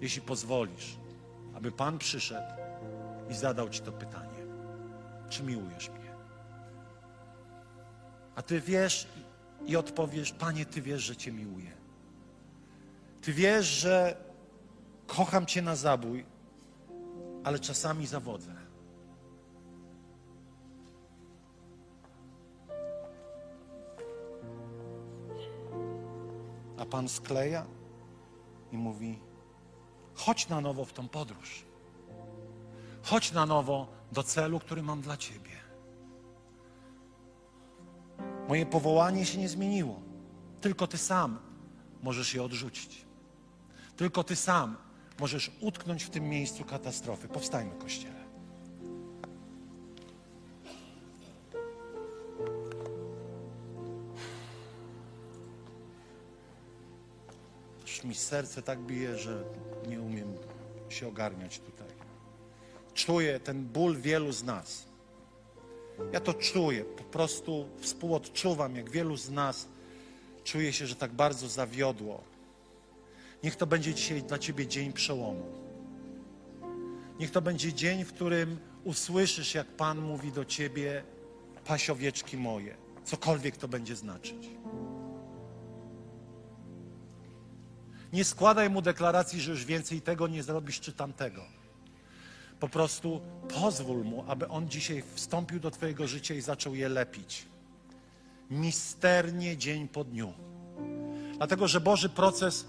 Jeśli 0.00 0.22
pozwolisz, 0.22 0.96
aby 1.54 1.72
Pan 1.72 1.98
przyszedł 1.98 2.52
i 3.30 3.34
zadał 3.34 3.68
Ci 3.68 3.80
to 3.80 3.92
pytanie: 3.92 4.46
czy 5.28 5.42
miłujesz 5.42 5.88
mnie? 5.88 6.10
A 8.36 8.42
Ty 8.42 8.60
wiesz 8.60 9.08
i 9.66 9.76
odpowiesz: 9.76 10.32
Panie, 10.32 10.66
Ty 10.66 10.82
wiesz, 10.82 11.02
że 11.02 11.16
Cię 11.16 11.32
miłuję. 11.32 11.72
Ty 13.20 13.32
wiesz, 13.32 13.66
że 13.66 14.24
kocham 15.06 15.46
Cię 15.46 15.62
na 15.62 15.76
zabój, 15.76 16.26
ale 17.44 17.58
czasami 17.58 18.06
zawodzę. 18.06 18.54
A 26.78 26.86
Pan 26.86 27.08
skleja 27.08 27.66
i 28.72 28.76
mówi: 28.76 29.18
chodź 30.14 30.48
na 30.48 30.60
nowo 30.60 30.84
w 30.84 30.92
tą 30.92 31.08
podróż. 31.08 31.64
Chodź 33.02 33.32
na 33.32 33.46
nowo 33.46 33.88
do 34.12 34.22
celu, 34.22 34.60
który 34.60 34.82
mam 34.82 35.00
dla 35.00 35.16
Ciebie. 35.16 35.65
Moje 38.48 38.66
powołanie 38.66 39.26
się 39.26 39.38
nie 39.38 39.48
zmieniło. 39.48 40.00
Tylko 40.60 40.86
Ty 40.86 40.98
sam 40.98 41.38
możesz 42.02 42.34
je 42.34 42.42
odrzucić. 42.42 43.04
Tylko 43.96 44.24
Ty 44.24 44.36
sam 44.36 44.76
możesz 45.20 45.50
utknąć 45.60 46.04
w 46.04 46.10
tym 46.10 46.28
miejscu 46.28 46.64
katastrofy. 46.64 47.28
Powstajmy, 47.28 47.70
Kościele. 47.78 48.26
Aż 57.84 58.04
mi 58.04 58.14
serce 58.14 58.62
tak 58.62 58.78
bije, 58.78 59.18
że 59.18 59.44
nie 59.88 60.00
umiem 60.00 60.34
się 60.88 61.08
ogarniać 61.08 61.58
tutaj. 61.58 61.88
Czuję 62.94 63.40
ten 63.40 63.64
ból 63.64 63.96
wielu 63.96 64.32
z 64.32 64.44
nas. 64.44 64.86
Ja 66.12 66.20
to 66.20 66.34
czuję, 66.34 66.84
po 66.84 67.04
prostu 67.04 67.68
współodczuwam, 67.80 68.76
jak 68.76 68.90
wielu 68.90 69.16
z 69.16 69.30
nas 69.30 69.68
czuje 70.44 70.72
się, 70.72 70.86
że 70.86 70.96
tak 70.96 71.12
bardzo 71.12 71.48
zawiodło. 71.48 72.24
Niech 73.42 73.56
to 73.56 73.66
będzie 73.66 73.94
dzisiaj 73.94 74.22
dla 74.22 74.38
Ciebie 74.38 74.66
dzień 74.66 74.92
przełomu. 74.92 75.46
Niech 77.20 77.30
to 77.30 77.42
będzie 77.42 77.72
dzień, 77.72 78.04
w 78.04 78.12
którym 78.12 78.58
usłyszysz, 78.84 79.54
jak 79.54 79.66
Pan 79.66 80.00
mówi 80.00 80.32
do 80.32 80.44
Ciebie, 80.44 81.04
pasiowieczki 81.64 82.36
moje, 82.36 82.76
cokolwiek 83.04 83.56
to 83.56 83.68
będzie 83.68 83.96
znaczyć. 83.96 84.48
Nie 88.12 88.24
składaj 88.24 88.70
mu 88.70 88.82
deklaracji, 88.82 89.40
że 89.40 89.50
już 89.50 89.64
więcej 89.64 90.00
tego 90.00 90.28
nie 90.28 90.42
zrobisz 90.42 90.80
czy 90.80 90.92
tamtego. 90.92 91.55
Po 92.60 92.68
prostu 92.68 93.20
pozwól 93.60 94.04
mu, 94.04 94.24
aby 94.28 94.48
on 94.48 94.68
dzisiaj 94.68 95.02
wstąpił 95.14 95.60
do 95.60 95.70
Twojego 95.70 96.06
życia 96.06 96.34
i 96.34 96.40
zaczął 96.40 96.74
je 96.74 96.88
lepić. 96.88 97.46
Misternie 98.50 99.56
dzień 99.56 99.88
po 99.88 100.04
dniu. 100.04 100.32
Dlatego, 101.36 101.68
że 101.68 101.80
Boży 101.80 102.08
proces 102.08 102.66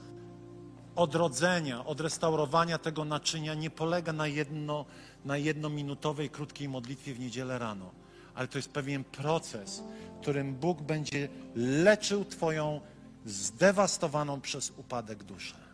odrodzenia, 0.96 1.86
odrestaurowania 1.86 2.78
tego 2.78 3.06
naczynia 3.06 3.54
nie 3.54 3.70
polega 3.70 4.14
na, 4.14 4.28
jedno, 4.28 4.86
na 5.26 5.38
jednominutowej, 5.38 6.30
krótkiej 6.30 6.70
modlitwie 6.70 7.14
w 7.14 7.20
niedzielę 7.20 7.60
rano, 7.60 7.92
ale 8.36 8.48
to 8.48 8.58
jest 8.58 8.72
pewien 8.72 9.04
proces, 9.04 9.84
którym 10.22 10.56
Bóg 10.56 10.82
będzie 10.82 11.30
leczył 11.56 12.26
Twoją 12.26 12.82
zdewastowaną 13.26 14.42
przez 14.42 14.74
upadek 14.78 15.24
duszę. 15.24 15.67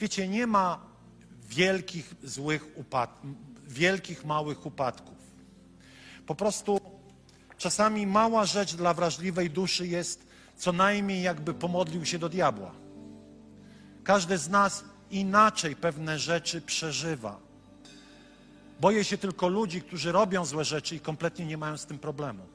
Wiecie, 0.00 0.28
nie 0.28 0.46
ma 0.46 0.80
wielkich, 1.48 2.14
złych 2.24 2.66
upadków, 2.76 3.30
wielkich, 3.68 4.24
małych 4.24 4.66
upadków. 4.66 5.18
Po 6.26 6.34
prostu 6.34 6.80
czasami 7.58 8.06
mała 8.06 8.44
rzecz 8.44 8.74
dla 8.74 8.94
wrażliwej 8.94 9.50
duszy 9.50 9.86
jest 9.86 10.26
co 10.56 10.72
najmniej 10.72 11.22
jakby 11.22 11.54
pomodlił 11.54 12.04
się 12.04 12.18
do 12.18 12.28
diabła. 12.28 12.72
Każdy 14.04 14.38
z 14.38 14.48
nas 14.48 14.84
inaczej 15.10 15.76
pewne 15.76 16.18
rzeczy 16.18 16.60
przeżywa. 16.60 17.38
Boję 18.80 19.04
się 19.04 19.18
tylko 19.18 19.48
ludzi, 19.48 19.82
którzy 19.82 20.12
robią 20.12 20.44
złe 20.44 20.64
rzeczy 20.64 20.96
i 20.96 21.00
kompletnie 21.00 21.46
nie 21.46 21.56
mają 21.56 21.78
z 21.78 21.86
tym 21.86 21.98
problemu. 21.98 22.46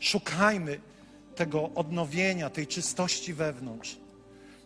Szukajmy 0.00 0.80
tego 1.36 1.70
odnowienia, 1.74 2.50
tej 2.50 2.66
czystości 2.66 3.34
wewnątrz. 3.34 4.03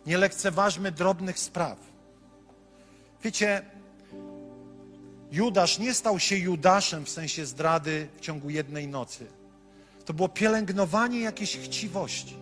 Nie 0.05 0.17
lekceważmy 0.17 0.91
drobnych 0.91 1.39
spraw. 1.39 1.77
Wiecie, 3.23 3.61
Judasz 5.31 5.79
nie 5.79 5.93
stał 5.93 6.19
się 6.19 6.37
Judaszem 6.37 7.05
w 7.05 7.09
sensie 7.09 7.45
zdrady 7.45 8.07
w 8.17 8.19
ciągu 8.19 8.49
jednej 8.49 8.87
nocy. 8.87 9.27
To 10.05 10.13
było 10.13 10.29
pielęgnowanie 10.29 11.19
jakiejś 11.19 11.57
chciwości. 11.57 12.35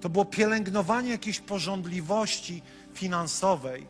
To 0.00 0.08
było 0.08 0.24
pielęgnowanie 0.24 1.10
jakiejś 1.10 1.40
porządliwości 1.40 2.62
finansowej, 2.94 3.86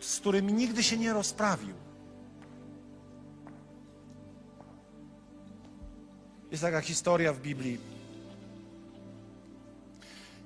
z 0.00 0.20
którymi 0.20 0.52
nigdy 0.52 0.82
się 0.82 0.96
nie 0.96 1.12
rozprawił. 1.12 1.74
Jest 6.50 6.62
taka 6.62 6.80
historia 6.80 7.32
w 7.32 7.40
Biblii. 7.40 7.78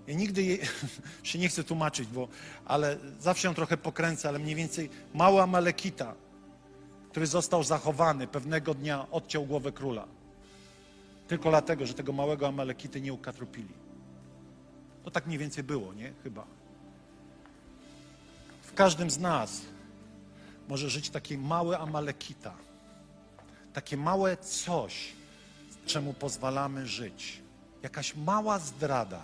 Ja 0.07 0.15
nigdy 0.15 0.59
się 1.23 1.39
nie 1.39 1.49
chcę 1.49 1.65
tłumaczyć, 1.65 2.09
bo, 2.09 2.29
ale 2.65 2.97
zawsze 3.21 3.49
ją 3.49 3.55
trochę 3.55 3.77
pokręcę, 3.77 4.29
ale 4.29 4.39
mniej 4.39 4.55
więcej 4.55 4.91
mały 5.15 5.43
Amalekita, 5.43 6.15
który 7.11 7.27
został 7.27 7.65
zachowany, 7.65 8.27
pewnego 8.27 8.75
dnia 8.75 9.07
odciął 9.11 9.45
głowę 9.45 9.73
króla. 9.73 10.07
Tylko 11.29 11.51
dlatego, 11.51 11.87
że 11.87 11.95
tego 11.95 12.13
małego 12.13 12.49
Amalekity 12.49 13.01
nie 13.01 13.13
ukatrupili. 13.13 13.75
To 15.05 15.11
tak 15.11 15.27
mniej 15.27 15.39
więcej 15.39 15.65
było, 15.65 15.95
nie? 15.95 16.13
Chyba. 16.23 16.47
W 18.63 18.75
każdym 18.75 19.11
z 19.11 19.19
nas 19.19 19.63
może 20.69 20.91
żyć 20.91 21.11
taki 21.11 21.39
mały 21.39 21.79
Amalekita. 21.79 22.55
Takie 23.73 23.97
małe 23.97 24.37
coś, 24.37 25.13
czemu 25.87 26.15
pozwalamy 26.15 26.87
żyć. 26.87 27.43
Jakaś 27.83 28.17
mała 28.17 28.59
zdrada, 28.59 29.23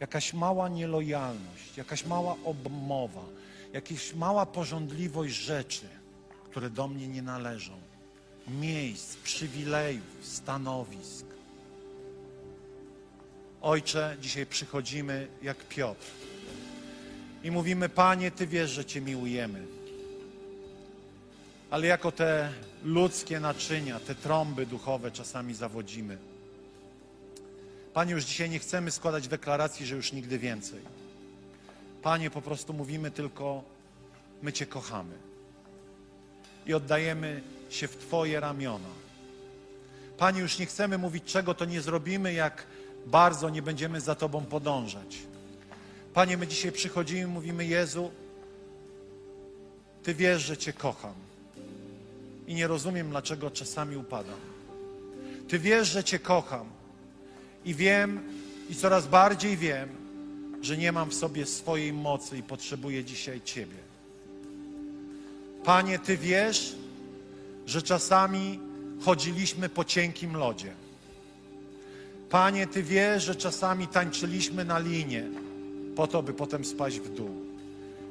jakaś 0.00 0.34
mała 0.34 0.68
nielojalność, 0.68 1.76
jakaś 1.76 2.06
mała 2.06 2.36
obmowa, 2.44 3.24
jakaś 3.72 4.14
mała 4.14 4.46
porządliwość 4.46 5.34
rzeczy, 5.34 5.88
które 6.44 6.70
do 6.70 6.88
mnie 6.88 7.08
nie 7.08 7.22
należą. 7.22 7.72
Miejsc, 8.48 9.16
przywilejów, 9.16 10.18
stanowisk. 10.22 11.26
Ojcze, 13.62 14.16
dzisiaj 14.20 14.46
przychodzimy 14.46 15.28
jak 15.42 15.56
Piotr 15.68 16.06
i 17.44 17.50
mówimy: 17.50 17.88
Panie, 17.88 18.30
Ty 18.30 18.46
wiesz, 18.46 18.70
że 18.70 18.84
Cię 18.84 19.00
miłujemy. 19.00 19.66
Ale 21.70 21.86
jako 21.86 22.12
te 22.12 22.52
ludzkie 22.84 23.40
naczynia, 23.40 24.00
te 24.00 24.14
trąby 24.14 24.66
duchowe 24.66 25.10
czasami 25.10 25.54
zawodzimy. 25.54 26.18
Panie, 27.96 28.12
już 28.12 28.24
dzisiaj 28.24 28.50
nie 28.50 28.58
chcemy 28.58 28.90
składać 28.90 29.28
deklaracji, 29.28 29.86
że 29.86 29.96
już 29.96 30.12
nigdy 30.12 30.38
więcej. 30.38 30.80
Panie, 32.02 32.30
po 32.30 32.42
prostu 32.42 32.72
mówimy 32.72 33.10
tylko: 33.10 33.62
My 34.42 34.52
Cię 34.52 34.66
kochamy 34.66 35.14
i 36.66 36.74
oddajemy 36.74 37.42
się 37.70 37.88
w 37.88 37.96
Twoje 37.96 38.40
ramiona. 38.40 38.88
Panie, 40.18 40.40
już 40.40 40.58
nie 40.58 40.66
chcemy 40.66 40.98
mówić, 40.98 41.24
czego 41.24 41.54
to 41.54 41.64
nie 41.64 41.80
zrobimy, 41.80 42.32
jak 42.32 42.66
bardzo 43.06 43.50
nie 43.50 43.62
będziemy 43.62 44.00
za 44.00 44.14
Tobą 44.14 44.44
podążać. 44.44 45.18
Panie, 46.14 46.36
my 46.36 46.46
dzisiaj 46.46 46.72
przychodzimy 46.72 47.26
mówimy: 47.26 47.66
Jezu, 47.66 48.10
Ty 50.02 50.14
wiesz, 50.14 50.42
że 50.42 50.56
Cię 50.56 50.72
kocham 50.72 51.14
i 52.46 52.54
nie 52.54 52.66
rozumiem, 52.66 53.10
dlaczego 53.10 53.50
czasami 53.50 53.96
upadam. 53.96 54.40
Ty 55.48 55.58
wiesz, 55.58 55.88
że 55.88 56.04
Cię 56.04 56.18
kocham 56.18 56.75
i 57.66 57.74
wiem, 57.74 58.20
i 58.70 58.74
coraz 58.74 59.06
bardziej 59.06 59.56
wiem, 59.56 59.88
że 60.62 60.76
nie 60.76 60.92
mam 60.92 61.10
w 61.10 61.14
sobie 61.14 61.46
swojej 61.46 61.92
mocy 61.92 62.38
i 62.38 62.42
potrzebuję 62.42 63.04
dzisiaj 63.04 63.40
Ciebie. 63.44 63.76
Panie, 65.64 65.98
Ty 65.98 66.16
wiesz, 66.16 66.76
że 67.66 67.82
czasami 67.82 68.60
chodziliśmy 69.00 69.68
po 69.68 69.84
cienkim 69.84 70.36
lodzie. 70.36 70.72
Panie, 72.30 72.66
Ty 72.66 72.82
wiesz, 72.82 73.24
że 73.24 73.36
czasami 73.36 73.88
tańczyliśmy 73.88 74.64
na 74.64 74.78
linie 74.78 75.24
po 75.96 76.06
to, 76.06 76.22
by 76.22 76.32
potem 76.32 76.64
spaść 76.64 77.00
w 77.00 77.14
dół. 77.14 77.46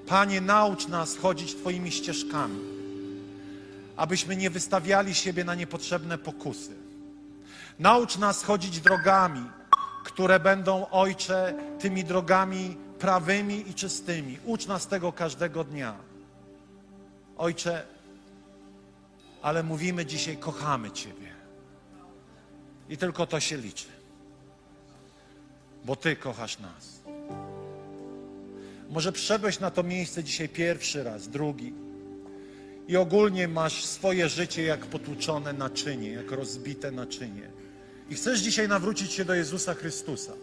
Panie, 0.08 0.42
naucz 0.42 0.88
nas 0.88 1.18
chodzić 1.18 1.56
Twoimi 1.56 1.92
ścieżkami, 1.92 2.60
abyśmy 3.96 4.36
nie 4.36 4.50
wystawiali 4.50 5.14
siebie 5.14 5.44
na 5.44 5.56
niepotrzebne 5.56 6.18
pokusy. 6.18 6.85
Naucz 7.80 8.18
nas 8.18 8.44
chodzić 8.44 8.80
drogami, 8.80 9.50
które 10.04 10.40
będą, 10.40 10.90
Ojcze, 10.90 11.54
tymi 11.80 12.04
drogami 12.04 12.78
prawymi 13.00 13.70
i 13.70 13.74
czystymi. 13.74 14.38
Ucz 14.46 14.68
nas 14.68 14.88
tego 14.88 15.12
każdego 15.12 15.64
dnia. 15.64 15.96
Ojcze, 17.38 17.86
ale 19.42 19.64
mówimy 19.64 20.06
dzisiaj, 20.06 20.38
kochamy 20.38 20.92
Ciebie. 20.92 21.36
I 22.90 22.98
tylko 22.98 23.28
to 23.28 23.40
się 23.40 23.58
liczy. 23.58 23.88
Bo 25.86 25.96
Ty 25.96 26.16
kochasz 26.16 26.60
nas. 26.60 27.02
Może 28.90 29.12
przyszedłeś 29.12 29.60
na 29.60 29.72
to 29.72 29.84
miejsce 29.84 30.24
dzisiaj 30.24 30.50
pierwszy 30.50 31.04
raz, 31.04 31.28
drugi. 31.28 31.74
i 32.88 32.98
ogólnie 32.98 33.48
masz 33.48 33.86
swoje 33.86 34.30
życie 34.30 34.64
jak 34.64 34.86
potłuczone 34.86 35.54
naczynie, 35.54 36.10
jak 36.10 36.32
rozbite 36.32 36.92
naczynie. 36.92 37.50
I 38.10 38.16
chcesz 38.16 38.40
dzisiaj 38.40 38.68
nawrócić 38.68 39.12
się 39.12 39.26
do 39.26 39.34
Jezusa 39.34 39.74
Chrystusa. 39.74 40.34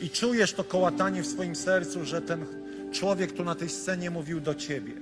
I 0.00 0.10
czujesz 0.10 0.52
to 0.52 0.64
kołatanie 0.64 1.22
w 1.22 1.26
swoim 1.26 1.56
sercu, 1.56 2.04
że 2.04 2.22
ten 2.22 2.46
człowiek 2.92 3.32
tu 3.32 3.44
na 3.44 3.54
tej 3.54 3.68
scenie 3.68 4.10
mówił 4.10 4.40
do 4.40 4.54
ciebie. 4.54 4.92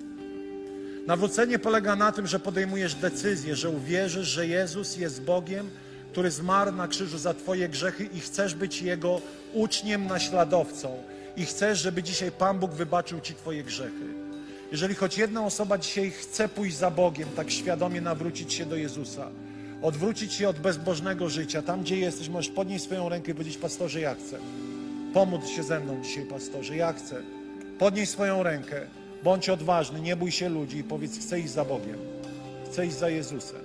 Nawrócenie 1.06 1.58
polega 1.58 1.96
na 1.96 2.12
tym, 2.12 2.26
że 2.26 2.40
podejmujesz 2.40 2.94
decyzję, 2.94 3.56
że 3.56 3.70
uwierzysz, 3.70 4.28
że 4.28 4.46
Jezus 4.46 4.96
jest 4.96 5.22
Bogiem, 5.22 5.70
który 6.12 6.30
zmarł 6.30 6.72
na 6.72 6.88
krzyżu 6.88 7.18
za 7.18 7.34
Twoje 7.34 7.68
grzechy 7.68 8.04
i 8.04 8.20
chcesz 8.20 8.54
być 8.54 8.82
Jego 8.82 9.20
uczniem, 9.52 10.06
naśladowcą. 10.06 11.02
I 11.36 11.46
chcesz, 11.46 11.78
żeby 11.78 12.02
dzisiaj 12.02 12.32
Pan 12.32 12.58
Bóg 12.58 12.72
wybaczył 12.72 13.20
Ci 13.20 13.34
Twoje 13.34 13.64
grzechy. 13.64 14.14
Jeżeli 14.72 14.94
choć 14.94 15.18
jedna 15.18 15.44
osoba 15.44 15.78
dzisiaj 15.78 16.10
chce 16.10 16.48
pójść 16.48 16.76
za 16.76 16.90
Bogiem, 16.90 17.28
tak 17.36 17.50
świadomie 17.50 18.00
nawrócić 18.00 18.52
się 18.52 18.66
do 18.66 18.76
Jezusa, 18.76 19.30
odwrócić 19.82 20.32
się 20.32 20.48
od 20.48 20.58
bezbożnego 20.58 21.28
życia, 21.28 21.62
tam 21.62 21.82
gdzie 21.82 21.96
jesteś, 21.96 22.28
możesz 22.28 22.52
podnieść 22.52 22.84
swoją 22.84 23.08
rękę 23.08 23.32
i 23.32 23.34
powiedzieć, 23.34 23.56
pastorze, 23.58 24.00
ja 24.00 24.14
chcę. 24.14 24.38
Pomódl 25.14 25.46
się 25.46 25.62
ze 25.62 25.80
mną 25.80 26.02
dzisiaj, 26.02 26.24
pastorze, 26.24 26.76
ja 26.76 26.92
chcę. 26.92 27.22
Podnieś 27.78 28.08
swoją 28.08 28.42
rękę, 28.42 28.80
bądź 29.24 29.48
odważny, 29.48 30.00
nie 30.00 30.16
bój 30.16 30.30
się 30.30 30.48
ludzi 30.48 30.78
i 30.78 30.84
powiedz, 30.84 31.18
chcę 31.18 31.40
iść 31.40 31.50
za 31.50 31.64
Bogiem. 31.64 31.98
Chcę 32.66 32.86
iść 32.86 32.96
za 32.96 33.10
Jezusem. 33.10 33.60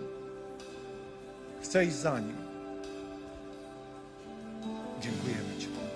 Chcę 1.61 1.85
iść 1.85 1.95
za 1.95 2.19
Nim. 2.19 2.35
Dziękujemy 5.01 5.59
Ci, 5.59 5.67
Panie. 5.67 5.89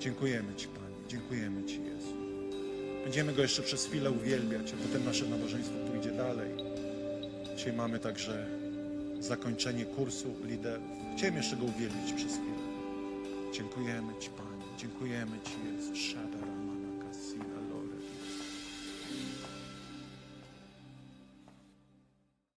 Dziękujemy 0.00 0.54
Ci, 0.54 0.68
Panie. 0.68 1.08
Dziękujemy 1.08 1.64
Ci, 1.64 1.80
Jezu. 1.84 2.14
Będziemy 3.04 3.32
Go 3.32 3.42
jeszcze 3.42 3.62
przez 3.62 3.86
chwilę 3.86 4.10
uwielbiać, 4.10 4.72
a 4.72 4.86
potem 4.86 5.04
nasze 5.04 5.26
nabożeństwo 5.26 5.74
pójdzie 5.90 6.10
dalej. 6.10 6.50
Dzisiaj 7.56 7.72
mamy 7.72 7.98
także 7.98 8.57
zakończenie 9.20 9.84
kursu 9.84 10.34
liderów. 10.44 10.88
Chciałem 11.16 11.36
jeszcze 11.36 11.56
Go 11.56 11.64
uwielbić 11.64 12.12
przez 12.12 12.32
chwilę. 12.32 12.58
Dziękujemy 13.52 14.12
Ci, 14.20 14.30
Panie. 14.30 14.64
Dziękujemy 14.78 15.40
Ci, 15.44 15.52
Jezu. 15.66 15.96
Szadara. 15.96 16.27